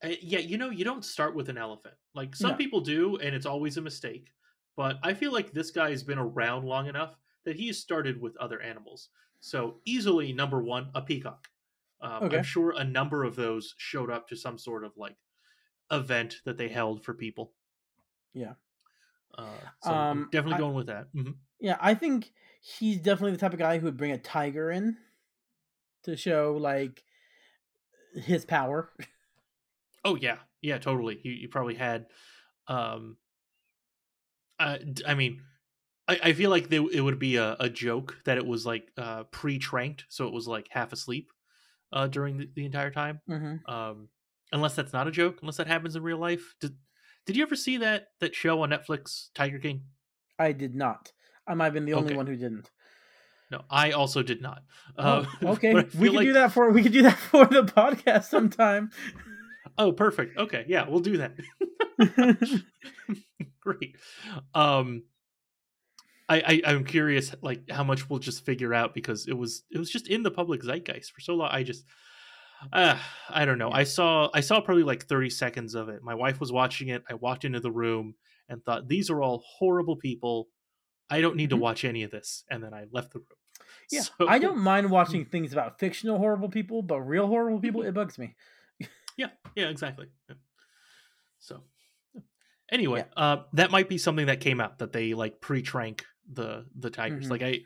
uh, 0.03 0.09
yeah, 0.21 0.39
you 0.39 0.57
know, 0.57 0.69
you 0.69 0.83
don't 0.85 1.05
start 1.05 1.35
with 1.35 1.49
an 1.49 1.57
elephant. 1.57 1.95
Like 2.13 2.35
some 2.35 2.51
No. 2.51 2.57
people 2.57 2.81
do, 2.81 3.17
and 3.17 3.33
it's 3.35 3.45
always 3.45 3.77
a 3.77 3.81
mistake. 3.81 4.31
But 4.75 4.97
I 5.03 5.13
feel 5.13 5.31
like 5.31 5.51
this 5.51 5.71
guy 5.71 5.91
has 5.91 6.03
been 6.03 6.17
around 6.17 6.65
long 6.65 6.87
enough 6.87 7.15
that 7.45 7.55
he 7.55 7.67
has 7.67 7.77
started 7.79 8.19
with 8.19 8.35
other 8.37 8.59
animals. 8.61 9.09
So 9.39 9.79
easily 9.85 10.33
number 10.33 10.61
one, 10.63 10.89
a 10.95 11.01
peacock. 11.01 11.47
Um, 12.01 12.23
Okay. 12.23 12.37
I'm 12.37 12.43
sure 12.43 12.71
a 12.77 12.83
number 12.83 13.23
of 13.23 13.35
those 13.35 13.75
showed 13.77 14.09
up 14.11 14.27
to 14.29 14.35
some 14.35 14.57
sort 14.57 14.83
of 14.83 14.95
like 14.97 15.15
event 15.91 16.41
that 16.45 16.57
they 16.57 16.69
held 16.69 17.03
for 17.03 17.13
people. 17.13 17.53
Yeah. 18.33 18.53
Uh, 19.37 19.47
so 19.83 19.91
Um, 19.93 20.29
definitely 20.31 20.55
I- 20.55 20.59
going 20.59 20.75
with 20.75 20.87
that. 20.87 21.07
hmm 21.13 21.31
Yeah, 21.59 21.77
I 21.79 21.93
think 21.93 22.33
he's 22.61 22.97
definitely 22.97 23.31
the 23.33 23.37
type 23.37 23.53
of 23.53 23.59
guy 23.59 23.77
who 23.77 23.85
would 23.85 23.97
bring 23.97 24.11
a 24.11 24.17
tiger 24.17 24.69
in 24.71 24.97
to 26.03 26.17
show 26.17 26.57
like 26.59 27.03
his 28.15 28.43
power. 28.45 28.91
Oh 30.05 30.15
yeah, 30.15 30.37
yeah, 30.61 30.77
totally. 30.77 31.19
You, 31.23 31.31
you 31.31 31.47
probably 31.49 31.75
had, 31.75 32.07
um, 32.67 33.17
uh, 34.59 34.77
I 35.07 35.13
mean, 35.13 35.41
I, 36.07 36.19
I 36.23 36.33
feel 36.33 36.49
like 36.49 36.69
they, 36.69 36.77
it 36.77 37.01
would 37.01 37.19
be 37.19 37.37
a, 37.37 37.55
a 37.59 37.69
joke 37.69 38.17
that 38.25 38.37
it 38.37 38.45
was 38.45 38.65
like 38.65 38.91
uh, 38.97 39.23
pre-tranked, 39.25 40.05
so 40.09 40.27
it 40.27 40.33
was 40.33 40.47
like 40.47 40.67
half 40.69 40.91
asleep 40.93 41.31
uh, 41.91 42.07
during 42.07 42.37
the, 42.37 42.49
the 42.55 42.65
entire 42.65 42.91
time. 42.91 43.21
Mm-hmm. 43.29 43.71
Um, 43.73 44.09
unless 44.51 44.75
that's 44.75 44.93
not 44.93 45.07
a 45.07 45.11
joke, 45.11 45.37
unless 45.41 45.57
that 45.57 45.67
happens 45.67 45.95
in 45.95 46.03
real 46.03 46.17
life. 46.17 46.55
Did 46.59 46.75
Did 47.25 47.37
you 47.37 47.43
ever 47.43 47.55
see 47.55 47.77
that 47.77 48.07
that 48.19 48.35
show 48.35 48.61
on 48.61 48.69
Netflix, 48.69 49.29
Tiger 49.33 49.59
King? 49.59 49.83
I 50.37 50.51
did 50.51 50.75
not. 50.75 51.11
I 51.47 51.53
might 51.53 51.65
have 51.65 51.73
been 51.73 51.85
the 51.85 51.93
only 51.93 52.09
Okay. 52.09 52.17
one 52.17 52.27
who 52.27 52.35
didn't. 52.35 52.69
No, 53.51 53.61
I 53.69 53.91
also 53.91 54.23
did 54.23 54.41
not. 54.41 54.63
Oh, 54.97 55.03
Uh, 55.03 55.25
okay, 55.51 55.73
we 55.97 56.09
can 56.09 56.23
do 56.23 56.33
that 56.33 56.51
for 56.51 56.71
we 56.71 56.83
can 56.83 56.91
do 56.91 57.03
that 57.03 57.17
for 57.31 57.45
the 57.45 57.63
podcast 57.63 58.25
sometime. 58.25 58.91
Oh, 59.77 59.91
perfect. 59.91 60.37
Okay, 60.37 60.65
yeah, 60.67 60.87
we'll 60.87 60.99
do 60.99 61.17
that. 61.17 61.33
Great. 63.61 63.95
Um 64.53 65.03
I, 66.29 66.61
I 66.65 66.71
I'm 66.71 66.85
curious 66.85 67.35
like 67.41 67.69
how 67.69 67.83
much 67.83 68.09
we'll 68.09 68.19
just 68.19 68.45
figure 68.45 68.73
out 68.73 68.93
because 68.93 69.27
it 69.27 69.33
was 69.33 69.63
it 69.71 69.77
was 69.77 69.89
just 69.89 70.07
in 70.07 70.23
the 70.23 70.31
public 70.31 70.61
zeitgeist 70.63 71.11
for 71.11 71.21
so 71.21 71.35
long. 71.35 71.49
I 71.51 71.63
just 71.63 71.85
uh, 72.71 72.97
I 73.29 73.43
don't 73.43 73.57
know. 73.57 73.71
I 73.71 73.83
saw 73.83 74.29
I 74.33 74.39
saw 74.39 74.61
probably 74.61 74.83
like 74.83 75.05
30 75.05 75.29
seconds 75.29 75.75
of 75.75 75.89
it. 75.89 76.01
My 76.01 76.15
wife 76.15 76.39
was 76.39 76.51
watching 76.51 76.87
it. 76.89 77.03
I 77.09 77.15
walked 77.15 77.43
into 77.43 77.59
the 77.59 77.71
room 77.71 78.15
and 78.47 78.63
thought 78.63 78.87
these 78.87 79.09
are 79.09 79.21
all 79.21 79.43
horrible 79.45 79.97
people. 79.97 80.47
I 81.09 81.19
don't 81.19 81.35
need 81.35 81.47
Mhm. 81.49 81.55
to 81.55 81.57
watch 81.57 81.83
any 81.83 82.03
of 82.03 82.11
this 82.11 82.45
and 82.49 82.63
then 82.63 82.73
I 82.73 82.85
left 82.91 83.11
the 83.13 83.19
room. 83.19 83.27
Yeah, 83.91 84.01
So- 84.01 84.27
I 84.29 84.39
don't 84.39 84.59
mind 84.59 84.89
watching 84.89 85.25
things 85.25 85.51
about 85.51 85.77
fictional 85.77 86.17
horrible 86.17 86.47
people, 86.49 86.81
but 86.81 87.01
real 87.01 87.27
horrible 87.27 87.59
people, 87.59 87.81
Mm-hmm. 87.81 87.89
it 87.89 87.93
bugs 87.95 88.17
me. 88.17 88.33
Yeah, 89.17 89.29
yeah, 89.55 89.69
exactly. 89.69 90.07
Yeah. 90.29 90.35
So 91.39 91.61
anyway, 92.71 93.05
uh 93.17 93.37
that 93.53 93.71
might 93.71 93.89
be 93.89 93.97
something 93.97 94.27
that 94.27 94.39
came 94.39 94.59
out 94.61 94.79
that 94.79 94.93
they 94.93 95.13
like 95.13 95.41
pre-trank 95.41 96.05
the 96.31 96.65
the 96.75 96.89
tigers. 96.89 97.27
Mhm. 97.27 97.31
Like 97.31 97.41
I 97.43 97.59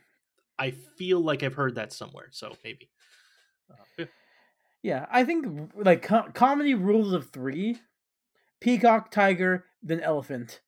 I 0.59 0.71
feel 0.71 1.19
like 1.21 1.43
I've 1.43 1.53
heard 1.53 1.75
that 1.75 1.93
somewhere, 1.93 2.29
so 2.31 2.55
maybe. 2.63 2.89
Uh, 3.69 3.75
yeah. 3.97 4.05
Yeah, 4.83 5.05
I 5.11 5.23
think 5.23 5.71
like 5.75 6.01
co- 6.03 6.29
comedy 6.33 6.73
rules 6.73 7.13
of 7.13 7.29
three: 7.29 7.79
peacock, 8.59 9.11
tiger, 9.11 9.65
then 9.83 9.99
elephant. 9.99 10.61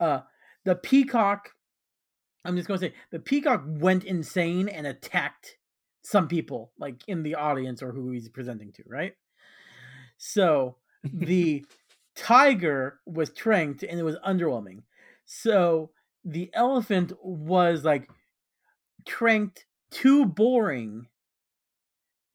Uh, 0.00 0.20
the 0.64 0.74
peacock. 0.74 1.50
I'm 2.44 2.56
just 2.56 2.68
gonna 2.68 2.78
say 2.78 2.94
the 3.10 3.18
peacock 3.20 3.64
went 3.66 4.04
insane 4.04 4.68
and 4.68 4.86
attacked 4.86 5.56
some 6.02 6.28
people, 6.28 6.72
like 6.78 7.02
in 7.08 7.22
the 7.22 7.34
audience 7.34 7.82
or 7.82 7.92
who 7.92 8.10
he's 8.10 8.28
presenting 8.28 8.70
to, 8.72 8.82
right? 8.86 9.14
So 10.26 10.76
the 11.02 11.66
tiger 12.16 12.98
was 13.04 13.30
tranked 13.30 13.82
and 13.82 14.00
it 14.00 14.04
was 14.04 14.16
underwhelming. 14.26 14.82
So 15.26 15.90
the 16.24 16.50
elephant 16.54 17.12
was 17.22 17.84
like 17.84 18.08
tranked 19.04 19.66
too 19.90 20.24
boring. 20.24 21.08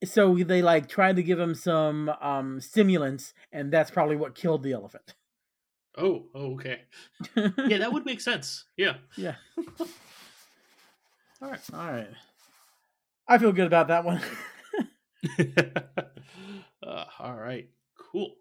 So 0.04 0.36
they 0.36 0.62
like 0.62 0.88
tried 0.88 1.16
to 1.16 1.24
give 1.24 1.40
him 1.40 1.56
some 1.56 2.10
um 2.22 2.62
stimulants, 2.62 3.34
and 3.52 3.74
that's 3.74 3.92
probably 3.92 4.16
what 4.16 4.36
killed 4.36 4.64
the 4.64 4.74
elephant. 4.74 5.16
Oh, 5.98 6.28
oh, 6.36 6.54
okay. 6.54 6.84
Yeah, 7.36 7.80
that 7.80 7.92
would 7.92 8.06
make 8.12 8.22
sense. 8.22 8.66
Yeah. 8.78 8.98
yeah. 9.18 9.36
All 11.42 11.50
right. 11.50 11.60
All 11.74 11.92
right. 11.92 12.10
I 13.28 13.38
feel 13.40 13.52
good 13.52 13.68
about 13.68 13.88
that 13.88 14.06
one. 14.06 14.22
uh, 16.84 17.06
all 17.20 17.36
right. 17.36 17.70
Cool. 18.12 18.34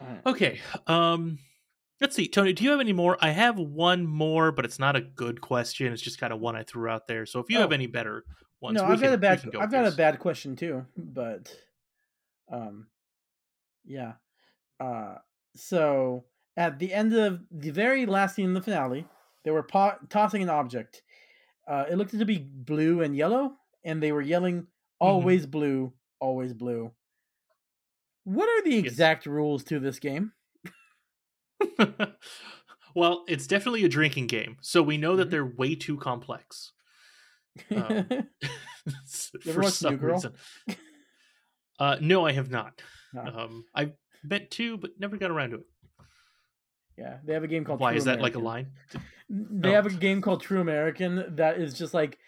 Right. 0.00 0.20
Okay. 0.26 0.60
Um 0.86 1.38
let's 2.00 2.16
see. 2.16 2.26
Tony, 2.28 2.52
do 2.52 2.64
you 2.64 2.70
have 2.70 2.80
any 2.80 2.92
more? 2.92 3.16
I 3.20 3.30
have 3.30 3.58
one 3.58 4.06
more, 4.06 4.50
but 4.52 4.64
it's 4.64 4.78
not 4.80 4.96
a 4.96 5.00
good 5.00 5.40
question. 5.40 5.92
It's 5.92 6.02
just 6.02 6.18
kind 6.18 6.32
of 6.32 6.40
one 6.40 6.56
I 6.56 6.64
threw 6.64 6.88
out 6.88 7.06
there. 7.06 7.26
So 7.26 7.38
if 7.40 7.48
you 7.48 7.58
have 7.58 7.70
Oh. 7.70 7.74
any 7.74 7.86
better 7.86 8.24
ones, 8.60 8.76
no, 8.76 8.84
I've 8.86 9.00
got 9.00 9.12
a 9.12 9.18
bad. 9.18 9.42
go 9.52 9.60
I've 9.60 9.70
got 9.70 9.86
a 9.86 9.92
bad 9.96 10.18
question 10.18 10.56
too, 10.56 10.84
but 10.96 11.54
um, 12.50 12.86
yeah. 13.84 14.14
Uh, 14.80 15.16
so 15.54 16.24
at 16.56 16.78
the 16.78 16.92
end 16.92 17.14
of 17.14 17.40
the 17.50 17.70
very 17.70 18.04
last 18.06 18.34
scene 18.34 18.46
in 18.46 18.54
the 18.54 18.60
finale, 18.62 19.06
they 19.44 19.50
were 19.52 19.62
po- 19.62 19.96
tossing 20.08 20.42
an 20.42 20.50
object. 20.50 21.02
Uh, 21.68 21.84
it 21.90 21.96
looked 21.96 22.18
to 22.18 22.24
be 22.24 22.38
blue 22.38 23.02
and 23.02 23.16
yellow, 23.16 23.52
and 23.84 24.02
they 24.02 24.10
were 24.12 24.20
yelling, 24.22 24.66
"Always 24.98 25.46
blue, 25.46 25.92
always 26.18 26.52
blue." 26.52 26.90
What 28.24 28.48
are 28.48 28.62
the 28.62 28.76
Yes. 28.76 28.84
exact 28.84 29.26
rules 29.26 29.64
to 29.64 29.78
this 29.80 29.98
game? 29.98 30.32
Well, 32.94 33.24
it's 33.26 33.46
definitely 33.46 33.84
a 33.84 33.88
drinking 33.88 34.26
game, 34.26 34.58
so 34.60 34.82
we 34.82 34.98
know 34.98 35.16
that 35.16 35.28
Mhm. 35.28 35.30
they're 35.30 35.46
way 35.46 35.74
too 35.74 35.96
complex. 35.96 36.72
Um, 37.70 38.06
watched 39.46 39.82
New 39.82 39.96
Girl? 39.96 40.22
Uh, 41.78 41.96
no, 42.02 42.26
I 42.26 42.32
have 42.32 42.50
not. 42.50 42.82
No. 43.14 43.22
Um, 43.22 43.64
I 43.74 43.92
meant 44.22 44.50
to, 44.52 44.76
but 44.76 44.90
never 45.00 45.16
got 45.16 45.30
around 45.30 45.50
to 45.52 45.56
it. 45.60 45.66
yeah, 46.98 47.18
they 47.24 47.32
have 47.32 47.44
a 47.44 47.48
game 47.48 47.64
called. 47.64 47.80
Why 47.80 47.92
True 47.92 47.98
is 47.98 48.04
that 48.04 48.20
like 48.20 48.34
a 48.34 48.38
line? 48.40 48.72
They 49.30 49.70
Oh. 49.70 49.74
have 49.74 49.86
a 49.86 49.90
game 49.90 50.20
called 50.20 50.42
True 50.42 50.60
American 50.60 51.36
that 51.36 51.58
is 51.58 51.72
just 51.72 51.94
like 51.94 52.18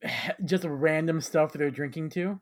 just 0.46 0.64
random 0.64 1.20
stuff 1.20 1.52
that 1.52 1.58
they're 1.58 1.70
drinking 1.70 2.08
to. 2.10 2.40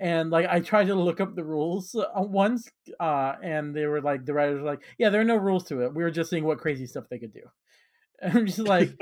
And 0.00 0.30
like 0.30 0.46
I 0.48 0.60
tried 0.60 0.88
to 0.88 0.94
look 0.94 1.20
up 1.20 1.34
the 1.34 1.44
rules 1.44 1.94
uh, 1.94 2.06
once, 2.16 2.68
uh, 3.00 3.34
and 3.42 3.74
they 3.74 3.86
were 3.86 4.00
like 4.00 4.24
the 4.26 4.34
writers 4.34 4.60
were 4.60 4.66
like, 4.66 4.82
"Yeah, 4.98 5.10
there 5.10 5.20
are 5.20 5.24
no 5.24 5.36
rules 5.36 5.64
to 5.64 5.82
it. 5.82 5.94
We 5.94 6.02
were 6.02 6.10
just 6.10 6.30
seeing 6.30 6.44
what 6.44 6.58
crazy 6.58 6.86
stuff 6.86 7.04
they 7.10 7.18
could 7.18 7.32
do." 7.32 7.42
And 8.22 8.34
I'm 8.38 8.46
just 8.46 8.60
like, 8.60 8.98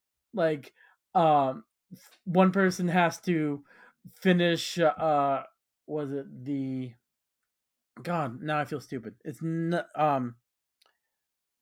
like, 0.34 0.72
um, 1.14 1.64
one 2.24 2.52
person 2.52 2.88
has 2.88 3.20
to 3.22 3.64
finish. 4.20 4.78
Uh, 4.78 5.42
was 5.86 6.12
it 6.12 6.44
the? 6.44 6.92
God, 8.02 8.40
now 8.42 8.58
I 8.58 8.64
feel 8.64 8.80
stupid. 8.80 9.14
It's 9.24 9.42
n- 9.42 9.82
um, 9.94 10.36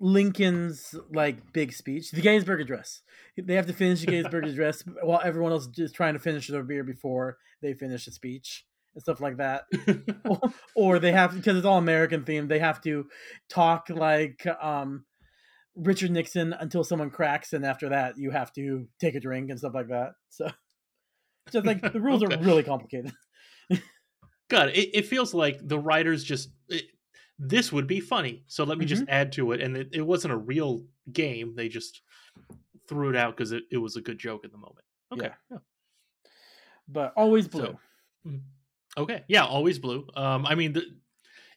Lincoln's 0.01 0.94
like 1.12 1.53
big 1.53 1.72
speech, 1.72 2.11
the 2.11 2.22
Gettysburg 2.22 2.61
Address. 2.61 3.03
They 3.36 3.55
have 3.55 3.66
to 3.66 3.72
finish 3.72 4.01
the 4.01 4.07
Gettysburg 4.11 4.46
Address 4.46 4.82
while 5.03 5.20
everyone 5.22 5.53
else 5.53 5.68
is 5.76 5.92
trying 5.92 6.14
to 6.14 6.18
finish 6.20 6.48
their 6.48 6.62
beer 6.62 6.82
before 6.82 7.36
they 7.62 7.74
finish 7.74 8.07
the 8.07 8.11
speech 8.11 8.64
and 8.94 9.03
stuff 9.03 9.20
like 9.20 9.36
that. 9.36 9.64
or 10.74 10.98
they 10.98 11.12
have 11.12 11.34
because 11.34 11.57
it's 11.57 11.66
all 11.66 11.78
American 11.78 12.22
themed. 12.24 12.48
They 12.48 12.59
have 12.59 12.80
to 12.82 13.07
talk 13.51 13.88
like 13.90 14.46
um, 14.61 15.05
Richard 15.76 16.11
Nixon 16.11 16.55
until 16.55 16.82
someone 16.82 17.11
cracks, 17.11 17.53
and 17.53 17.64
after 17.64 17.90
that, 17.90 18.16
you 18.16 18.30
have 18.30 18.53
to 18.55 18.88
take 19.01 19.14
a 19.14 19.20
drink 19.20 19.51
and 19.51 19.59
stuff 19.59 19.74
like 19.74 19.88
that. 19.88 20.12
So, 20.30 20.48
just 21.53 21.66
like 21.66 21.92
the 21.92 22.01
rules 22.01 22.22
Okay. 22.22 22.34
are 22.34 22.42
really 22.42 22.62
complicated. 22.62 23.12
God, 24.48 24.70
it, 24.70 24.90
it 24.94 25.07
feels 25.07 25.32
like 25.32 25.59
the 25.62 25.78
writers 25.78 26.24
just 26.24 26.48
it, 26.68 26.84
this 27.43 27.72
would 27.72 27.86
be 27.86 28.01
funny, 28.01 28.45
so 28.47 28.64
let 28.64 28.76
me 28.78 28.84
just 28.84 29.03
Mm-hmm. 29.03 29.11
add 29.14 29.32
to 29.32 29.53
it. 29.53 29.61
And 29.62 29.76
it, 29.76 29.88
it 29.93 30.03
wasn't 30.03 30.34
a 30.34 30.36
real 30.36 30.84
game; 31.12 31.55
they 31.57 31.68
just 31.68 32.03
threw 32.86 33.09
it 33.09 33.16
out 33.16 33.34
because 33.36 33.53
it, 33.53 33.64
it 33.72 33.78
was 33.78 33.97
a 33.97 34.01
good 34.03 34.18
joke 34.18 34.45
at 34.45 34.53
the 34.53 34.59
moment. 34.59 34.84
Okay, 35.12 35.26
Yeah. 35.26 35.34
yeah. 35.51 35.59
But 36.88 37.12
always 37.16 37.49
blue. 37.49 37.62
So- 37.66 37.78
Mm. 38.26 38.43
Okay. 38.99 39.24
Yeah, 39.28 39.47
always 39.47 39.78
blue. 39.78 40.07
Um, 40.14 40.45
I 40.45 40.55
mean, 40.55 40.74
the, 40.74 40.82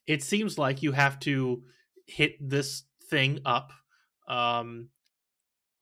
it 0.07 0.23
seems 0.23 0.57
like 0.57 0.81
you 0.81 0.93
have 0.93 1.19
to 1.21 1.61
hit 2.07 2.37
this 2.39 2.83
thing 3.09 3.41
up. 3.45 3.73
Um, 4.29 4.87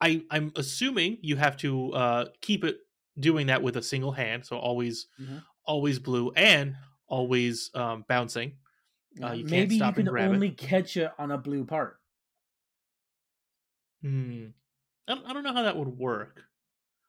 I 0.02 0.24
I'm 0.32 0.52
assuming 0.56 1.20
you 1.22 1.36
have 1.36 1.58
to 1.58 1.92
uh 1.94 2.26
keep 2.42 2.64
it 2.64 2.78
doing 3.20 3.46
that 3.48 3.62
with 3.62 3.78
a 3.78 3.84
single 3.84 4.12
hand, 4.12 4.44
so 4.48 4.58
always 4.58 5.06
Mhm. 5.22 5.44
always 5.64 6.00
blue 6.00 6.32
and 6.32 6.76
always 7.08 7.70
um 7.76 8.06
bouncing. 8.10 8.58
Uh, 9.22 9.32
you 9.34 9.40
can't 9.44 9.52
Maybe 9.52 9.76
you 9.76 9.92
can 9.92 10.06
grab 10.06 10.32
it. 10.32 10.34
only 10.36 10.52
catch 10.52 10.96
it 10.98 11.12
on 11.20 11.32
a 11.32 11.38
blue 11.38 11.66
part. 11.66 11.98
Hmm. 14.02 14.48
I 15.08 15.16
don't, 15.16 15.26
I 15.26 15.34
don't 15.34 15.44
know 15.44 15.54
how 15.54 15.64
that 15.64 15.78
would 15.78 15.98
work. 15.98 16.44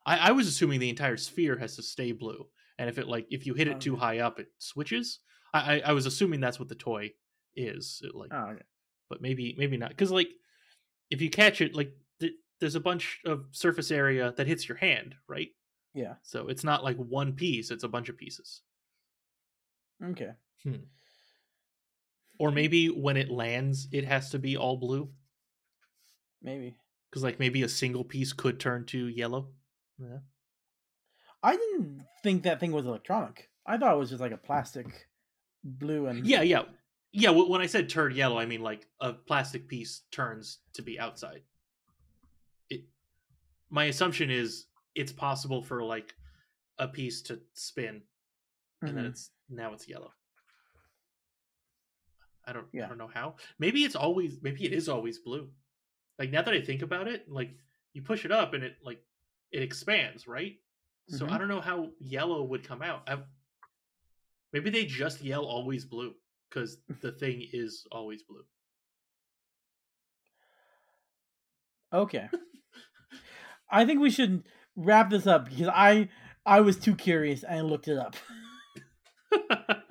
I, 0.05 0.29
I 0.29 0.33
was 0.33 0.49
assuming 0.49 0.81
the 0.81 0.91
entire 0.91 1.17
sphere 1.17 1.57
has 1.59 1.77
to 1.77 1.83
stay 1.83 2.13
blue, 2.13 2.47
and 2.79 2.89
if 2.89 2.99
it 2.99 3.07
like 3.07 3.27
if 3.31 3.47
you 3.47 3.55
hit 3.55 3.69
it 3.69 3.81
too 3.81 3.95
high 3.97 4.19
up, 4.19 4.41
it 4.41 4.49
switches. 4.59 5.21
I, 5.55 5.77
I 5.77 5.83
I 5.87 5.93
was 5.93 6.07
assuming 6.07 6.41
that's 6.41 6.59
what 6.59 6.69
the 6.69 6.75
toy 6.75 7.13
is. 7.55 8.03
It, 8.05 8.15
like, 8.15 8.31
Oh, 8.33 8.49
okay. 8.51 8.63
but 9.09 9.23
maybe 9.23 9.55
maybe 9.57 9.77
not 9.77 9.91
because 9.91 10.11
like 10.11 10.31
if 11.11 11.21
you 11.23 11.31
catch 11.31 11.61
it, 11.61 11.75
like 11.77 11.93
th- 12.19 12.33
there's 12.59 12.75
a 12.75 12.81
bunch 12.81 13.21
of 13.25 13.45
surface 13.53 13.91
area 13.93 14.35
that 14.37 14.47
hits 14.49 14.69
your 14.69 14.79
hand, 14.79 15.15
right? 15.29 15.51
Yeah. 15.95 16.15
So 16.23 16.49
it's 16.49 16.65
not 16.65 16.83
like 16.83 16.97
one 16.97 17.35
piece; 17.35 17.71
it's 17.71 17.85
a 17.85 17.89
bunch 17.89 18.09
of 18.09 18.17
pieces. 18.19 18.63
Okay. 20.03 20.31
Or 22.39 22.51
maybe 22.51 22.89
when 22.89 23.17
it 23.17 23.31
lands, 23.31 23.89
it 23.93 24.05
has 24.05 24.31
to 24.31 24.39
be 24.39 24.57
all 24.57 24.77
blue 24.77 25.11
Maybe. 26.43 26.77
because 27.11 27.23
like 27.23 27.39
maybe 27.39 27.63
a 27.63 27.69
single 27.69 28.05
piece 28.05 28.33
could 28.33 28.59
turn 28.59 28.85
to 28.87 29.07
yellow. 29.09 29.49
Yeah. 29.99 30.19
I 31.43 31.57
didn't 31.57 32.05
think 32.23 32.43
that 32.45 32.59
thing 32.61 32.73
was 32.73 32.87
electronic. 32.87 33.49
I 33.67 33.77
thought 33.79 33.95
it 33.95 33.99
was 33.99 34.11
just 34.11 34.21
like 34.21 34.33
a 34.33 34.37
plastic 34.37 34.87
blue 35.63 36.07
and 36.07 36.27
Yeah, 36.27 36.43
yeah, 36.43 36.63
yeah. 37.13 37.31
When 37.31 37.61
I 37.61 37.67
said 37.67 37.89
turn 37.89 38.15
yellow, 38.15 38.39
I 38.39 38.47
mean 38.47 38.63
like 38.63 38.87
a 39.01 39.13
plastic 39.13 39.69
piece 39.69 40.03
turns 40.11 40.59
to 40.75 40.83
be 40.83 40.99
outside. 40.99 41.43
It. 42.71 42.85
My 43.71 43.85
assumption 43.85 44.31
is 44.31 44.67
it's 44.95 45.13
possible 45.13 45.63
for 45.63 45.83
like 45.85 46.15
a 46.79 46.89
piece 46.89 47.23
to 47.23 47.41
spin, 47.55 48.03
and 48.81 48.97
then 48.97 49.05
Mhm. 49.05 49.11
it's 49.11 49.31
now 49.49 49.73
it's 49.73 49.87
yellow. 49.89 50.13
I 52.47 52.53
don't. 52.53 52.67
I 52.75 52.89
don't 52.89 52.99
know 52.99 53.11
how. 53.13 53.37
Maybe 53.59 53.85
it's 53.85 53.95
always. 53.97 54.39
Maybe 54.43 54.65
it 54.65 54.73
is 54.73 54.89
always 54.89 55.19
blue. 55.19 55.49
Like 56.19 56.31
now 56.31 56.43
that 56.43 56.55
I 56.55 56.61
think 56.61 56.83
about 56.83 57.09
it, 57.09 57.29
like 57.29 57.51
you 57.93 58.03
push 58.03 58.25
it 58.25 58.33
up 58.33 58.55
and 58.55 58.65
it 58.65 58.77
like 58.85 59.03
it 59.51 59.63
expands, 59.63 60.27
right? 60.27 60.57
So 61.09 61.27
I 61.27 61.31
Mhm. 61.31 61.39
don't 61.39 61.49
know 61.49 61.61
how 61.61 61.91
yellow 61.99 62.43
would 62.45 62.65
come 62.65 62.83
out. 62.83 63.03
I, 63.09 63.19
maybe 64.53 64.71
they 64.71 64.87
just 64.87 65.23
yell 65.23 65.45
always 65.45 65.85
blue 65.85 66.15
because 66.49 66.79
the 67.01 67.13
thing 67.13 67.47
is 67.53 67.87
always 67.93 68.23
blue. 68.23 68.45
Okay. 71.93 72.29
I 73.71 73.85
think 73.87 74.01
we 74.01 74.11
should 74.11 74.45
wrap 74.77 75.11
this 75.11 75.27
up 75.27 75.49
because 75.49 75.69
I 75.69 76.09
I 76.45 76.61
was 76.61 76.77
too 76.77 76.95
curious 76.95 77.43
and 77.45 77.69
looked 77.69 77.89
it 77.89 77.99
up. 77.99 78.17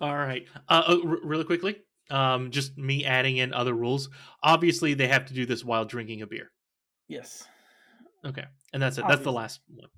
All 0.00 0.16
right. 0.16 0.46
Uh, 0.68 0.82
oh, 0.86 1.08
r- 1.08 1.18
really 1.22 1.44
quickly, 1.44 1.76
um, 2.10 2.50
just 2.50 2.76
me 2.78 3.04
adding 3.04 3.36
in 3.36 3.52
other 3.52 3.74
rules. 3.74 4.08
Obviously, 4.42 4.94
they 4.94 5.08
have 5.08 5.26
to 5.26 5.34
do 5.34 5.46
this 5.46 5.64
while 5.64 5.84
drinking 5.84 6.22
a 6.22 6.26
beer. 6.26 6.50
Yes. 7.08 7.46
Okay, 8.24 8.44
and 8.72 8.82
that's 8.82 8.98
it. 8.98 9.04
That's 9.08 9.22
the 9.22 9.32
last 9.32 9.60
one. 9.74 9.88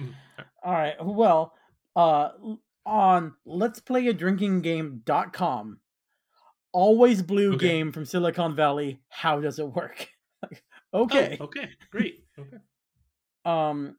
Mm, 0.00 0.14
all 0.38 0.44
right. 0.44 0.46
All 0.64 0.72
right. 0.72 1.16
Well, 1.16 1.52
uh 1.96 2.30
on 2.84 3.34
let's 3.44 3.80
play 3.80 4.06
a 4.06 4.12
drinking 4.12 4.60
game.com. 4.62 5.80
Always 6.72 7.22
blue 7.22 7.54
Okay. 7.54 7.66
game 7.68 7.90
from 7.92 8.04
Silicon 8.04 8.54
Valley. 8.54 9.00
How 9.08 9.40
does 9.40 9.58
it 9.58 9.66
work? 9.66 10.08
okay. 10.94 11.36
Oh, 11.40 11.44
okay. 11.46 11.70
Great. 11.90 12.24
Okay. 12.38 12.58
Um 13.44 13.96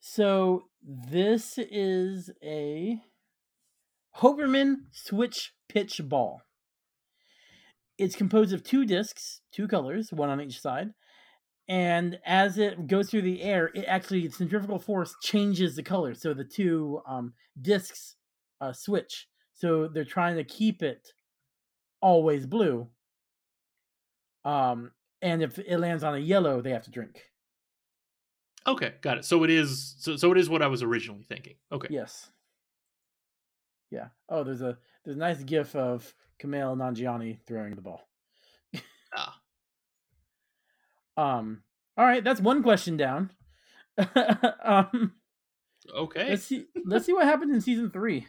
so 0.00 0.64
this 0.82 1.58
is 1.58 2.30
a 2.42 3.00
Hoberman 4.20 4.76
Switch 4.92 5.52
Pitch 5.68 6.00
Ball. 6.04 6.42
It's 7.98 8.16
composed 8.16 8.52
of 8.52 8.62
two 8.62 8.84
discs, 8.84 9.40
two 9.52 9.68
colors, 9.68 10.12
one 10.12 10.30
on 10.30 10.40
each 10.40 10.60
side. 10.60 10.90
And 11.68 12.18
as 12.24 12.56
it 12.58 12.86
goes 12.86 13.10
through 13.10 13.22
the 13.22 13.42
air, 13.42 13.70
it 13.74 13.84
actually 13.86 14.28
centrifugal 14.30 14.78
force 14.78 15.14
changes 15.22 15.76
the 15.76 15.82
color. 15.82 16.14
So 16.14 16.32
the 16.32 16.44
two 16.44 17.00
um, 17.06 17.34
discs 17.60 18.16
uh, 18.60 18.72
switch. 18.72 19.28
So 19.54 19.88
they're 19.88 20.04
trying 20.04 20.36
to 20.36 20.44
keep 20.44 20.82
it 20.82 21.12
always 22.00 22.46
blue. 22.46 22.88
Um, 24.44 24.92
and 25.20 25.42
if 25.42 25.58
it 25.58 25.78
lands 25.78 26.04
on 26.04 26.14
a 26.14 26.18
yellow, 26.18 26.62
they 26.62 26.70
have 26.70 26.84
to 26.84 26.90
drink. 26.90 27.24
Okay. 28.66 28.94
Got 29.02 29.18
it. 29.18 29.24
So 29.24 29.44
it 29.44 29.50
is. 29.50 29.96
So, 29.98 30.16
so 30.16 30.32
it 30.32 30.38
is 30.38 30.48
what 30.48 30.62
I 30.62 30.68
was 30.68 30.82
originally 30.82 31.24
thinking. 31.24 31.56
Okay. 31.70 31.88
Yes. 31.90 32.30
Yeah. 33.90 34.08
Oh, 34.28 34.44
there's 34.44 34.62
a 34.62 34.78
there's 35.04 35.16
a 35.16 35.20
nice 35.20 35.42
gif 35.42 35.74
of 35.74 36.12
Kumail 36.42 36.76
Nanjiani 36.76 37.38
throwing 37.46 37.74
the 37.74 37.82
ball. 37.82 38.02
Ah. 39.16 39.40
Um. 41.16 41.62
All 41.96 42.04
right, 42.04 42.22
that's 42.22 42.40
one 42.40 42.62
question 42.62 42.96
down. 42.96 43.30
um. 44.62 45.12
Okay. 45.96 46.30
Let's 46.30 46.44
see. 46.44 46.66
Let's 46.84 47.06
see 47.06 47.12
what 47.14 47.24
happened 47.24 47.52
in 47.52 47.60
season 47.60 47.90
three. 47.90 48.26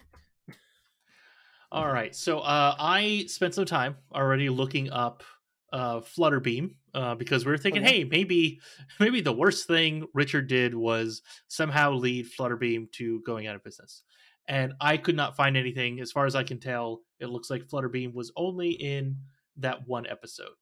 All 1.71 1.87
right. 1.87 2.15
So 2.15 2.39
uh, 2.39 2.75
I 2.79 3.25
spent 3.27 3.53
some 3.53 3.65
time 3.65 3.97
already 4.13 4.49
looking 4.49 4.89
up 4.91 5.23
uh, 5.71 5.99
Flutterbeam 5.99 6.71
uh, 6.95 7.13
because 7.15 7.45
we 7.45 7.51
were 7.51 7.57
thinking, 7.57 7.83
Okay. 7.83 7.99
hey, 7.99 8.03
maybe 8.05 8.59
maybe 8.99 9.21
the 9.21 9.33
worst 9.33 9.67
thing 9.67 10.07
Richard 10.13 10.47
did 10.47 10.73
was 10.73 11.21
somehow 11.47 11.91
lead 11.91 12.27
Flutterbeam 12.27 12.91
to 12.93 13.21
going 13.25 13.45
out 13.45 13.55
of 13.55 13.63
business. 13.63 14.01
And 14.49 14.73
I 14.81 14.97
could 14.97 15.15
not 15.15 15.35
find 15.35 15.55
anything. 15.55 15.99
As 15.99 16.11
far 16.11 16.25
as 16.25 16.35
I 16.35 16.43
can 16.43 16.59
tell, 16.59 17.01
it 17.19 17.27
looks 17.27 17.49
like 17.51 17.67
Flutterbeam 17.67 18.13
was 18.15 18.31
only 18.35 18.71
in 18.71 19.17
that 19.57 19.87
one 19.87 20.07
episode. 20.07 20.57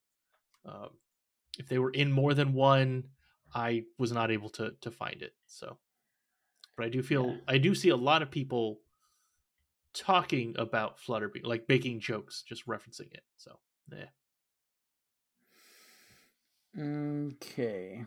Um, 0.65 0.89
if 1.57 1.67
they 1.67 1.79
were 1.79 1.91
in 1.91 2.11
more 2.11 2.33
than 2.33 2.53
one, 2.53 3.05
I 3.55 3.85
was 3.97 4.11
not 4.11 4.29
able 4.29 4.49
to 4.51 4.73
to 4.81 4.91
find 4.91 5.21
it. 5.21 5.33
So, 5.47 5.77
but 6.75 6.85
I 6.85 6.89
do 6.89 7.01
feel 7.01 7.27
Yeah. 7.27 7.37
I 7.47 7.57
do 7.57 7.73
see 7.73 7.89
a 7.89 7.95
lot 7.95 8.21
of 8.21 8.29
people 8.29 8.81
talking 9.93 10.53
about 10.59 10.99
Flutterby, 10.99 11.43
like 11.45 11.69
making 11.69 12.01
jokes, 12.01 12.43
just 12.47 12.67
referencing 12.67 13.13
it. 13.13 13.23
So, 13.37 13.57
yeah. 13.91 14.09
Okay. 16.77 18.05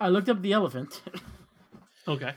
I 0.00 0.08
looked 0.08 0.28
up 0.30 0.40
the 0.42 0.52
elephant. 0.54 1.02
Okay. 2.08 2.34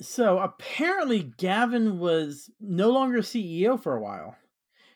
So 0.00 0.38
apparently, 0.38 1.22
Gavin 1.38 1.98
was 1.98 2.50
no 2.60 2.90
longer 2.90 3.18
CEO 3.20 3.80
for 3.80 3.96
a 3.96 4.00
while 4.00 4.36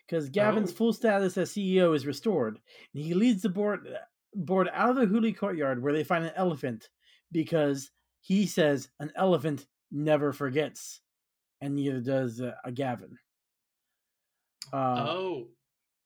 because 0.07 0.29
Gavin's 0.29 0.73
Oh. 0.73 0.75
full 0.75 0.93
status 0.93 1.37
as 1.39 1.53
CEO 1.53 1.95
is 1.95 2.07
restored, 2.07 2.59
and 2.95 3.03
he 3.03 3.15
leads 3.15 3.43
the 3.43 3.49
board 3.49 3.87
board 4.35 4.69
out 4.73 4.91
of 4.91 4.97
the 4.97 5.07
Hooli 5.07 5.37
courtyard 5.37 5.83
where 5.83 5.93
they 5.93 6.05
find 6.05 6.25
an 6.25 6.33
elephant 6.37 6.91
because 7.33 7.91
he 8.21 8.47
says 8.47 8.89
an 9.01 9.11
elephant 9.17 9.67
never 9.91 10.33
forgets, 10.33 11.01
and 11.61 11.75
neither 11.75 12.01
does 12.01 12.41
uh, 12.41 12.55
a 12.65 12.73
Gavin. 12.73 13.19
Uh, 14.73 15.07
oh, 15.09 15.49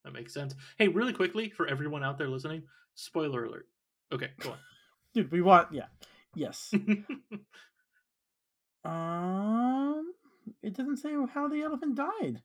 that 0.04 0.12
makes 0.12 0.32
sense. 0.34 0.54
Hey, 0.78 0.88
really 0.88 1.12
quickly 1.12 1.50
for 1.50 1.66
everyone 1.66 2.04
out 2.04 2.18
there 2.18 2.28
listening, 2.28 2.62
spoiler 2.94 3.44
alert. 3.44 3.68
Okay, 4.12 4.30
go 4.38 4.50
on. 4.52 4.58
dude, 5.14 5.32
we 5.32 5.40
want 5.42 5.72
yeah, 5.72 5.86
yes. 6.34 6.72
um, 8.84 10.12
it 10.62 10.74
doesn't 10.76 10.96
say 10.98 11.12
how 11.32 11.48
the 11.48 11.62
elephant 11.62 11.94
died. 11.94 12.42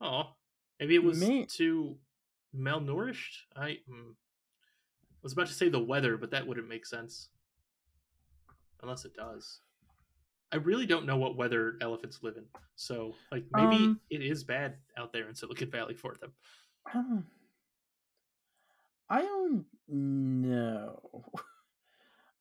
oh, 0.00 0.34
maybe 0.80 0.94
it 0.94 1.02
was 1.04 1.18
May- 1.20 1.46
too 1.46 1.96
malnourished. 2.56 3.46
I 3.56 3.78
mm, 3.90 4.14
was 5.22 5.32
about 5.32 5.46
to 5.48 5.52
say 5.54 5.68
the 5.68 5.80
weather, 5.80 6.16
but 6.16 6.30
that 6.32 6.46
wouldn't 6.46 6.68
make 6.68 6.86
sense 6.86 7.28
unless 8.82 9.04
it 9.04 9.14
does. 9.14 9.60
I 10.52 10.56
really 10.56 10.86
don't 10.86 11.06
know 11.06 11.16
what 11.16 11.36
weather 11.36 11.76
elephants 11.80 12.20
live 12.22 12.36
in, 12.36 12.44
so 12.76 13.14
like 13.32 13.44
maybe 13.52 13.76
Um, 13.84 14.00
it 14.10 14.22
is 14.22 14.44
bad 14.44 14.76
out 14.96 15.12
there 15.12 15.28
in 15.28 15.34
Silicon 15.34 15.70
Valley 15.70 15.94
for 15.94 16.16
them. 16.20 16.32
I 16.86 16.92
don't, 16.92 17.24
I 19.10 19.22
don't 19.22 19.64
know. 19.88 21.24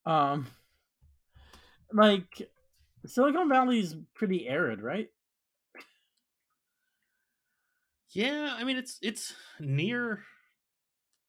Um, 0.05 0.47
like 1.93 2.49
Silicon 3.05 3.49
Valley's 3.49 3.95
pretty 4.15 4.47
arid, 4.47 4.81
right? 4.81 5.09
Yeah, 8.09 8.55
I 8.57 8.63
mean 8.63 8.77
it's 8.77 8.99
it's 9.01 9.33
near 9.59 10.23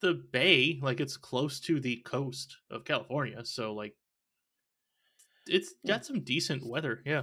the 0.01 0.15
bay, 0.15 0.79
like 0.83 1.01
it's 1.01 1.17
close 1.17 1.61
to 1.61 1.81
the 1.81 1.97
coast 2.05 2.59
of 2.71 2.85
California, 2.85 3.45
so 3.45 3.73
like 3.73 3.97
it's 5.47 5.75
got 5.87 6.05
some 6.05 6.21
decent 6.21 6.67
weather. 6.67 7.01
Yeah. 7.05 7.23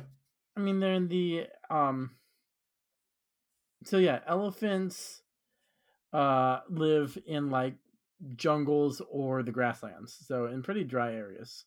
I 0.56 0.60
mean, 0.60 0.80
they're 0.80 0.94
in 0.94 1.08
the 1.08 1.48
um. 1.70 2.12
So 3.84 3.98
yeah, 3.98 4.20
elephants 4.28 5.22
uh 6.14 6.60
live 6.70 7.18
in 7.26 7.50
like 7.50 7.76
jungles 8.36 9.02
or 9.10 9.44
the 9.44 9.52
grasslands, 9.52 10.18
so 10.28 10.48
in 10.48 10.62
pretty 10.62 10.84
dry 10.84 11.14
areas. 11.14 11.66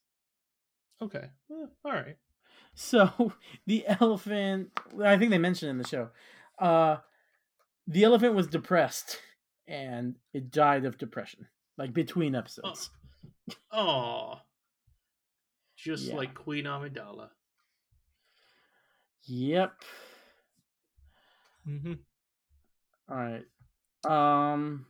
Okay. 1.03 1.27
Well, 1.49 1.71
all 1.85 1.93
right. 1.93 2.17
So 2.75 3.33
the 3.67 3.85
elephant, 3.87 4.71
I 5.03 5.17
think 5.17 5.31
they 5.31 5.39
mentioned 5.39 5.71
in 5.71 5.79
the 5.79 5.87
show, 5.89 6.11
uh, 6.59 6.97
the 7.87 8.05
elephant 8.05 8.35
was 8.35 8.47
depressed 8.47 9.21
and 9.67 10.17
it 10.33 10.51
died 10.51 10.85
of 10.85 10.99
depression, 10.99 11.47
like 11.77 11.93
between 11.93 12.35
episodes. 12.35 12.91
Oh. 13.73 14.41
Just 15.77 16.05
Yeah. 16.05 16.17
like 16.17 16.35
Queen 16.35 16.65
Amidala. 16.65 17.29
Yep. 19.27 19.73
Mm-hmm. 21.69 21.93
All 23.11 23.17
right. 23.17 23.45
Um, 24.07 24.87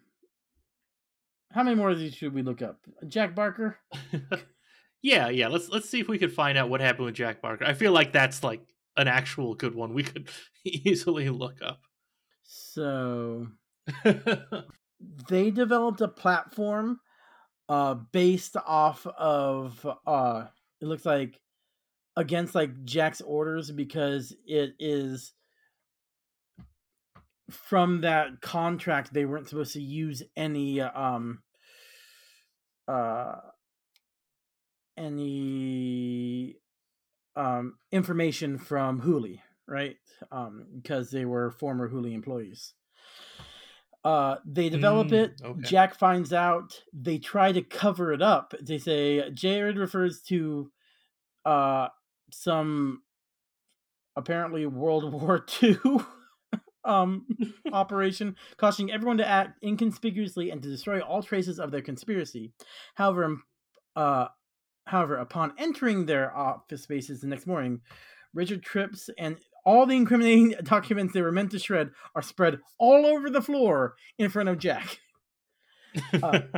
how 1.52 1.62
many 1.62 1.76
more 1.76 1.90
of 1.90 1.98
these 1.98 2.14
should 2.14 2.34
we 2.34 2.42
look 2.42 2.62
up? 2.62 2.80
Jack 3.06 3.34
Barker. 3.34 3.78
yeah, 5.04 5.28
yeah. 5.28 5.48
Let's 5.48 5.68
let's 5.68 5.90
see 5.90 6.00
if 6.00 6.08
we 6.08 6.16
could 6.16 6.32
find 6.32 6.56
out 6.56 6.70
what 6.70 6.80
happened 6.80 7.04
with 7.04 7.14
Jack 7.14 7.42
Barker. 7.42 7.66
I 7.66 7.74
feel 7.74 7.92
like 7.92 8.10
that's 8.10 8.42
like 8.42 8.62
an 8.96 9.06
actual 9.06 9.54
good 9.54 9.74
one 9.74 9.92
we 9.92 10.02
could 10.02 10.30
easily 10.64 11.28
look 11.28 11.58
up. 11.62 11.82
So 12.44 13.48
they 15.28 15.50
developed 15.50 16.00
a 16.00 16.08
platform 16.08 17.00
uh 17.68 17.96
based 18.12 18.56
off 18.66 19.06
of 19.06 19.86
uh 20.06 20.46
it 20.80 20.86
looks 20.86 21.04
like 21.04 21.38
against 22.16 22.54
like 22.54 22.84
Jack's 22.84 23.20
orders 23.20 23.70
because 23.70 24.34
it 24.46 24.74
is 24.78 25.34
from 27.50 28.00
that 28.00 28.40
contract 28.40 29.12
they 29.12 29.26
weren't 29.26 29.50
supposed 29.50 29.74
to 29.74 29.82
use 29.82 30.22
any 30.34 30.80
um 30.80 31.42
uh 32.88 33.34
any 34.96 36.56
um 37.36 37.74
information 37.90 38.58
from 38.58 39.00
Hooli, 39.00 39.40
right? 39.66 39.96
Um 40.30 40.66
because 40.74 41.10
they 41.10 41.24
were 41.24 41.50
former 41.50 41.88
Hooli 41.88 42.12
employees. 42.14 42.74
Uh 44.04 44.36
they 44.44 44.68
develop 44.68 45.08
Mm, 45.08 45.12
it, 45.12 45.40
okay. 45.42 45.60
Jack 45.62 45.94
finds 45.94 46.32
out, 46.32 46.82
they 46.92 47.18
try 47.18 47.52
to 47.52 47.62
cover 47.62 48.12
it 48.12 48.22
up. 48.22 48.54
They 48.60 48.78
say 48.78 49.30
Jared 49.30 49.78
refers 49.78 50.20
to 50.22 50.70
uh 51.44 51.88
some 52.30 53.02
apparently 54.16 54.66
World 54.66 55.12
War 55.22 55.44
II 55.62 55.76
um 56.84 57.26
operation, 57.72 58.36
cautioning 58.58 58.92
everyone 58.92 59.16
to 59.18 59.26
act 59.26 59.62
inconspicuously 59.64 60.50
and 60.50 60.62
to 60.62 60.68
destroy 60.68 61.00
all 61.00 61.22
traces 61.22 61.58
of 61.58 61.70
their 61.70 61.80
conspiracy. 61.82 62.52
However, 62.94 63.24
um, 63.24 63.42
uh, 63.96 64.26
however, 64.86 65.16
upon 65.16 65.54
entering 65.58 66.06
their 66.06 66.34
office 66.36 66.82
spaces 66.82 67.20
the 67.20 67.26
next 67.26 67.46
morning, 67.46 67.80
Richard 68.32 68.62
trips 68.62 69.10
and 69.18 69.36
all 69.64 69.86
the 69.86 69.96
incriminating 69.96 70.54
documents 70.64 71.14
they 71.14 71.22
were 71.22 71.32
meant 71.32 71.50
to 71.52 71.58
shred 71.58 71.90
are 72.14 72.22
spread 72.22 72.58
all 72.78 73.06
over 73.06 73.30
the 73.30 73.42
floor 73.42 73.94
in 74.18 74.30
front 74.30 74.48
of 74.48 74.58
Jack. 74.58 74.98
uh, 76.22 76.40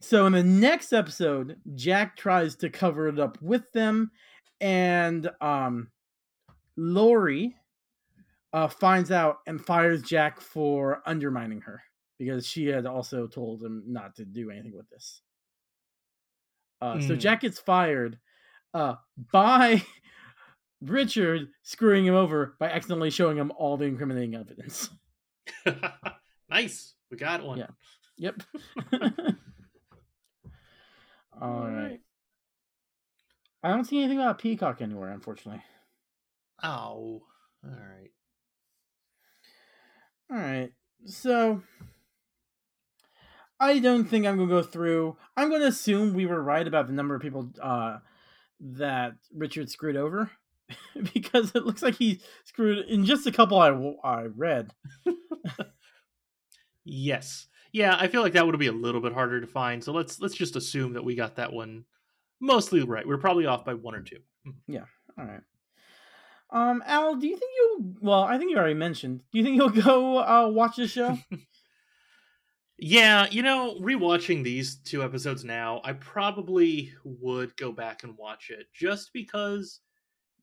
So 0.00 0.26
in 0.26 0.32
the 0.34 0.44
next 0.44 0.92
episode, 0.92 1.56
Jack 1.74 2.16
tries 2.16 2.54
to 2.56 2.70
cover 2.70 3.08
it 3.08 3.18
up 3.18 3.40
with 3.40 3.72
them, 3.72 4.10
and 4.60 5.30
um, 5.40 5.90
Laurie 6.76 7.56
uh, 8.52 8.68
finds 8.68 9.10
out 9.10 9.38
and 9.46 9.64
fires 9.64 10.02
Jack 10.02 10.40
for 10.40 11.02
undermining 11.06 11.62
her 11.62 11.82
because 12.18 12.46
she 12.46 12.66
had 12.66 12.86
also 12.86 13.26
told 13.26 13.62
him 13.62 13.84
not 13.86 14.14
to 14.16 14.24
do 14.24 14.50
anything 14.50 14.76
with 14.76 14.88
this. 14.90 15.22
Uh, 16.80 17.00
So 17.00 17.14
Mm. 17.14 17.18
Jack 17.18 17.40
gets 17.40 17.58
fired 17.58 18.18
uh, 18.74 18.96
by 19.32 19.82
Richard 20.80 21.48
screwing 21.62 22.04
him 22.06 22.14
over 22.14 22.56
by 22.60 22.70
accidentally 22.70 23.10
showing 23.10 23.36
him 23.36 23.50
all 23.56 23.76
the 23.76 23.86
incriminating 23.86 24.34
evidence. 24.34 24.90
nice. 26.50 26.94
We 27.10 27.16
got 27.16 27.42
one. 27.44 27.58
Yeah. 27.58 27.66
Yep. 28.18 28.42
all 28.92 29.00
right. 29.00 29.22
Alright. 31.40 32.00
I 33.62 33.68
don't 33.70 33.84
see 33.84 33.98
anything 33.98 34.18
about 34.18 34.38
Peacock 34.38 34.80
anywhere, 34.80 35.10
unfortunately. 35.10 35.62
Oh. 36.62 37.22
All 37.64 37.70
right. 37.70 38.10
All 40.30 40.36
right. 40.38 40.72
So 41.06 41.62
I 43.58 43.78
don't 43.78 44.04
think 44.04 44.26
I'm 44.26 44.36
going 44.36 44.48
to 44.48 44.54
go 44.54 44.62
through. 44.62 45.16
I'm 45.36 45.48
going 45.48 45.62
to 45.62 45.68
assume 45.68 46.12
we 46.12 46.26
were 46.26 46.42
right 46.42 46.66
about 46.66 46.86
the 46.86 46.92
number 46.92 47.14
of 47.14 47.22
people 47.22 47.50
uh, 47.62 47.98
that 48.60 49.14
Richard 49.34 49.70
screwed 49.70 49.96
over 49.96 50.30
because 51.14 51.54
it 51.54 51.64
looks 51.64 51.82
like 51.82 51.94
he 51.94 52.20
screwed 52.44 52.86
in 52.86 53.04
just 53.04 53.26
a 53.26 53.32
couple 53.32 53.58
I, 53.58 53.68
I 54.04 54.24
read. 54.24 54.72
Yes. 56.86 57.48
Yeah, 57.72 57.96
I 57.98 58.06
feel 58.06 58.22
like 58.22 58.32
that 58.34 58.46
would 58.46 58.58
be 58.58 58.68
a 58.68 58.72
little 58.72 59.00
bit 59.00 59.12
harder 59.12 59.40
to 59.40 59.46
find. 59.46 59.84
So 59.84 59.92
let's 59.92 60.20
let's 60.20 60.34
just 60.34 60.56
assume 60.56 60.94
that 60.94 61.04
we 61.04 61.14
got 61.14 61.36
that 61.36 61.52
one 61.52 61.84
mostly 62.40 62.82
right. 62.82 63.06
We're 63.06 63.18
probably 63.18 63.44
off 63.44 63.64
by 63.64 63.74
one 63.74 63.94
or 63.94 64.02
two. 64.02 64.20
Yeah. 64.66 64.84
All 65.18 65.26
right. 65.26 65.40
Um, 66.48 66.82
Al, 66.86 67.16
do 67.16 67.26
you 67.26 67.36
think 67.36 67.50
you'll? 67.56 67.94
Well, 68.00 68.22
I 68.22 68.38
think 68.38 68.52
you 68.52 68.56
already 68.56 68.74
mentioned. 68.74 69.24
Do 69.32 69.38
you 69.38 69.44
think 69.44 69.56
you'll 69.56 69.68
go 69.70 70.18
uh, 70.18 70.48
watch 70.48 70.76
the 70.76 70.86
show? 70.86 71.18
Yeah, 72.78 73.26
you 73.30 73.42
know, 73.42 73.76
rewatching 73.80 74.44
these 74.44 74.76
two 74.76 75.02
episodes 75.02 75.44
now, 75.44 75.80
I 75.82 75.94
probably 75.94 76.92
would 77.04 77.56
go 77.56 77.72
back 77.72 78.04
and 78.04 78.16
watch 78.18 78.50
it 78.50 78.66
just 78.74 79.12
because 79.14 79.80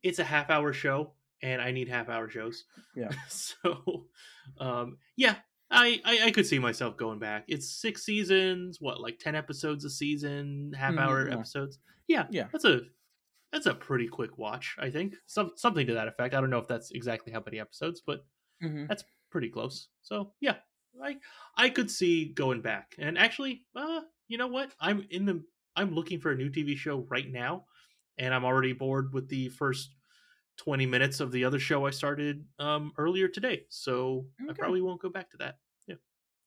it's 0.02 0.20
a 0.20 0.24
half 0.24 0.50
hour 0.50 0.74
show 0.74 1.12
and 1.44 1.62
I 1.62 1.72
need 1.72 1.90
half 1.90 2.10
hour 2.10 2.30
shows. 2.30 2.66
Yeah. 2.96 3.10
so, 3.30 4.08
um, 4.60 4.98
yeah, 5.16 5.36
I, 5.70 6.02
I 6.06 6.20
I 6.26 6.32
could 6.32 6.48
see 6.48 6.60
myself 6.60 6.98
going 6.98 7.20
back. 7.20 7.46
It's 7.48 7.70
six 7.70 8.04
seasons, 8.04 8.78
what 8.80 9.00
like 9.00 9.20
ten 9.20 9.36
episodes 9.36 9.86
a 9.86 9.90
season, 9.90 10.74
half 10.76 10.98
hour 10.98 11.28
yeah. 11.28 11.34
episodes. 11.36 11.80
Yeah, 12.08 12.26
Yeah. 12.32 12.48
that's 12.52 12.66
a 12.66 12.82
that's 13.52 13.66
a 13.68 13.76
pretty 13.76 14.08
quick 14.08 14.38
watch. 14.38 14.76
I 14.80 14.90
think 14.90 15.16
some 15.28 15.52
something 15.56 15.86
to 15.88 15.94
that 15.94 16.08
effect. 16.08 16.34
I 16.34 16.42
don't 16.42 16.50
know 16.50 16.58
if 16.60 16.68
that's 16.68 16.92
exactly 16.92 17.32
how 17.32 17.44
many 17.46 17.60
episodes, 17.60 18.02
but 18.06 18.26
mm-hmm. 18.64 18.92
pretty 19.30 19.50
close. 19.50 19.90
So 20.02 20.34
yeah, 20.42 20.56
I 21.02 21.18
I 21.56 21.70
could 21.70 21.90
see 21.92 22.26
going 22.34 22.62
back. 22.62 22.96
And 23.00 23.18
actually, 23.18 23.66
uh, 23.76 24.02
you 24.28 24.38
know 24.38 24.48
what? 24.48 24.74
I'm 24.80 25.06
in 25.10 25.26
the 25.26 25.44
I'm 25.76 25.94
looking 25.94 26.20
for 26.20 26.32
a 26.32 26.36
new 26.36 26.50
TV 26.50 26.76
show 26.76 27.06
right 27.10 27.30
now, 27.30 27.66
and 28.18 28.34
I'm 28.34 28.46
already 28.46 28.74
bored 28.74 29.14
with 29.14 29.28
the 29.30 29.50
first 29.50 29.96
20 30.58 30.86
minutes 30.86 31.20
of 31.20 31.32
the 31.32 31.44
other 31.46 31.60
show 31.60 31.86
I 31.86 31.90
started 31.92 32.46
um 32.60 32.92
earlier 32.98 33.28
today. 33.28 33.66
So 33.70 34.28
I 34.50 34.54
probably 34.54 34.82
won't 34.82 35.02
go 35.02 35.10
back 35.10 35.30
to 35.32 35.38
that. 35.38 35.58
Yeah. 35.88 35.96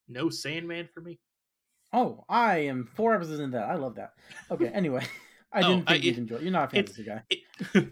No 0.08 0.28
Sandman 0.30 0.88
for 0.92 1.00
me. 1.00 1.18
Oh, 1.92 2.24
I 2.28 2.58
am 2.58 2.84
four 2.94 3.14
episodes 3.14 3.40
in 3.40 3.50
that. 3.52 3.68
I 3.68 3.74
love 3.76 3.94
that. 3.96 4.12
Okay, 4.50 4.68
anyway, 4.74 5.04
I 5.52 5.62
Oh, 5.62 5.74
didn't 5.74 5.88
I- 5.88 5.92
think 5.94 6.04
you'd 6.04 6.14
it- 6.16 6.18
enjoy. 6.20 6.36
it. 6.36 6.42
You're 6.42 6.52
not 6.52 6.68
a 6.68 6.70
fantasy 6.70 7.04
guy. 7.04 7.22
It, 7.30 7.88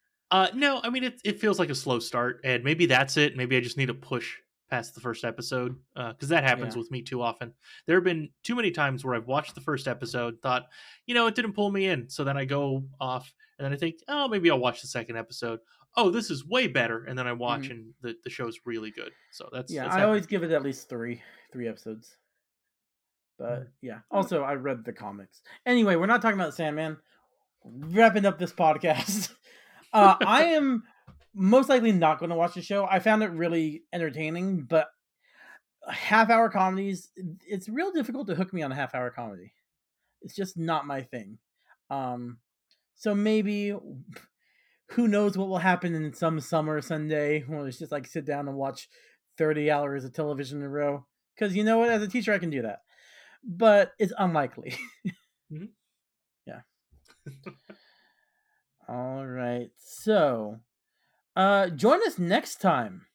uh 0.30 0.48
no, 0.54 0.80
I 0.82 0.90
mean 0.90 1.04
it 1.04 1.20
it 1.24 1.40
feels 1.40 1.58
like 1.58 1.70
a 1.70 1.74
slow 1.74 1.98
start 1.98 2.40
and 2.44 2.64
maybe 2.64 2.86
that's 2.86 3.16
it. 3.16 3.36
Maybe 3.36 3.56
I 3.56 3.60
just 3.60 3.76
need 3.76 3.86
to 3.86 3.94
push 3.94 4.34
past 4.72 4.94
the 4.94 5.00
first 5.00 5.22
episode 5.24 5.78
uh 5.96 6.12
cuz 6.14 6.28
that 6.30 6.42
happens 6.44 6.74
Yeah. 6.74 6.80
with 6.80 6.90
me 6.90 7.02
too 7.02 7.20
often. 7.22 7.52
There 7.86 7.96
have 7.96 8.04
been 8.04 8.30
too 8.42 8.54
many 8.56 8.70
times 8.70 9.04
where 9.04 9.14
I've 9.14 9.26
watched 9.28 9.54
the 9.54 9.60
first 9.60 9.86
episode, 9.86 10.40
thought, 10.40 10.64
you 11.06 11.14
know, 11.14 11.26
it 11.26 11.34
didn't 11.34 11.52
pull 11.52 11.70
me 11.70 11.86
in. 11.86 12.08
So 12.08 12.24
then 12.24 12.36
I 12.36 12.44
go 12.46 12.84
off 13.00 13.32
and 13.58 13.64
then 13.64 13.72
I 13.72 13.76
think, 13.76 13.96
"Oh, 14.08 14.26
maybe 14.28 14.50
I'll 14.50 14.58
watch 14.58 14.80
the 14.82 14.88
second 14.88 15.16
episode." 15.16 15.60
Oh, 15.96 16.08
this 16.10 16.30
is 16.30 16.46
way 16.46 16.66
better 16.68 17.04
and 17.04 17.18
then 17.18 17.26
I 17.26 17.32
watch 17.34 17.68
and 17.68 17.92
the 18.00 18.16
the 18.24 18.30
show's 18.30 18.58
really 18.64 18.90
good. 18.90 19.12
So 19.30 19.48
that's 19.52 19.70
Mm-hmm. 19.70 19.76
Yeah, 19.76 19.82
that's 19.84 19.94
I 19.94 19.98
happened. 19.98 20.08
always 20.08 20.26
give 20.26 20.42
it 20.42 20.50
at 20.50 20.62
least 20.62 20.88
three, 20.88 21.22
three 21.52 21.68
episodes. 21.68 22.16
But 23.38 23.60
Mm. 23.64 23.68
yeah, 23.82 23.98
also 24.10 24.42
I 24.42 24.54
read 24.54 24.84
the 24.84 24.92
comics. 24.92 25.42
Anyway, 25.66 25.96
we're 25.96 26.06
not 26.06 26.22
talking 26.22 26.40
about 26.40 26.54
Sandman. 26.54 26.96
Wrapping 27.64 28.24
up 28.26 28.38
this 28.38 28.52
podcast. 28.52 29.34
Uh, 29.94 30.16
I 30.26 30.44
am 30.44 30.84
most 31.34 31.68
likely 31.68 31.92
not 31.92 32.18
going 32.18 32.30
to 32.30 32.36
watch 32.36 32.54
the 32.54 32.62
show. 32.62 32.86
I 32.86 32.98
found 32.98 33.22
it 33.22 33.30
really 33.30 33.84
entertaining, 33.92 34.62
but 34.62 34.88
half 35.88 36.30
hour 36.30 36.48
comedies, 36.48 37.10
it's 37.46 37.68
real 37.68 37.92
difficult 37.92 38.26
to 38.28 38.34
hook 38.34 38.52
me 38.52 38.62
on 38.62 38.72
a 38.72 38.74
half 38.74 38.94
hour 38.94 39.10
comedy. 39.10 39.52
It's 40.22 40.34
just 40.34 40.58
not 40.58 40.86
my 40.86 41.02
thing. 41.02 41.38
Um, 41.90 42.38
so 42.96 43.14
maybe 43.14 43.74
who 44.90 45.08
knows 45.08 45.36
what 45.38 45.48
will 45.48 45.58
happen 45.58 45.94
in 45.94 46.12
some 46.12 46.40
summer 46.40 46.80
Sunday 46.80 47.44
when 47.46 47.66
it's 47.66 47.78
just 47.78 47.92
like 47.92 48.06
sit 48.06 48.24
down 48.24 48.48
and 48.48 48.56
watch 48.56 48.88
30 49.38 49.70
hours 49.70 50.04
of 50.04 50.12
television 50.12 50.58
in 50.58 50.64
a 50.64 50.68
row. 50.68 51.06
Because 51.34 51.56
you 51.56 51.64
know 51.64 51.78
what? 51.78 51.88
As 51.88 52.02
a 52.02 52.08
teacher, 52.08 52.32
I 52.32 52.38
can 52.38 52.50
do 52.50 52.62
that. 52.62 52.80
But 53.44 53.92
it's 53.98 54.12
unlikely. 54.18 54.76
Mhm. 55.52 55.70
yeah. 56.46 56.60
All 58.88 59.26
right. 59.26 59.70
So, 59.78 60.60
uh, 61.36 61.68
join 61.68 62.00
us 62.06 62.18
next 62.18 62.60
time 62.60 63.06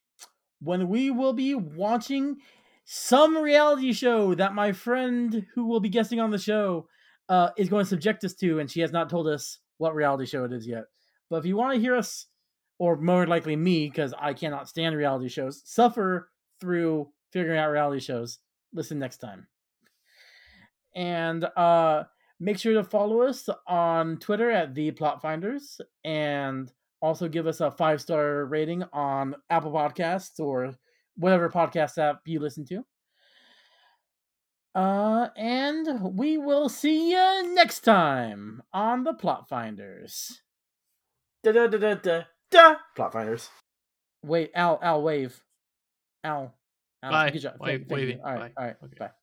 when 0.59 0.89
we 0.89 1.11
will 1.11 1.33
be 1.33 1.53
watching 1.55 2.37
some 2.85 3.37
reality 3.37 3.91
show 3.93 4.33
that 4.33 4.53
my 4.53 4.71
friend 4.71 5.45
who 5.53 5.65
will 5.65 5.79
be 5.79 5.89
guesting 5.89 6.19
on 6.19 6.31
the 6.31 6.37
show 6.37 6.87
uh, 7.29 7.49
is 7.57 7.69
going 7.69 7.83
to 7.83 7.89
subject 7.89 8.23
us 8.23 8.33
to, 8.33 8.59
and 8.59 8.71
she 8.71 8.79
has 8.81 8.91
not 8.91 9.09
told 9.09 9.27
us 9.27 9.59
what 9.77 9.93
reality 9.93 10.25
show 10.25 10.45
it 10.45 10.53
is 10.53 10.65
yet. 10.65 10.85
But 11.29 11.37
if 11.37 11.45
you 11.45 11.57
want 11.57 11.75
to 11.75 11.81
hear 11.81 11.95
us, 11.95 12.27
or 12.79 12.95
more 12.95 13.27
likely 13.27 13.55
me, 13.55 13.89
because 13.89 14.13
I 14.17 14.33
cannot 14.33 14.69
stand 14.69 14.95
reality 14.95 15.27
shows, 15.27 15.61
suffer 15.65 16.29
through 16.61 17.09
figuring 17.31 17.59
out 17.59 17.69
reality 17.69 17.99
shows, 17.99 18.39
listen 18.73 18.99
next 18.99 19.17
time. 19.17 19.47
And 20.95 21.43
uh, 21.43 22.05
make 22.39 22.57
sure 22.57 22.73
to 22.73 22.83
follow 22.83 23.21
us 23.21 23.49
on 23.67 24.17
Twitter 24.17 24.49
at 24.49 24.73
the 24.73 24.91
Plot 24.91 25.21
Finders, 25.21 25.81
and 26.05 26.71
also 27.01 27.27
give 27.27 27.47
us 27.47 27.61
a 27.61 27.71
five 27.71 28.01
star 28.01 28.45
rating 28.45 28.83
on 28.93 29.35
Apple 29.49 29.71
Podcasts 29.71 30.39
or 30.39 30.73
whatever 31.15 31.49
podcast 31.49 31.97
app 31.97 32.21
you 32.25 32.39
listen 32.39 32.65
to. 32.65 32.83
Uh, 34.75 35.29
and 35.35 36.15
we 36.17 36.37
will 36.37 36.69
see 36.69 37.11
you 37.11 37.53
next 37.55 37.79
time 37.81 38.61
on 38.71 39.03
the 39.03 39.13
Plot 39.13 39.47
Finders. 39.49 40.41
Da 41.43 41.51
da 41.51 41.67
da 41.67 41.77
da 41.77 41.93
da 41.95 42.21
da. 42.51 42.75
Plot 42.95 43.13
Finders. 43.13 43.49
Wait, 44.23 44.51
Al, 44.53 44.77
Al, 44.81 45.01
wave. 45.01 45.41
Al. 46.23 46.53
Al 47.01 47.11
Bye. 47.11 47.29
Good 47.31 47.39
job. 47.39 47.55
Wave- 47.59 47.79
Thank, 47.79 47.89
thank 47.89 48.01
you. 48.01 48.07
waving. 48.07 48.21
All 48.23 48.33
right, 48.33 48.55
Bye. 48.55 48.61
all 48.61 48.67
right. 48.67 48.75
Okay. 48.83 48.95
Bye. 48.99 49.16